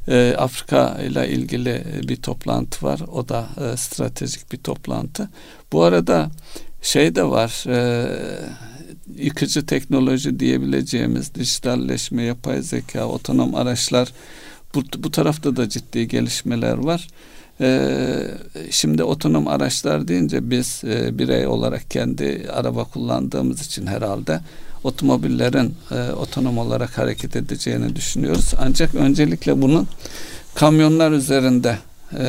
e, 0.09 0.35
Afrika 0.39 0.99
ile 1.03 1.29
ilgili 1.29 1.85
bir 2.09 2.17
toplantı 2.17 2.87
var. 2.87 3.01
O 3.13 3.29
da 3.29 3.47
e, 3.61 3.77
stratejik 3.77 4.53
bir 4.53 4.59
toplantı. 4.59 5.29
Bu 5.73 5.83
arada 5.83 6.31
şey 6.85 7.15
de 7.15 7.25
var. 7.25 7.65
E, 7.69 8.07
yıkıcı 9.17 9.67
teknoloji 9.67 10.41
diyebileceğimiz 10.41 11.35
dijitalleşme, 11.35 12.23
yapay 12.23 12.63
zeka, 12.63 13.07
otonom 13.07 13.55
araçlar 13.55 14.13
bu, 14.75 14.83
bu 14.99 15.11
tarafta 15.11 15.57
da 15.57 15.69
ciddi 15.69 16.09
gelişmeler 16.09 16.79
var. 16.79 17.09
Ee, 17.61 18.27
şimdi 18.71 19.03
otonom 19.03 19.49
araçlar 19.49 20.09
deyince 20.09 20.51
biz 20.51 20.83
e, 20.85 21.19
birey 21.19 21.47
olarak 21.47 21.91
kendi 21.91 22.47
araba 22.53 22.85
kullandığımız 22.85 23.67
için 23.67 23.87
herhalde 23.87 24.41
otomobillerin 24.85 25.75
e, 25.91 26.13
otonom 26.13 26.59
olarak 26.59 26.99
hareket 26.99 27.37
edeceğini 27.37 27.97
düşünüyoruz. 27.97 28.53
Ancak 28.59 28.95
öncelikle 28.95 29.63
bunun 29.63 29.89
kamyonlar 30.55 31.13
üzerinde 31.13 31.79
e, 32.19 32.25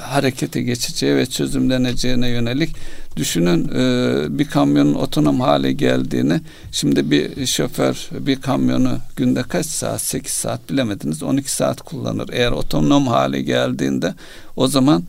harekete 0.00 0.62
geçeceği 0.62 1.16
ve 1.16 1.26
çözümleneceğine 1.26 2.28
yönelik 2.28 2.76
düşünün 3.16 3.70
e, 3.74 4.38
bir 4.38 4.44
kamyonun 4.44 4.94
otonom 4.94 5.40
hale 5.40 5.72
geldiğini 5.72 6.40
şimdi 6.72 7.10
bir 7.10 7.46
şoför 7.46 8.08
bir 8.12 8.40
kamyonu 8.40 8.98
günde 9.16 9.42
kaç 9.42 9.66
saat 9.66 10.00
8 10.00 10.32
saat 10.32 10.70
bilemediniz 10.70 11.22
12 11.22 11.52
saat 11.52 11.82
kullanır. 11.82 12.30
Eğer 12.32 12.50
otonom 12.50 13.06
hale 13.06 13.42
geldiğinde 13.42 14.14
o 14.56 14.66
zaman 14.66 15.04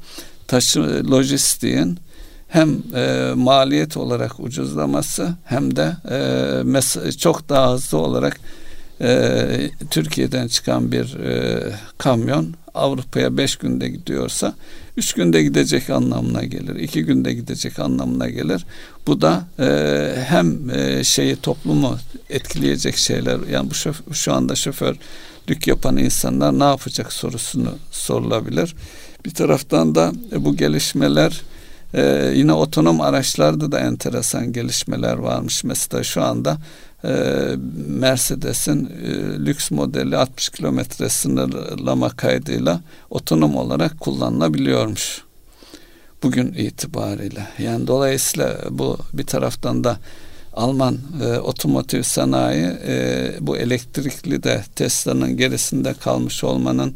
taşı 0.48 1.12
lojistiğin 1.12 2.00
hem 2.48 2.78
e, 2.96 3.32
maliyet 3.36 3.98
olarak 3.98 4.40
ucuzlaması 4.40 5.34
hem 5.46 5.76
de 5.76 5.96
e, 7.06 7.12
çok 7.12 7.50
daha 7.50 7.74
hızlı 7.74 7.98
olarak 7.98 8.40
e, 9.02 9.70
Türkiye'den 9.92 10.48
çıkan 10.48 10.92
bir 10.92 11.16
e, 11.16 11.64
kamyon 11.98 12.54
Avrupa'ya 12.74 13.38
beş 13.38 13.56
günde 13.56 13.90
gidiyorsa 13.90 14.54
üç 14.98 15.14
günde 15.14 15.44
gidecek 15.44 15.90
anlamına 15.90 16.44
gelir. 16.44 16.76
iki 16.76 17.06
günde 17.06 17.34
gidecek 17.34 17.80
anlamına 17.80 18.30
gelir. 18.30 18.66
Bu 19.08 19.22
da 19.22 19.48
e, 19.60 20.16
hem 20.24 20.70
e, 20.70 21.04
şeyi 21.04 21.36
toplumu 21.36 21.98
etkileyecek 22.30 22.98
şeyler. 22.98 23.40
Yani 23.52 23.70
bu 23.70 23.74
şöf, 23.74 24.14
şu 24.14 24.34
anda 24.34 24.56
şoförlük 24.56 25.68
yapan 25.68 25.98
insanlar 25.98 26.60
ne 26.60 26.64
yapacak 26.64 27.14
sorusunu 27.14 27.78
sorulabilir. 27.92 28.76
Bir 29.26 29.34
taraftan 29.34 29.96
da 29.96 30.12
e, 30.32 30.46
bu 30.46 30.58
gelişmeler 30.58 31.42
ee, 31.94 32.32
yine 32.36 32.54
otonom 32.54 33.02
araçlarda 33.02 33.72
da 33.72 33.80
enteresan 33.80 34.54
gelişmeler 34.54 35.18
varmış. 35.18 35.64
Mesela 35.64 36.04
şu 36.04 36.24
anda 36.24 36.58
Mercedes'in 37.88 38.86
e, 38.86 39.10
lüks 39.46 39.72
modeli 39.72 40.18
60 40.18 40.50
kilometre 40.50 41.10
sınırlama 41.10 42.10
kaydıyla 42.10 42.82
otonom 43.10 43.56
olarak 43.56 44.00
kullanılabiliyormuş. 44.00 45.22
Bugün 46.24 46.54
itibariyle. 46.54 47.48
Yani 47.60 47.88
dolayısıyla 47.88 48.58
bu 48.70 48.98
bir 49.14 49.26
taraftan 49.26 49.84
da 49.84 49.98
Alman 50.54 50.98
e, 51.24 51.38
otomotiv 51.38 52.02
sanayi 52.02 52.66
e, 52.88 53.34
bu 53.40 53.58
elektrikli 53.58 54.44
de 54.44 54.64
Tesla'nın 54.76 55.38
gerisinde 55.38 55.94
kalmış 55.94 56.44
olmanın 56.44 56.94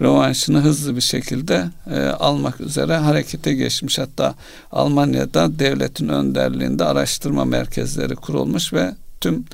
rövanşını 0.00 0.60
hızlı 0.60 0.96
bir 0.96 1.00
şekilde 1.00 1.64
e, 1.90 2.00
almak 2.00 2.60
üzere 2.60 2.96
harekete 2.96 3.54
geçmiş. 3.54 3.98
Hatta 3.98 4.34
Almanya'da 4.72 5.58
devletin 5.58 6.08
önderliğinde 6.08 6.84
araştırma 6.84 7.44
merkezleri 7.44 8.14
kurulmuş 8.14 8.72
ve 8.72 8.94
tüm 9.22 9.44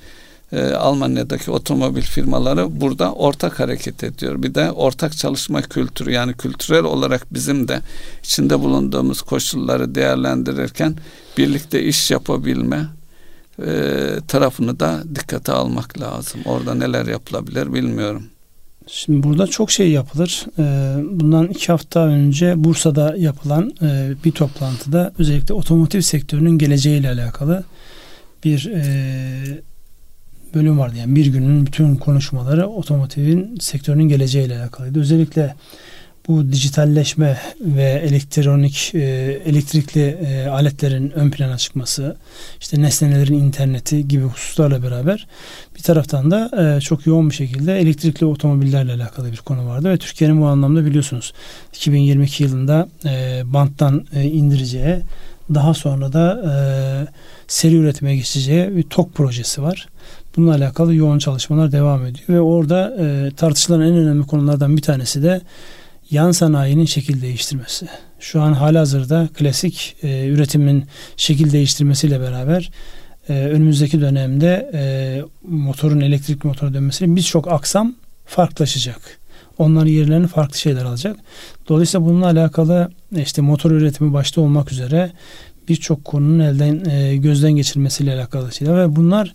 e, 0.52 0.62
Almanya'daki 0.72 1.50
otomobil 1.50 2.02
firmaları 2.02 2.80
burada 2.80 3.12
ortak 3.12 3.60
hareket 3.60 4.04
ediyor. 4.04 4.42
Bir 4.42 4.54
de 4.54 4.70
ortak 4.70 5.16
çalışma 5.16 5.62
kültürü 5.62 6.12
yani 6.12 6.34
kültürel 6.34 6.84
olarak 6.84 7.34
bizim 7.34 7.68
de 7.68 7.80
içinde 8.22 8.60
bulunduğumuz 8.60 9.22
koşulları 9.22 9.94
değerlendirirken 9.94 10.94
birlikte 11.38 11.82
iş 11.82 12.10
yapabilme 12.10 12.86
e, 13.66 13.70
tarafını 14.28 14.80
da 14.80 15.02
dikkate 15.14 15.52
almak 15.52 16.00
lazım. 16.00 16.40
Orada 16.44 16.74
neler 16.74 17.06
yapılabilir 17.06 17.72
bilmiyorum. 17.72 18.22
Şimdi 18.90 19.22
burada 19.22 19.46
çok 19.46 19.70
şey 19.70 19.90
yapılır. 19.90 20.44
Ee, 20.58 20.96
bundan 21.10 21.46
iki 21.46 21.66
hafta 21.66 22.00
önce 22.00 22.64
Bursa'da 22.64 23.14
yapılan 23.16 23.72
e, 23.82 24.12
bir 24.24 24.32
toplantıda 24.32 25.12
özellikle 25.18 25.54
otomotiv 25.54 26.00
sektörünün 26.00 26.58
geleceğiyle 26.58 27.08
alakalı 27.08 27.64
bir 28.44 28.70
e, 28.74 28.82
bölüm 30.54 30.78
vardı. 30.78 30.96
Yani 30.98 31.16
bir 31.16 31.26
günün 31.26 31.66
bütün 31.66 31.96
konuşmaları 31.96 32.66
otomotivin 32.66 33.56
sektörünün 33.60 34.08
geleceğiyle 34.08 34.58
alakalıydı. 34.58 35.00
Özellikle 35.00 35.54
bu 36.28 36.52
dijitalleşme 36.52 37.38
ve 37.60 37.82
elektronik 37.82 38.94
e, 38.94 38.98
elektrikli 39.44 40.00
e, 40.00 40.46
aletlerin 40.46 41.10
ön 41.10 41.30
plana 41.30 41.58
çıkması, 41.58 42.16
işte 42.60 42.82
nesnelerin 42.82 43.34
interneti 43.34 44.08
gibi 44.08 44.24
hususlarla 44.24 44.82
beraber 44.82 45.26
bir 45.76 45.82
taraftan 45.82 46.30
da 46.30 46.50
e, 46.76 46.80
çok 46.80 47.06
yoğun 47.06 47.30
bir 47.30 47.34
şekilde 47.34 47.78
elektrikli 47.78 48.24
otomobillerle 48.24 48.92
alakalı 48.92 49.32
bir 49.32 49.36
konu 49.36 49.66
vardı 49.66 49.90
ve 49.90 49.96
Türkiye'nin 49.96 50.40
bu 50.40 50.46
anlamda 50.46 50.86
biliyorsunuz 50.86 51.32
2022 51.74 52.42
yılında 52.42 52.88
e, 53.04 53.42
banttan 53.44 54.06
e, 54.14 54.22
indireceği 54.22 54.96
daha 55.54 55.74
sonra 55.74 56.12
da 56.12 56.42
e, 56.46 56.52
seri 57.48 57.76
üretime 57.76 58.16
geçeceği 58.16 58.76
bir 58.76 58.82
TOK 58.82 59.14
projesi 59.14 59.62
var. 59.62 59.88
Bununla 60.36 60.54
alakalı 60.54 60.94
yoğun 60.94 61.18
çalışmalar 61.18 61.72
devam 61.72 62.06
ediyor 62.06 62.28
ve 62.28 62.40
orada 62.40 62.96
e, 63.00 63.30
tartışılan 63.36 63.80
en 63.80 63.94
önemli 63.94 64.26
konulardan 64.26 64.76
bir 64.76 64.82
tanesi 64.82 65.22
de 65.22 65.40
yan 66.10 66.32
sanayinin 66.32 66.84
şekil 66.84 67.22
değiştirmesi. 67.22 67.86
Şu 68.20 68.42
an 68.42 68.52
halihazırda 68.52 69.28
klasik 69.34 69.96
e, 70.02 70.26
üretimin 70.26 70.84
şekil 71.16 71.52
değiştirmesiyle 71.52 72.20
beraber 72.20 72.70
e, 73.28 73.32
önümüzdeki 73.32 74.00
dönemde 74.00 74.70
e, 74.74 74.82
motorun 75.42 76.00
elektrik 76.00 76.44
motoru 76.44 76.74
dönmesiyle 76.74 77.16
birçok 77.16 77.52
aksam 77.52 77.94
farklılaşacak. 78.26 79.17
Onların 79.58 79.90
yerlerini 79.90 80.26
farklı 80.26 80.58
şeyler 80.58 80.84
alacak. 80.84 81.16
Dolayısıyla 81.68 82.06
bununla 82.06 82.26
alakalı 82.26 82.90
işte 83.16 83.42
motor 83.42 83.70
üretimi 83.70 84.12
başta 84.12 84.40
olmak 84.40 84.72
üzere 84.72 85.12
birçok 85.68 86.04
konunun 86.04 86.38
elden 86.38 86.90
e, 86.90 87.16
gözden 87.16 87.52
geçirmesiyle 87.52 88.14
alakalı 88.14 88.52
şeyler 88.52 88.78
ve 88.78 88.96
bunlar 88.96 89.34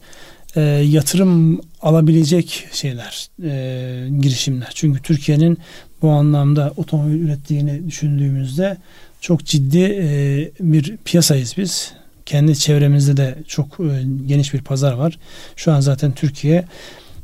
e, 0.55 0.61
yatırım 0.61 1.61
alabilecek 1.81 2.67
şeyler, 2.71 3.27
e, 3.43 4.09
girişimler. 4.19 4.71
Çünkü 4.75 5.01
Türkiye'nin 5.01 5.57
bu 6.01 6.09
anlamda 6.09 6.73
otomobil 6.77 7.19
ürettiğini 7.19 7.87
düşündüğümüzde 7.87 8.77
çok 9.21 9.45
ciddi 9.45 9.79
e, 9.79 10.51
bir 10.59 10.97
piyasayız 11.05 11.53
biz. 11.57 11.93
Kendi 12.25 12.59
çevremizde 12.59 13.17
de 13.17 13.35
çok 13.47 13.79
e, 13.79 14.03
geniş 14.25 14.53
bir 14.53 14.61
pazar 14.61 14.93
var. 14.93 15.19
Şu 15.55 15.71
an 15.71 15.79
zaten 15.79 16.11
Türkiye 16.11 16.65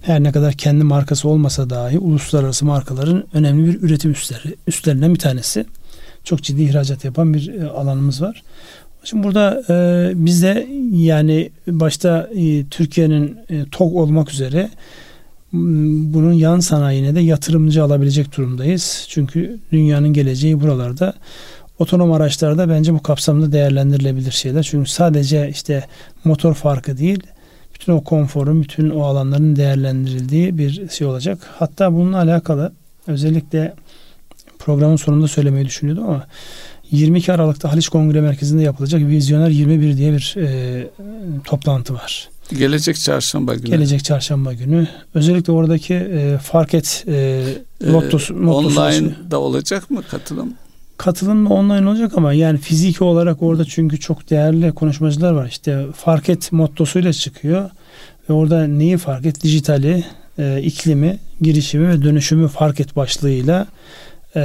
her 0.02 0.24
ne 0.24 0.32
kadar 0.32 0.54
kendi 0.54 0.84
markası 0.84 1.30
olmasa 1.30 1.70
dahi 1.70 2.00
uluslararası 2.00 2.66
markaların 2.66 3.24
önemli 3.34 3.68
bir 3.68 3.82
üretim 3.82 4.12
üstleri, 4.12 4.56
üstlerinden 4.68 5.14
bir 5.14 5.20
tanesi. 5.20 5.66
Çok 6.24 6.43
ciddi 6.43 6.64
ihracat 6.64 7.06
yapan 7.06 7.34
bir 7.34 7.54
e, 7.54 7.70
alanımız 7.70 8.22
var. 8.22 8.43
Şimdi 9.04 9.24
burada 9.24 9.64
e, 9.70 10.12
biz 10.16 10.43
de 10.43 10.68
yani 10.91 11.50
başta 11.68 12.30
e, 12.36 12.66
Türkiye'nin 12.66 13.38
e, 13.50 13.66
TOG 13.72 13.95
olmak 13.95 14.32
üzere 14.32 14.70
bunun 15.54 16.34
yan 16.34 16.60
sanayine 16.60 17.16
de 17.16 17.20
yatırımcı 17.20 17.84
alabilecek 17.84 18.38
durumdayız. 18.38 19.06
Çünkü 19.10 19.60
dünyanın 19.72 20.14
geleceği 20.14 20.62
buralarda. 20.62 21.14
Otonom 21.80 22.12
araçlarda 22.12 22.70
bence 22.70 22.93
bu 22.93 23.04
kapsamda 23.04 23.52
değerlendirilebilir 23.52 24.32
şeyler. 24.32 24.64
Çünkü 24.64 24.89
sadece 24.89 25.50
işte 25.50 25.86
motor 26.24 26.54
farkı 26.54 26.97
değil, 26.97 27.24
bütün 27.80 27.93
o 27.93 28.03
konforun, 28.03 28.63
bütün 28.63 28.89
o 28.89 29.03
alanların 29.03 29.55
değerlendirildiği 29.55 30.57
bir 30.57 30.89
şey 30.89 31.07
olacak. 31.07 31.38
Hatta 31.59 31.93
bununla 31.93 32.17
alakalı 32.17 32.71
özellikle 33.07 33.73
programın 34.59 34.95
sonunda 34.95 35.27
söylemeyi 35.27 35.65
düşünüyordum 35.65 36.03
ama 36.03 36.27
22 36.91 37.34
Aralık'ta 37.34 37.71
Haliç 37.71 37.89
Kongre 37.89 38.21
Merkezi'nde 38.21 38.63
yapılacak 38.63 39.01
Vizyoner 39.01 39.49
21 39.49 39.97
diye 39.97 40.13
bir 40.13 40.36
e, 40.38 40.88
toplantı 41.43 41.93
var. 41.93 42.30
Gelecek 42.57 42.95
çarşamba 42.95 43.55
günü. 43.55 43.69
Gelecek 43.69 44.03
çarşamba 44.03 44.53
günü. 44.53 44.88
Özellikle 45.13 45.53
oradaki 45.53 45.93
e, 45.93 46.38
fark 46.38 46.73
et 46.73 47.03
e, 47.07 47.43
lottosu, 47.84 48.34
e, 48.34 48.47
Online 48.47 49.09
da 49.32 49.39
olacak 49.39 49.91
mı 49.91 50.03
katılım? 50.11 50.53
Katılım 51.00 51.45
da 51.45 51.54
online 51.54 51.89
olacak 51.89 52.12
ama 52.16 52.34
yani 52.34 52.58
fiziki 52.58 53.04
olarak 53.04 53.41
orada 53.41 53.66
çünkü 53.66 54.00
çok 54.00 54.30
değerli 54.30 54.72
konuşmacılar 54.72 55.32
var. 55.32 55.47
İşte 55.47 55.86
fark 55.95 56.30
et 56.30 56.52
mottosuyla 56.52 57.14
çıkıyor. 57.14 57.70
Ve 58.30 58.34
orada 58.34 58.68
neyi 58.68 58.97
fark 58.97 59.26
et? 59.26 59.43
Dijitali, 59.43 60.04
e, 60.39 60.62
iklimi, 60.62 61.18
girişimi 61.41 61.89
ve 61.89 62.02
dönüşümü 62.02 62.47
fark 62.47 62.80
et 62.80 62.95
başlığıyla 62.95 63.68
e, 64.36 64.41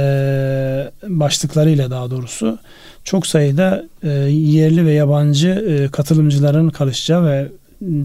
başlıklarıyla 1.07 1.91
daha 1.91 2.11
doğrusu 2.11 2.59
çok 3.03 3.27
sayıda 3.27 3.85
e, 4.03 4.09
yerli 4.29 4.85
ve 4.85 4.93
yabancı 4.93 5.49
e, 5.49 5.87
katılımcıların 5.91 6.69
karışacağı 6.69 7.25
ve 7.25 7.47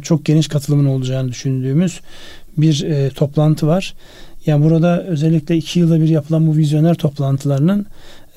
çok 0.03 0.25
geniş 0.25 0.49
katılımın 0.49 0.87
olacağını 0.87 1.29
düşündüğümüz 1.29 2.01
bir 2.57 2.83
e, 2.83 3.11
toplantı 3.11 3.67
var. 3.67 3.95
Yani 4.47 4.65
burada 4.65 5.03
özellikle 5.03 5.57
iki 5.57 5.81
yılda 5.81 6.01
bir 6.01 6.09
yapılan 6.09 6.47
bu 6.47 6.57
vizyoner 6.57 6.95
toplantılarının 6.95 7.87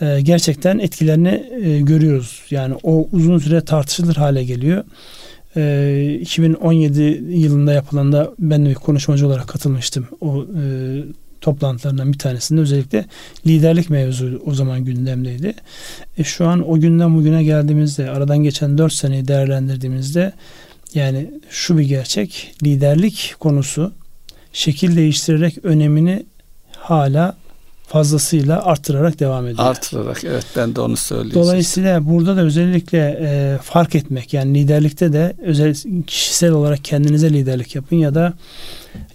e, 0.04 0.22
gerçekten 0.22 0.80
etkilerini 0.80 1.44
e, 1.64 1.82
görüyoruz. 1.82 2.42
Yani 2.50 2.76
o 2.84 3.08
uzun 3.12 3.38
süre 3.40 3.62
tartışılır 3.62 4.16
hale 4.16 4.44
geliyor. 4.44 4.84
E, 5.56 6.18
2017 6.22 7.02
yılında 7.30 7.74
yapılanda 7.74 8.32
ben 8.40 8.66
de 8.66 8.70
bir 8.70 8.76
konuşmacı 8.76 9.28
olarak 9.28 9.48
katılmıştım. 9.48 10.08
O 10.22 10.44
e, 10.44 10.64
toplantılarından 11.42 12.14
bir 12.14 12.18
tanesinde 12.18 12.62
özellikle 12.62 13.06
liderlik 13.48 13.90
mevzu 13.90 14.42
o 14.46 14.54
zaman 14.54 14.86
gündemdeydi. 14.86 15.54
E, 16.18 16.24
şu 16.24 16.48
an 16.48 16.70
o 16.70 16.80
günden 16.80 17.16
bugüne 17.16 17.44
geldiğimizde 17.44 18.10
aradan 18.10 18.38
geçen 18.38 18.78
4 18.78 18.94
seneyi 18.94 19.28
değerlendirdiğimizde 19.28 20.34
yani 20.94 21.32
şu 21.50 21.78
bir 21.78 21.84
gerçek 21.84 22.56
liderlik 22.64 23.36
konusu 23.40 23.94
şekil 24.54 24.98
değiştirerek 24.98 25.58
önemini 25.66 26.26
hala 26.78 27.43
fazlasıyla 27.88 28.66
arttırarak 28.66 29.20
devam 29.20 29.48
ediyor. 29.48 29.68
Arttırarak 29.68 30.24
evet 30.24 30.46
ben 30.56 30.76
de 30.76 30.82
onu 30.82 30.98
söyleyeceğim. 30.98 31.48
Dolayısıyla 31.48 32.06
burada 32.06 32.36
da 32.36 32.42
özellikle 32.42 33.20
e, 33.22 33.58
fark 33.64 33.96
etmek 33.96 34.34
yani 34.34 34.60
liderlikte 34.60 35.14
de 35.14 35.34
özel 35.44 35.76
kişisel 36.08 36.52
olarak 36.52 36.84
kendinize 36.84 37.30
liderlik 37.30 37.76
yapın 37.76 37.96
ya 37.96 38.16
da 38.16 38.34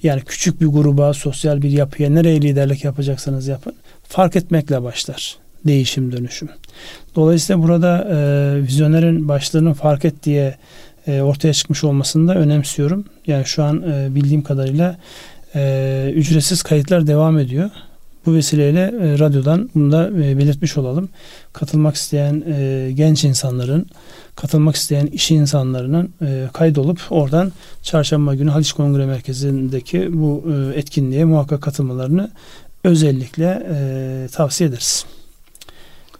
yani 0.02 0.22
küçük 0.26 0.60
bir 0.60 0.66
gruba, 0.66 1.14
sosyal 1.14 1.62
bir 1.62 1.70
yapıya 1.70 2.10
nereye 2.10 2.42
liderlik 2.42 2.84
yapacaksanız 2.84 3.46
yapın. 3.46 3.74
Fark 4.08 4.36
etmekle 4.36 4.82
başlar 4.82 5.36
değişim 5.66 6.12
dönüşüm. 6.12 6.48
Dolayısıyla 7.16 7.62
burada 7.62 8.08
e, 8.10 8.16
vizyonerin 8.62 9.28
başlığının 9.28 9.72
fark 9.72 10.04
et 10.04 10.24
diye 10.24 10.56
e, 11.06 11.20
ortaya 11.20 11.52
çıkmış 11.52 11.84
olmasını 11.84 12.28
da 12.28 12.34
önemsiyorum. 12.34 13.04
Yani 13.26 13.44
şu 13.46 13.64
an 13.64 13.82
e, 13.82 14.14
bildiğim 14.14 14.42
kadarıyla 14.42 14.98
e, 15.54 16.12
ücretsiz 16.14 16.62
kayıtlar 16.62 17.06
devam 17.06 17.38
ediyor. 17.38 17.70
Bu 18.26 18.34
vesileyle 18.34 18.80
e, 18.80 19.18
radyodan 19.18 19.70
bunu 19.74 19.92
da 19.92 20.08
e, 20.08 20.38
belirtmiş 20.38 20.76
olalım. 20.76 21.08
Katılmak 21.52 21.94
isteyen 21.94 22.44
e, 22.46 22.90
genç 22.94 23.24
insanların, 23.24 23.86
katılmak 24.36 24.76
isteyen 24.76 25.06
iş 25.06 25.30
insanlarının 25.30 26.10
e, 26.22 26.48
kaydolup 26.52 27.00
oradan 27.10 27.52
çarşamba 27.82 28.34
günü 28.34 28.50
Haliç 28.50 28.72
Kongre 28.72 29.06
Merkezi'ndeki 29.06 30.08
bu 30.12 30.44
e, 30.52 30.78
etkinliğe 30.78 31.24
muhakkak 31.24 31.62
katılmalarını 31.62 32.30
özellikle 32.84 33.66
e, 33.74 34.28
tavsiye 34.32 34.70
ederiz. 34.70 35.04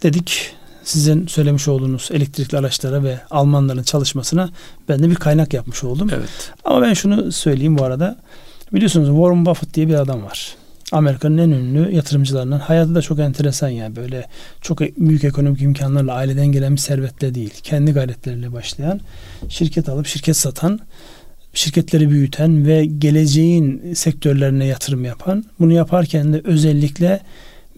Dedik 0.03 0.55
sizin 0.85 1.27
söylemiş 1.27 1.69
olduğunuz 1.69 2.09
elektrikli 2.13 2.57
araçlara 2.57 3.03
ve 3.03 3.21
Almanların 3.31 3.83
çalışmasına 3.83 4.51
ben 4.89 5.03
de 5.03 5.11
bir 5.11 5.15
kaynak 5.15 5.55
yapmış 5.55 5.85
oldum. 5.85 6.09
Evet. 6.13 6.53
Ama 6.65 6.83
ben 6.83 6.95
şunu 6.95 7.33
söyleyeyim 7.33 7.79
bu 7.79 7.85
arada. 7.85 8.19
Biliyorsunuz 8.73 9.09
Warren 9.09 9.47
Buffett 9.47 9.75
diye 9.75 9.89
bir 9.89 9.95
adam 9.95 10.23
var. 10.23 10.57
Amerika'nın 10.93 11.39
en 11.39 11.51
ünlü 11.51 11.95
yatırımcılarından. 11.95 12.59
Hayatı 12.59 12.95
da 12.95 13.03
çok 13.03 13.19
enteresan 13.19 13.69
yani 13.69 13.97
böyle 13.97 14.27
çok 14.61 14.81
büyük 14.81 15.25
ekonomik 15.25 15.63
imkanlarla 15.63 16.15
aileden 16.15 16.47
gelen 16.47 16.73
bir 16.73 16.81
servetle 16.81 17.35
değil. 17.35 17.55
Kendi 17.63 17.93
gayretleriyle 17.93 18.53
başlayan, 18.53 19.01
şirket 19.49 19.89
alıp 19.89 20.07
şirket 20.07 20.37
satan, 20.37 20.81
şirketleri 21.55 22.11
büyüten 22.11 22.67
ve 22.67 22.85
geleceğin 22.85 23.95
sektörlerine 23.95 24.67
yatırım 24.67 25.05
yapan. 25.05 25.45
Bunu 25.61 25.73
yaparken 25.73 26.33
de 26.33 26.41
özellikle 26.45 27.21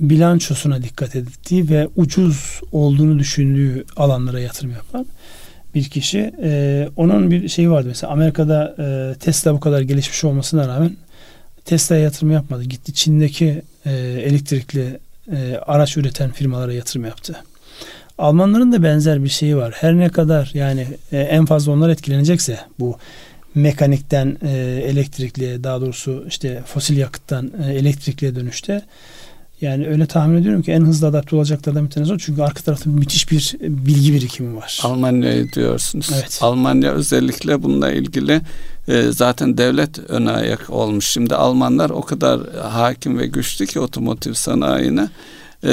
bilançosuna 0.00 0.82
dikkat 0.82 1.16
ettiği 1.16 1.68
ve 1.70 1.88
ucuz 1.96 2.60
olduğunu 2.72 3.18
düşündüğü 3.18 3.84
alanlara 3.96 4.40
yatırım 4.40 4.70
yapan 4.70 5.06
bir 5.74 5.84
kişi. 5.84 6.32
Ee, 6.42 6.88
onun 6.96 7.30
bir 7.30 7.48
şeyi 7.48 7.70
vardı 7.70 7.88
mesela 7.88 8.12
Amerika'da 8.12 8.76
e, 8.78 9.14
Tesla 9.18 9.54
bu 9.54 9.60
kadar 9.60 9.80
gelişmiş 9.80 10.24
olmasına 10.24 10.68
rağmen 10.68 10.96
Tesla'ya 11.64 12.02
yatırım 12.02 12.30
yapmadı. 12.30 12.64
Gitti 12.64 12.94
Çin'deki 12.94 13.62
e, 13.86 13.90
elektrikli 14.00 14.98
e, 15.32 15.56
araç 15.66 15.96
üreten 15.96 16.30
firmalara 16.30 16.72
yatırım 16.72 17.04
yaptı. 17.04 17.36
Almanların 18.18 18.72
da 18.72 18.82
benzer 18.82 19.24
bir 19.24 19.28
şeyi 19.28 19.56
var. 19.56 19.74
Her 19.80 19.98
ne 19.98 20.08
kadar 20.08 20.50
yani 20.54 20.86
e, 21.12 21.18
en 21.18 21.46
fazla 21.46 21.72
onlar 21.72 21.88
etkilenecekse 21.88 22.60
bu 22.78 22.98
mekanikten 23.54 24.36
e, 24.42 24.50
elektrikliye 24.84 25.64
daha 25.64 25.80
doğrusu 25.80 26.24
işte 26.28 26.62
fosil 26.66 26.96
yakıttan 26.96 27.52
e, 27.66 27.72
elektrikliye 27.72 28.34
dönüşte 28.34 28.82
yani 29.60 29.88
öyle 29.88 30.06
tahmin 30.06 30.40
ediyorum 30.40 30.62
ki 30.62 30.72
en 30.72 30.80
hızlı 30.80 31.06
adapte 31.06 31.36
olacaklardan 31.36 31.84
bir 31.84 31.90
tanesi 31.90 32.12
o. 32.12 32.18
Çünkü 32.18 32.42
arka 32.42 32.62
tarafta 32.62 32.90
müthiş 32.90 33.30
bir 33.30 33.56
bilgi 33.60 34.12
birikimi 34.14 34.56
var. 34.56 34.80
Almanya'yı 34.84 35.52
diyorsunuz. 35.52 36.10
Evet. 36.14 36.38
Almanya 36.40 36.90
özellikle 36.92 37.62
bununla 37.62 37.92
ilgili 37.92 38.40
e, 38.88 39.02
zaten 39.02 39.58
devlet 39.58 39.98
ön 40.10 40.26
ayak 40.26 40.70
olmuş. 40.70 41.06
Şimdi 41.06 41.34
Almanlar 41.34 41.90
o 41.90 42.00
kadar 42.00 42.40
hakim 42.62 43.18
ve 43.18 43.26
güçlü 43.26 43.66
ki 43.66 43.80
otomotiv 43.80 44.32
sanayine 44.32 45.08
e, 45.64 45.68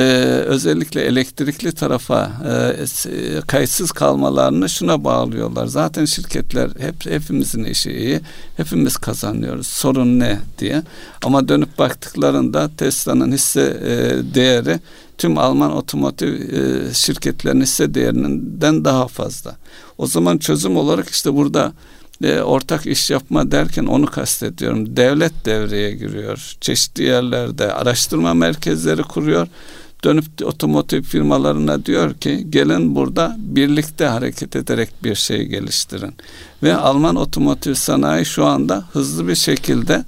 özellikle 0.46 1.02
elektrikli 1.02 1.72
tarafa 1.72 2.32
e, 2.46 3.42
kayıtsız 3.48 3.92
kalmalarını 3.92 4.70
şuna 4.70 5.04
bağlıyorlar. 5.04 5.66
Zaten 5.66 6.06
şirketler 6.06 6.70
hep 6.80 7.06
hepimizin 7.06 7.64
işi 7.64 7.92
iyi, 7.92 8.22
hepimiz 8.58 8.98
kazanıyoruz. 8.98 9.68
Sorun 9.68 10.20
ne 10.20 10.40
diye. 10.60 10.84
Ama 11.24 11.48
dönüp 11.48 11.78
baktıklarında 11.78 12.70
Tesla'nın 12.78 13.32
hisse 13.32 13.62
e, 13.62 14.34
değeri 14.36 14.80
tüm 15.18 15.38
Alman 15.38 15.72
otomotiv 15.72 16.34
e, 16.34 16.94
şirketlerinin 16.94 17.62
hisse 17.62 17.94
değerinden 17.94 18.86
daha 18.86 19.08
fazla. 19.08 19.56
O 19.98 20.08
zaman 20.08 20.38
çözüm 20.38 20.78
olarak 20.78 21.10
işte 21.10 21.34
burada 21.34 21.74
e, 22.24 22.42
ortak 22.42 22.86
iş 22.86 23.10
yapma 23.10 23.52
derken 23.52 23.86
onu 23.86 24.06
kastediyorum. 24.06 24.98
Devlet 24.98 25.46
devreye 25.46 25.92
giriyor. 25.92 26.56
Çeşitli 26.62 27.04
yerlerde 27.04 27.74
araştırma 27.74 28.34
merkezleri 28.34 29.04
kuruyor. 29.04 29.48
Dönüp 30.04 30.26
otomotiv 30.43 31.02
firmalarına 31.02 31.86
diyor 31.86 32.14
ki 32.14 32.48
gelin 32.50 32.95
burada 32.95 33.36
birlikte 33.39 34.06
hareket 34.06 34.56
ederek 34.56 34.89
bir 35.04 35.16
şey 35.16 35.43
geliştirin. 35.43 36.14
Ve 36.64 36.76
Alman 36.76 37.16
otomotiv 37.16 37.74
sanayi 37.74 38.26
şu 38.26 38.45
anda 38.45 38.84
hızlı 38.93 39.28
bir 39.28 39.36
şekilde 39.36 40.06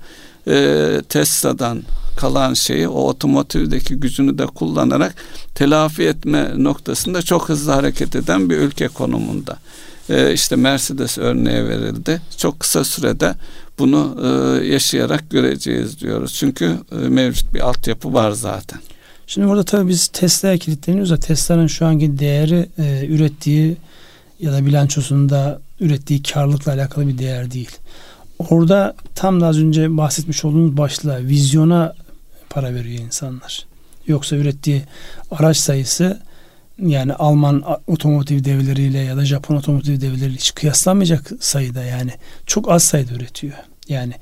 e, 0.48 1.02
Tesla'dan 1.10 1.84
kalan 2.18 2.54
şeyi 2.54 2.88
o 2.88 3.02
otomotivdeki 3.02 3.96
gücünü 3.96 4.38
de 4.38 4.46
kullanarak 4.46 5.16
telafi 5.56 6.04
etme 6.04 6.52
noktasında 6.58 7.22
çok 7.22 7.50
hızlı 7.50 7.72
hareket 7.72 8.16
eden 8.16 8.50
bir 8.50 8.58
ülke 8.58 8.88
konumunda. 8.88 9.58
Ee, 10.10 10.34
işte 10.34 10.56
Mercedes 10.56 11.18
örneği 11.18 11.68
verildi. 11.68 12.22
Çok 12.38 12.60
kısa 12.60 12.84
sürede 12.84 13.36
bunu 13.80 14.18
e, 14.24 14.28
yaşayarak 14.66 15.30
göreceğiz 15.30 16.00
diyoruz. 16.00 16.34
Çünkü 16.34 16.78
e, 16.92 16.96
mevcut 16.96 17.54
bir 17.54 17.60
altyapı 17.60 18.14
var 18.14 18.32
zaten. 18.32 18.80
Şimdi 19.30 19.48
burada 19.48 19.64
tabii 19.64 19.90
biz 19.90 20.08
Tesla'ya 20.08 20.58
kilitleniyoruz 20.58 21.12
da 21.12 21.18
Tesla'nın 21.18 21.68
şu 21.68 21.86
anki 21.86 22.20
değeri 22.20 22.70
e, 22.78 23.06
ürettiği 23.08 23.78
ya 24.40 24.54
da 24.54 24.66
bilançosunda 24.66 25.62
ürettiği 25.80 26.24
karlılıkla 26.24 26.72
alakalı 26.74 27.08
bir 27.08 27.18
değer 27.18 27.52
değil. 27.52 27.72
Orada 28.50 28.96
tam 29.16 29.42
da 29.42 29.48
az 29.48 29.60
önce 29.60 29.98
bahsetmiş 29.98 30.46
olduğunuz 30.46 30.78
başlığa 30.78 31.18
vizyona 31.18 31.94
para 32.50 32.76
veriyor 32.76 33.00
insanlar. 33.04 33.66
Yoksa 34.08 34.36
ürettiği 34.36 34.84
araç 35.32 35.58
sayısı 35.58 36.20
yani 36.80 37.14
Alman 37.14 37.64
otomotiv 37.88 38.44
devleriyle 38.44 39.00
ya 39.00 39.18
da 39.18 39.26
Japon 39.26 39.56
otomotiv 39.56 40.02
devleriyle 40.02 40.38
hiç 40.38 40.56
kıyaslanmayacak 40.56 41.32
sayıda 41.40 41.84
yani 41.84 42.12
çok 42.46 42.72
az 42.72 42.84
sayıda 42.84 43.14
üretiyor. 43.14 43.54
Yani 43.90 44.14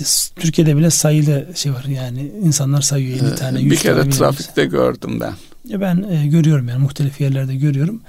işte 0.00 0.40
Türkiye'de 0.40 0.76
bile 0.76 0.90
sayılı 0.90 1.46
şey 1.54 1.72
var 1.72 1.84
yani 1.84 2.32
insanlar 2.42 2.82
sayıyor 2.82 3.16
50 3.16 3.34
tane 3.34 3.60
100 3.60 3.70
Bir 3.70 3.76
kere 3.76 4.00
tane 4.00 4.10
trafikte 4.10 4.64
gördüm 4.64 5.20
ben. 5.20 5.32
Ya 5.68 5.80
ben 5.80 6.04
e, 6.10 6.26
görüyorum 6.26 6.68
yani 6.68 6.82
muhtelif 6.82 7.20
yerlerde 7.20 7.54
görüyorum. 7.54 8.00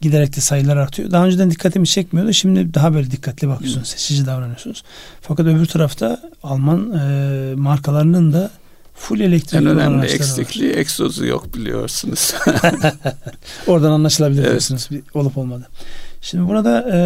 Giderek 0.00 0.36
de 0.36 0.40
sayılar 0.40 0.76
artıyor. 0.76 1.10
Daha 1.10 1.26
önceden 1.26 1.50
dikkatimi 1.50 1.86
çekmiyordu. 1.86 2.32
Şimdi 2.32 2.74
daha 2.74 2.94
böyle 2.94 3.10
dikkatli 3.10 3.48
bakıyorsunuz. 3.48 3.88
Seçici 3.88 4.26
davranıyorsunuz. 4.26 4.82
Fakat 5.20 5.46
öbür 5.46 5.66
tarafta 5.66 6.30
Alman 6.42 6.92
e, 6.92 7.54
markalarının 7.54 8.32
da 8.32 8.50
full 8.94 9.20
elektrikli 9.20 9.56
En 9.56 9.66
önemli 9.66 10.06
eksikliği 10.06 10.72
var. 10.72 10.78
egzozu 10.78 11.26
yok 11.26 11.54
biliyorsunuz. 11.54 12.34
Oradan 13.66 13.90
anlaşılabilir 13.90 14.40
evet. 14.40 14.50
diyorsunuz 14.50 14.88
olup 15.14 15.38
olmadı. 15.38 15.68
Şimdi 16.20 16.48
burada 16.48 16.90
e, 16.92 16.98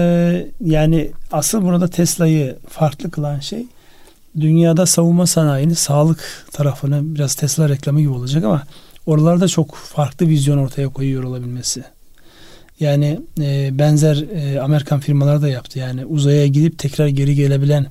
yani 0.65 1.11
asıl 1.33 1.63
burada 1.63 1.89
Tesla'yı 1.89 2.57
farklı 2.69 3.11
kılan 3.11 3.41
şey 3.41 3.67
dünyada 4.41 4.87
savunma 4.87 5.27
sanayini, 5.27 5.75
sağlık 5.75 6.47
tarafını 6.53 7.15
biraz 7.15 7.35
Tesla 7.35 7.69
reklamı 7.69 8.01
gibi 8.01 8.11
olacak 8.11 8.45
ama 8.45 8.63
oralarda 9.07 9.49
çok 9.49 9.75
farklı 9.75 10.29
vizyon 10.29 10.59
ortaya 10.59 10.89
koyuyor 10.89 11.23
olabilmesi. 11.23 11.85
Yani 12.81 13.21
e, 13.41 13.79
benzer 13.79 14.25
e, 14.35 14.61
Amerikan 14.61 15.01
firmalar 15.01 15.43
da 15.43 15.49
yaptı. 15.49 15.79
Yani 15.79 16.07
uzaya 16.07 16.47
gidip 16.47 16.79
tekrar 16.79 17.07
geri 17.07 17.35
gelebilen 17.35 17.87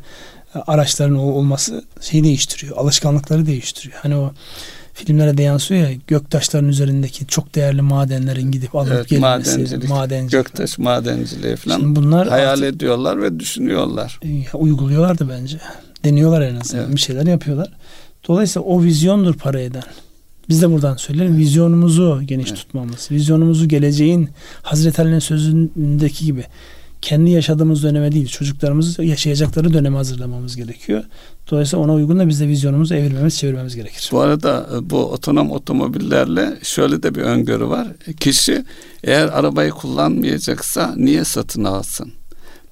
araçların 0.68 1.16
olması 1.16 1.84
şeyi 2.02 2.24
değiştiriyor. 2.24 2.78
Alışkanlıkları 2.78 3.46
değiştiriyor. 3.46 3.96
Hani 4.02 4.16
o 4.16 4.32
filmlere 4.94 5.38
de 5.38 5.44
yansıyor 5.44 5.90
ya 5.90 5.96
göktaşların 6.08 6.70
üzerindeki 6.70 7.28
çok 7.28 7.56
değerli 7.56 7.82
madenlerin 7.82 8.52
gidip 8.52 8.76
alıp 8.76 8.92
evet, 8.92 9.10
gelmesi. 9.10 9.52
Madencilik, 9.52 9.90
madencilik. 9.90 10.32
Göktaş 10.32 10.78
madenciliği 10.78 11.56
falan 11.56 11.80
Şimdi 11.80 11.96
bunlar 11.96 12.28
hayal 12.28 12.50
artık, 12.50 12.64
ediyorlar 12.64 13.22
ve 13.22 13.40
düşünüyorlar. 13.40 14.20
E, 14.24 14.58
uyguluyorlar 14.58 15.20
da 15.20 15.30
bence. 15.30 15.58
Deniyorlar 16.04 16.42
en 16.42 16.56
azından. 16.56 16.86
Evet. 16.86 16.96
Bir 16.96 17.02
şeyler 17.02 17.26
yapıyorlar. 17.26 17.74
Dolayısıyla 18.28 18.68
o 18.68 18.84
vizyondur 18.84 19.34
para 19.34 19.60
eden. 19.60 19.84
Biz 20.50 20.62
de 20.62 20.72
buradan 20.72 20.96
söyleyelim 20.96 21.38
vizyonumuzu 21.38 22.22
geniş 22.26 22.48
evet. 22.48 22.58
tutmamız. 22.58 23.12
Vizyonumuzu 23.12 23.68
geleceğin 23.68 24.30
Hazreti 24.62 25.02
Ali'nin 25.02 25.20
sözündeki 25.20 26.26
gibi 26.26 26.44
kendi 27.02 27.30
yaşadığımız 27.30 27.84
döneme 27.84 28.12
değil 28.12 28.28
çocuklarımızı 28.28 29.04
yaşayacakları 29.04 29.74
döneme 29.74 29.98
hazırlamamız 29.98 30.56
gerekiyor. 30.56 31.04
Dolayısıyla 31.52 31.86
ona 31.86 31.94
uygun 31.94 32.20
da 32.20 32.28
biz 32.28 32.42
de 32.42 32.48
vizyonumuzu 32.48 32.96
evirmemiz, 32.96 33.38
çevirmemiz 33.38 33.76
gerekir. 33.76 34.10
Bu 34.12 34.20
arada 34.20 34.70
e, 34.76 34.90
bu 34.90 35.12
otonom 35.12 35.52
otomobillerle 35.52 36.58
şöyle 36.64 37.04
de 37.04 37.16
bir 37.16 37.22
öngörü 37.22 37.68
var. 37.68 37.88
Kişi 38.20 38.66
eğer 39.04 39.28
arabayı 39.28 39.72
kullanmayacaksa 39.72 40.94
niye 40.98 41.24
satın 41.24 41.64
alsın? 41.64 42.14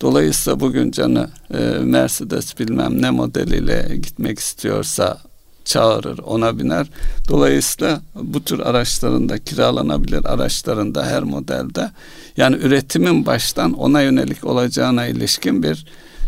Dolayısıyla 0.01 0.59
bugün 0.59 0.91
canı 0.91 1.29
e, 1.53 1.59
Mercedes 1.83 2.59
bilmem 2.59 3.01
ne 3.01 3.09
modeliyle 3.09 3.95
gitmek 3.95 4.39
istiyorsa 4.39 5.17
çağırır, 5.65 6.19
ona 6.19 6.59
biner. 6.59 6.87
Dolayısıyla 7.29 8.01
bu 8.15 8.43
tür 8.43 8.59
araçlarında 8.59 9.37
kiralanabilir 9.37 10.25
araçlarında 10.25 11.05
her 11.05 11.23
modelde 11.23 11.91
yani 12.37 12.55
üretimin 12.55 13.25
baştan 13.25 13.73
ona 13.73 14.01
yönelik 14.01 14.43
olacağına 14.45 15.05
ilişkin 15.05 15.63
bir 15.63 15.85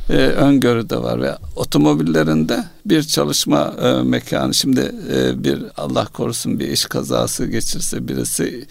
e, 0.09 0.13
öngörü 0.13 0.89
de 0.89 0.97
var 0.97 1.21
ve 1.21 1.35
otomobillerinde 1.55 2.63
bir 2.85 3.03
çalışma 3.03 3.73
e, 3.81 3.91
mekanı 4.03 4.53
şimdi 4.53 4.91
e, 5.13 5.43
bir 5.43 5.63
Allah 5.77 6.05
korusun 6.05 6.59
bir 6.59 6.67
iş 6.67 6.85
kazası 6.85 7.45
geçirse 7.45 8.07
birisi 8.07 8.65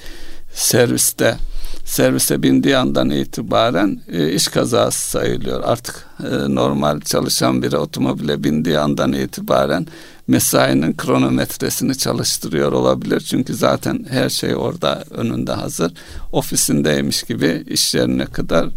serviste 0.54 1.36
servise 1.84 2.42
bindiği 2.42 2.76
andan 2.76 3.10
itibaren 3.10 4.00
e, 4.12 4.32
iş 4.32 4.48
kazası 4.48 5.10
sayılıyor. 5.10 5.62
Artık 5.64 6.06
e, 6.20 6.54
normal 6.54 7.00
çalışan 7.00 7.62
biri 7.62 7.76
otomobile 7.76 8.44
bindiği 8.44 8.78
andan 8.78 9.12
itibaren 9.12 9.86
mesainin 10.28 10.96
kronometresini 10.96 11.98
çalıştırıyor 11.98 12.72
olabilir. 12.72 13.20
Çünkü 13.20 13.54
zaten 13.54 14.06
her 14.10 14.28
şey 14.28 14.56
orada 14.56 15.04
önünde 15.10 15.52
hazır. 15.52 15.92
Ofisindeymiş 16.32 17.22
gibi 17.22 17.64
iş 17.66 17.94
yerine 17.94 18.24
kadar 18.24 18.68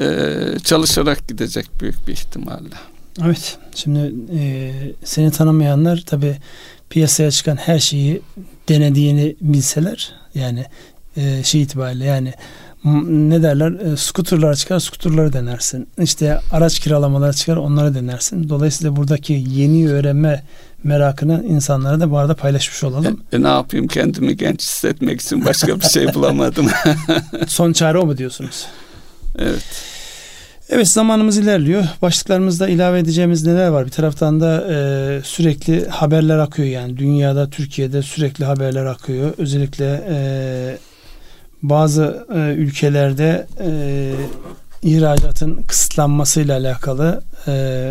e, 0.00 0.58
çalışarak 0.64 1.28
gidecek 1.28 1.66
büyük 1.80 2.08
bir 2.08 2.12
ihtimalle. 2.12 2.74
Evet. 3.24 3.58
Şimdi 3.74 4.14
e, 4.38 4.72
seni 5.04 5.30
tanımayanlar 5.30 6.02
tabi 6.06 6.36
piyasaya 6.90 7.30
çıkan 7.30 7.56
her 7.56 7.78
şeyi 7.78 8.20
denediğini 8.68 9.36
bilseler 9.40 10.14
yani 10.34 10.64
e, 11.18 11.44
şey 11.44 11.62
itibariyle 11.62 12.04
yani 12.04 12.34
ne 12.84 13.42
derler 13.42 13.72
e, 13.72 13.96
skuterlar 13.96 14.54
çıkar 14.54 14.78
skuterları 14.78 15.32
denersin. 15.32 15.88
İşte 15.98 16.40
araç 16.52 16.78
kiralamalar 16.78 17.32
çıkar 17.32 17.56
onları 17.56 17.94
denersin. 17.94 18.48
Dolayısıyla 18.48 18.96
buradaki 18.96 19.44
yeni 19.48 19.92
öğrenme 19.92 20.44
merakını 20.84 21.44
insanlara 21.48 22.00
da 22.00 22.10
bu 22.10 22.18
arada 22.18 22.34
paylaşmış 22.34 22.84
olalım. 22.84 23.20
E, 23.32 23.36
e, 23.36 23.42
ne 23.42 23.48
yapayım 23.48 23.86
kendimi 23.86 24.36
genç 24.36 24.60
hissetmek 24.62 25.20
için 25.20 25.44
başka 25.44 25.80
bir 25.80 25.84
şey 25.84 26.14
bulamadım. 26.14 26.68
Son 27.46 27.72
çare 27.72 27.98
o 27.98 28.06
mu 28.06 28.18
diyorsunuz? 28.18 28.66
Evet. 29.38 29.64
Evet 30.70 30.88
zamanımız 30.88 31.38
ilerliyor. 31.38 31.84
Başlıklarımızda 32.02 32.68
ilave 32.68 32.98
edeceğimiz 32.98 33.46
neler 33.46 33.68
var? 33.68 33.86
Bir 33.86 33.90
taraftan 33.90 34.40
da 34.40 34.66
e, 34.70 35.20
sürekli 35.24 35.88
haberler 35.88 36.38
akıyor 36.38 36.68
yani 36.68 36.96
dünyada, 36.96 37.50
Türkiye'de 37.50 38.02
sürekli 38.02 38.44
haberler 38.44 38.84
akıyor. 38.84 39.32
Özellikle 39.38 40.04
e, 40.08 40.78
bazı 41.62 42.26
e, 42.34 42.54
ülkelerde 42.54 43.46
e, 43.60 44.12
ihracatın 44.82 45.62
kısıtlanmasıyla 45.62 46.58
alakalı 46.58 47.22
e, 47.48 47.88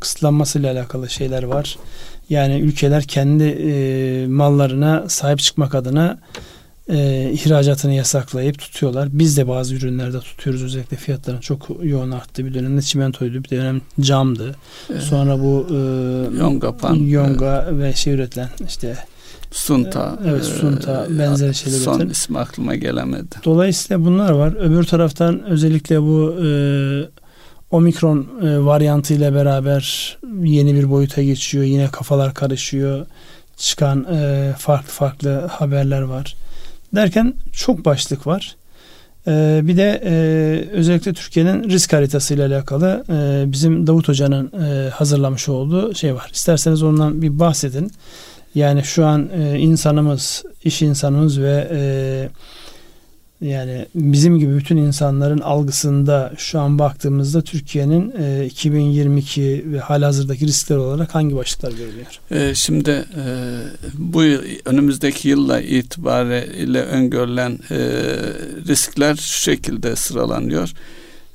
kısıtlanmasıyla 0.00 0.72
alakalı 0.72 1.10
şeyler 1.10 1.42
var. 1.42 1.78
Yani 2.28 2.60
ülkeler 2.60 3.02
kendi 3.02 3.44
e, 3.44 4.26
mallarına 4.26 5.08
sahip 5.08 5.38
çıkmak 5.38 5.74
adına 5.74 6.18
e, 6.88 7.30
ihracatını 7.32 7.94
yasaklayıp 7.94 8.58
tutuyorlar. 8.58 9.08
Biz 9.12 9.36
de 9.36 9.48
bazı 9.48 9.74
ürünlerde 9.74 10.20
tutuyoruz. 10.20 10.62
Özellikle 10.62 10.96
fiyatların 10.96 11.40
çok 11.40 11.68
yoğun 11.82 12.10
arttığı 12.10 12.46
bir 12.46 12.54
dönemde 12.54 12.82
çimentoydu. 12.82 13.44
Bir 13.44 13.50
dönem 13.50 13.80
camdı. 14.00 14.56
Evet. 14.90 15.02
Sonra 15.02 15.40
bu 15.40 15.66
e, 15.70 15.76
yonga, 16.38 16.76
pan, 16.76 16.94
yonga 16.94 17.66
evet. 17.68 17.82
ve 17.82 17.94
şey 17.94 18.12
üretilen 18.12 18.48
işte 18.68 18.96
Sunta. 19.52 20.18
Evet 20.26 20.44
Sunta 20.44 21.06
e, 21.10 21.18
benzer 21.18 21.52
şeyler. 21.52 21.78
Son 21.78 21.92
üretilen. 21.92 22.10
ismi 22.10 22.38
aklıma 22.38 22.74
gelemedi. 22.74 23.36
Dolayısıyla 23.44 24.04
bunlar 24.04 24.30
var. 24.30 24.54
Öbür 24.60 24.84
taraftan 24.84 25.42
özellikle 25.44 26.02
bu 26.02 26.36
e, 26.46 26.48
omikron 27.70 28.26
e, 28.42 28.58
varyantı 28.64 29.14
ile 29.14 29.34
beraber 29.34 30.18
yeni 30.42 30.74
bir 30.74 30.90
boyuta 30.90 31.22
geçiyor. 31.22 31.64
Yine 31.64 31.88
kafalar 31.88 32.34
karışıyor. 32.34 33.06
Çıkan 33.56 34.06
e, 34.14 34.52
farklı 34.58 34.88
farklı 34.92 35.46
haberler 35.50 36.02
var. 36.02 36.36
Derken 36.94 37.34
çok 37.52 37.84
başlık 37.84 38.26
var. 38.26 38.56
E, 39.26 39.60
bir 39.62 39.76
de 39.76 40.02
e, 40.04 40.12
özellikle 40.72 41.12
Türkiye'nin 41.12 41.70
risk 41.70 41.92
haritası 41.92 42.34
ile 42.34 42.44
alakalı 42.44 43.04
e, 43.08 43.52
bizim 43.52 43.86
Davut 43.86 44.08
Hoca'nın 44.08 44.52
e, 44.62 44.90
hazırlamış 44.90 45.48
olduğu 45.48 45.94
şey 45.94 46.14
var. 46.14 46.30
İsterseniz 46.34 46.82
ondan 46.82 47.22
bir 47.22 47.38
bahsedin. 47.38 47.92
Yani 48.54 48.84
şu 48.84 49.06
an 49.06 49.30
e, 49.34 49.58
insanımız, 49.58 50.44
iş 50.64 50.82
insanımız 50.82 51.40
ve 51.40 51.68
e, 51.72 52.28
Yani 53.42 53.86
bizim 53.94 54.38
gibi 54.38 54.56
bütün 54.56 54.76
insanların 54.76 55.38
algısında 55.38 56.32
şu 56.36 56.60
an 56.60 56.78
baktığımızda 56.78 57.42
Türkiye'nin 57.42 58.14
e, 58.18 58.46
2022 58.46 59.64
ve 59.66 59.78
halihazırdaki 59.78 60.46
riskler 60.46 60.76
olarak 60.76 61.14
hangi 61.14 61.36
başlıklar 61.36 61.72
görülüyor? 61.72 62.20
E, 62.30 62.54
şimdi 62.54 62.90
e, 62.90 63.24
bu 63.94 64.22
yıl, 64.22 64.42
önümüzdeki 64.64 65.28
yılla 65.28 65.60
itibariyle 65.60 66.82
öngörülen 66.82 67.58
e, 67.70 67.78
riskler 68.68 69.14
şu 69.14 69.40
şekilde 69.40 69.96
sıralanıyor. 69.96 70.72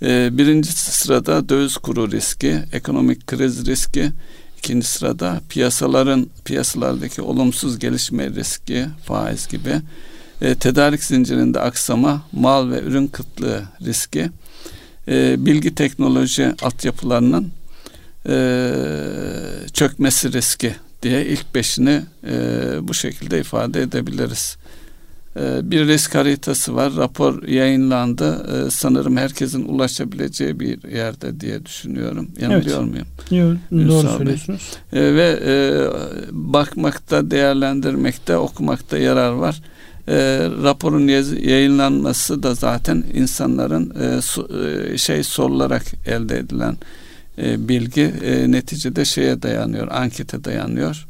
E, 0.01 0.31
sırada 0.65 1.49
döviz 1.49 1.77
kuru 1.77 2.11
riski, 2.11 2.59
ekonomik 2.73 3.27
kriz 3.27 3.65
riski, 3.65 4.09
ikinci 4.57 4.87
sırada 4.87 5.41
piyasaların 5.49 6.27
piyasalardaki 6.45 7.21
olumsuz 7.21 7.79
gelişme 7.79 8.29
riski, 8.29 8.85
faiz 9.05 9.47
gibi 9.47 9.81
e, 10.41 10.55
tedarik 10.55 11.03
zincirinde 11.03 11.59
aksama, 11.59 12.21
mal 12.31 12.71
ve 12.71 12.81
ürün 12.81 13.07
kıtlığı 13.07 13.63
riski, 13.85 14.29
e, 15.07 15.45
bilgi 15.45 15.75
teknoloji 15.75 16.53
altyapılarının 16.61 17.51
e, 18.29 18.35
çökmesi 19.73 20.33
riski 20.33 20.75
diye 21.03 21.25
ilk 21.25 21.55
beşini 21.55 22.01
e, 22.27 22.33
bu 22.81 22.93
şekilde 22.93 23.39
ifade 23.39 23.81
edebiliriz. 23.81 24.57
E, 25.39 25.71
bir 25.71 25.87
risk 25.87 26.15
haritası 26.15 26.75
var. 26.75 26.95
Rapor 26.95 27.43
yayınlandı. 27.43 28.47
E, 28.67 28.71
sanırım 28.71 29.17
herkesin 29.17 29.65
ulaşabileceği 29.67 30.59
bir 30.59 30.91
yerde 30.91 31.39
diye 31.39 31.65
düşünüyorum. 31.65 32.29
Yanılıyor 32.41 32.83
evet. 32.83 32.91
muyum? 32.91 33.07
Yok, 33.71 33.89
doğru 33.89 34.17
söylüyorsunuz. 34.17 34.61
E, 34.93 35.01
ve 35.01 35.39
e, 35.45 35.51
bakmakta, 36.31 37.31
değerlendirmekte, 37.31 38.37
okumakta 38.37 38.97
yarar 38.97 39.31
var 39.31 39.61
e, 40.07 40.15
raporun 40.63 41.07
yayınlanması 41.47 42.43
da 42.43 42.55
zaten 42.55 43.03
insanların 43.13 43.93
e, 43.99 44.21
so, 44.21 44.47
e, 44.59 44.97
şey 44.97 45.23
sorularak 45.23 45.83
elde 46.05 46.37
edilen 46.37 46.77
e, 47.37 47.67
bilgi 47.67 48.13
e, 48.23 48.51
neticede 48.51 49.05
şeye 49.05 49.41
dayanıyor, 49.41 49.87
ankete 49.91 50.43
dayanıyor. 50.43 51.07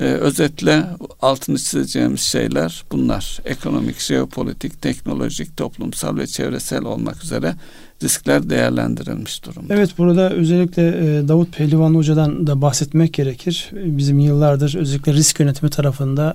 E, 0.00 0.04
özetle 0.04 0.86
altını 1.22 1.58
çizeceğimiz 1.58 2.20
şeyler 2.20 2.84
bunlar. 2.92 3.38
Ekonomik, 3.44 4.00
jeopolitik, 4.00 4.82
teknolojik, 4.82 5.56
toplumsal 5.56 6.16
ve 6.16 6.26
çevresel 6.26 6.84
olmak 6.84 7.24
üzere 7.24 7.54
riskler 8.02 8.50
değerlendirilmiş 8.50 9.44
durumda. 9.44 9.74
Evet 9.74 9.98
burada 9.98 10.30
özellikle 10.30 10.88
e, 10.88 11.28
Davut 11.28 11.56
Pehlivan 11.56 11.94
Hoca'dan 11.94 12.46
da 12.46 12.62
bahsetmek 12.62 13.12
gerekir. 13.12 13.70
Bizim 13.72 14.18
yıllardır 14.18 14.74
özellikle 14.74 15.12
risk 15.12 15.40
yönetimi 15.40 15.70
tarafında 15.70 16.34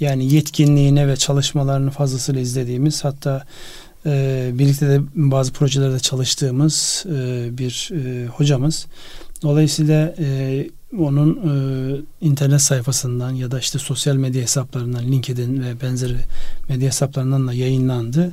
yani 0.00 0.34
yetkinliğine 0.34 1.08
ve 1.08 1.16
çalışmalarını 1.16 1.90
fazlasıyla 1.90 2.40
izlediğimiz 2.40 3.04
hatta 3.04 3.44
e, 4.06 4.50
birlikte 4.52 4.88
de 4.88 5.00
bazı 5.14 5.52
projelerde 5.52 5.98
çalıştığımız 5.98 7.04
e, 7.08 7.48
bir 7.58 7.90
e, 7.92 8.26
hocamız. 8.26 8.86
Dolayısıyla 9.42 10.14
e, 10.18 10.66
onun 10.98 11.30
e, 11.30 12.00
internet 12.20 12.62
sayfasından 12.62 13.30
ya 13.30 13.50
da 13.50 13.58
işte 13.58 13.78
sosyal 13.78 14.16
medya 14.16 14.42
hesaplarından 14.42 15.04
LinkedIn 15.04 15.62
ve 15.62 15.80
benzeri 15.80 16.16
medya 16.68 16.88
hesaplarından 16.88 17.48
da 17.48 17.52
yayınlandı. 17.52 18.32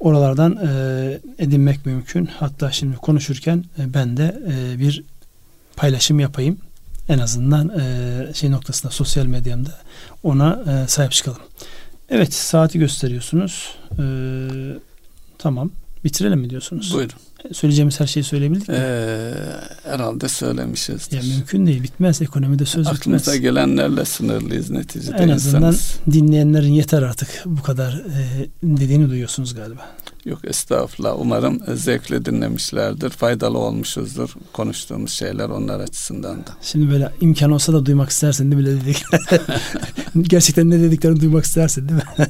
Oralardan 0.00 0.56
e, 0.66 1.20
edinmek 1.38 1.86
mümkün. 1.86 2.26
Hatta 2.26 2.72
şimdi 2.72 2.96
konuşurken 2.96 3.64
e, 3.78 3.94
ben 3.94 4.16
de 4.16 4.42
e, 4.48 4.78
bir 4.78 5.04
paylaşım 5.76 6.20
yapayım 6.20 6.58
en 7.08 7.18
azından 7.18 7.68
e, 7.68 8.34
şey 8.34 8.50
noktasında 8.50 8.92
sosyal 8.92 9.26
medyamda 9.26 9.78
ona 10.22 10.62
e, 10.66 10.88
sahip 10.88 11.12
çıkalım. 11.12 11.40
Evet 12.10 12.34
saati 12.34 12.78
gösteriyorsunuz. 12.78 13.76
E, 13.98 14.04
tamam 15.38 15.70
bitirelim 16.04 16.40
mi 16.40 16.50
diyorsunuz? 16.50 16.94
Buyurun. 16.94 17.12
Söyleyeceğimiz 17.52 18.00
her 18.00 18.06
şeyi 18.06 18.24
söyleyebildik 18.24 18.68
mi? 18.68 18.74
Ee, 18.78 19.32
herhalde 19.84 20.28
söylemişizdir. 20.28 21.16
Ya 21.16 21.22
mümkün 21.36 21.66
değil 21.66 21.82
bitmez 21.82 22.22
ekonomide 22.22 22.64
söz 22.66 22.86
Aklımıza 22.86 23.32
bitmez. 23.32 23.40
gelenlerle 23.40 24.04
sınırlıyız 24.04 24.70
neticede. 24.70 25.16
En 25.16 25.28
azından 25.28 25.58
insanız. 25.58 25.94
dinleyenlerin 26.12 26.72
yeter 26.72 27.02
artık 27.02 27.28
bu 27.46 27.62
kadar 27.62 27.92
e, 27.92 28.46
dediğini 28.62 29.10
duyuyorsunuz 29.10 29.54
galiba. 29.54 29.86
Yok 30.24 30.38
estağfurullah. 30.44 31.14
Umarım 31.18 31.60
zevkle 31.76 32.24
dinlemişlerdir. 32.24 33.10
Faydalı 33.10 33.58
olmuşuzdur. 33.58 34.34
Konuştuğumuz 34.52 35.12
şeyler 35.12 35.48
onlar 35.48 35.80
açısından 35.80 36.36
da. 36.36 36.50
Şimdi 36.62 36.90
böyle 36.90 37.12
imkan 37.20 37.50
olsa 37.50 37.72
da 37.72 37.86
duymak 37.86 38.10
istersin 38.10 38.52
değil 38.52 38.62
mi 38.62 38.80
dedik. 38.80 39.04
Gerçekten 40.28 40.70
ne 40.70 40.80
dediklerini 40.80 41.20
duymak 41.20 41.44
istersin 41.44 41.88
değil 41.88 42.00
mi? 42.00 42.26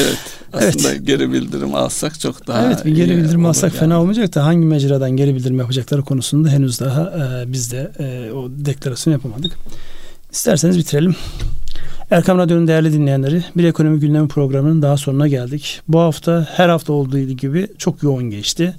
evet. 0.00 0.18
Aslında 0.52 0.90
evet. 0.92 1.06
geri 1.06 1.32
bildirim 1.32 1.74
alsak 1.74 2.20
çok 2.20 2.46
daha 2.46 2.66
Evet 2.66 2.84
bir 2.84 2.94
geri 2.96 3.16
bildirim 3.16 3.46
alsak 3.46 3.72
yani. 3.72 3.80
fena 3.80 4.00
olmayacak 4.00 4.34
da 4.34 4.44
hangi 4.44 4.66
mecradan 4.66 5.10
geri 5.10 5.34
bildirim 5.34 5.58
yapacakları 5.58 6.02
konusunda 6.02 6.48
henüz 6.48 6.80
daha 6.80 7.02
e, 7.02 7.52
biz 7.52 7.72
de 7.72 7.92
e, 7.98 8.32
o 8.32 8.48
deklarasyon 8.50 9.12
yapamadık. 9.14 9.52
İsterseniz 10.32 10.78
bitirelim. 10.78 11.16
Erkam 12.10 12.38
Radyo'nun 12.38 12.66
değerli 12.66 12.92
dinleyenleri 12.92 13.44
bir 13.56 13.64
ekonomi 13.64 14.00
gündemi 14.00 14.28
programının 14.28 14.82
daha 14.82 14.96
sonuna 14.96 15.28
geldik. 15.28 15.80
Bu 15.88 16.00
hafta 16.00 16.48
her 16.52 16.68
hafta 16.68 16.92
olduğu 16.92 17.18
gibi 17.18 17.68
çok 17.78 18.02
yoğun 18.02 18.30
geçti. 18.30 18.74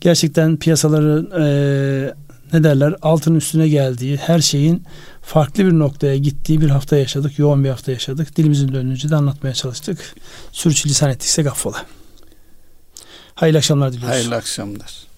Gerçekten 0.00 0.56
piyasaların 0.56 1.40
e, 1.40 2.14
ne 2.52 2.64
derler 2.64 2.94
altın 3.02 3.34
üstüne 3.34 3.68
geldiği 3.68 4.16
her 4.16 4.38
şeyin 4.38 4.82
farklı 5.22 5.64
bir 5.64 5.72
noktaya 5.72 6.16
gittiği 6.16 6.60
bir 6.60 6.70
hafta 6.70 6.96
yaşadık. 6.96 7.38
Yoğun 7.38 7.64
bir 7.64 7.68
hafta 7.68 7.92
yaşadık. 7.92 8.36
Dilimizin 8.36 8.72
döndüğünce 8.72 9.10
de 9.10 9.16
anlatmaya 9.16 9.54
çalıştık. 9.54 10.14
Sürçülisan 10.52 11.10
ettikse 11.10 11.50
affola. 11.50 11.86
Hayırlı 13.34 13.58
akşamlar 13.58 13.92
diliyoruz. 13.92 14.16
Hayırlı 14.16 14.34
akşamlar. 14.34 15.13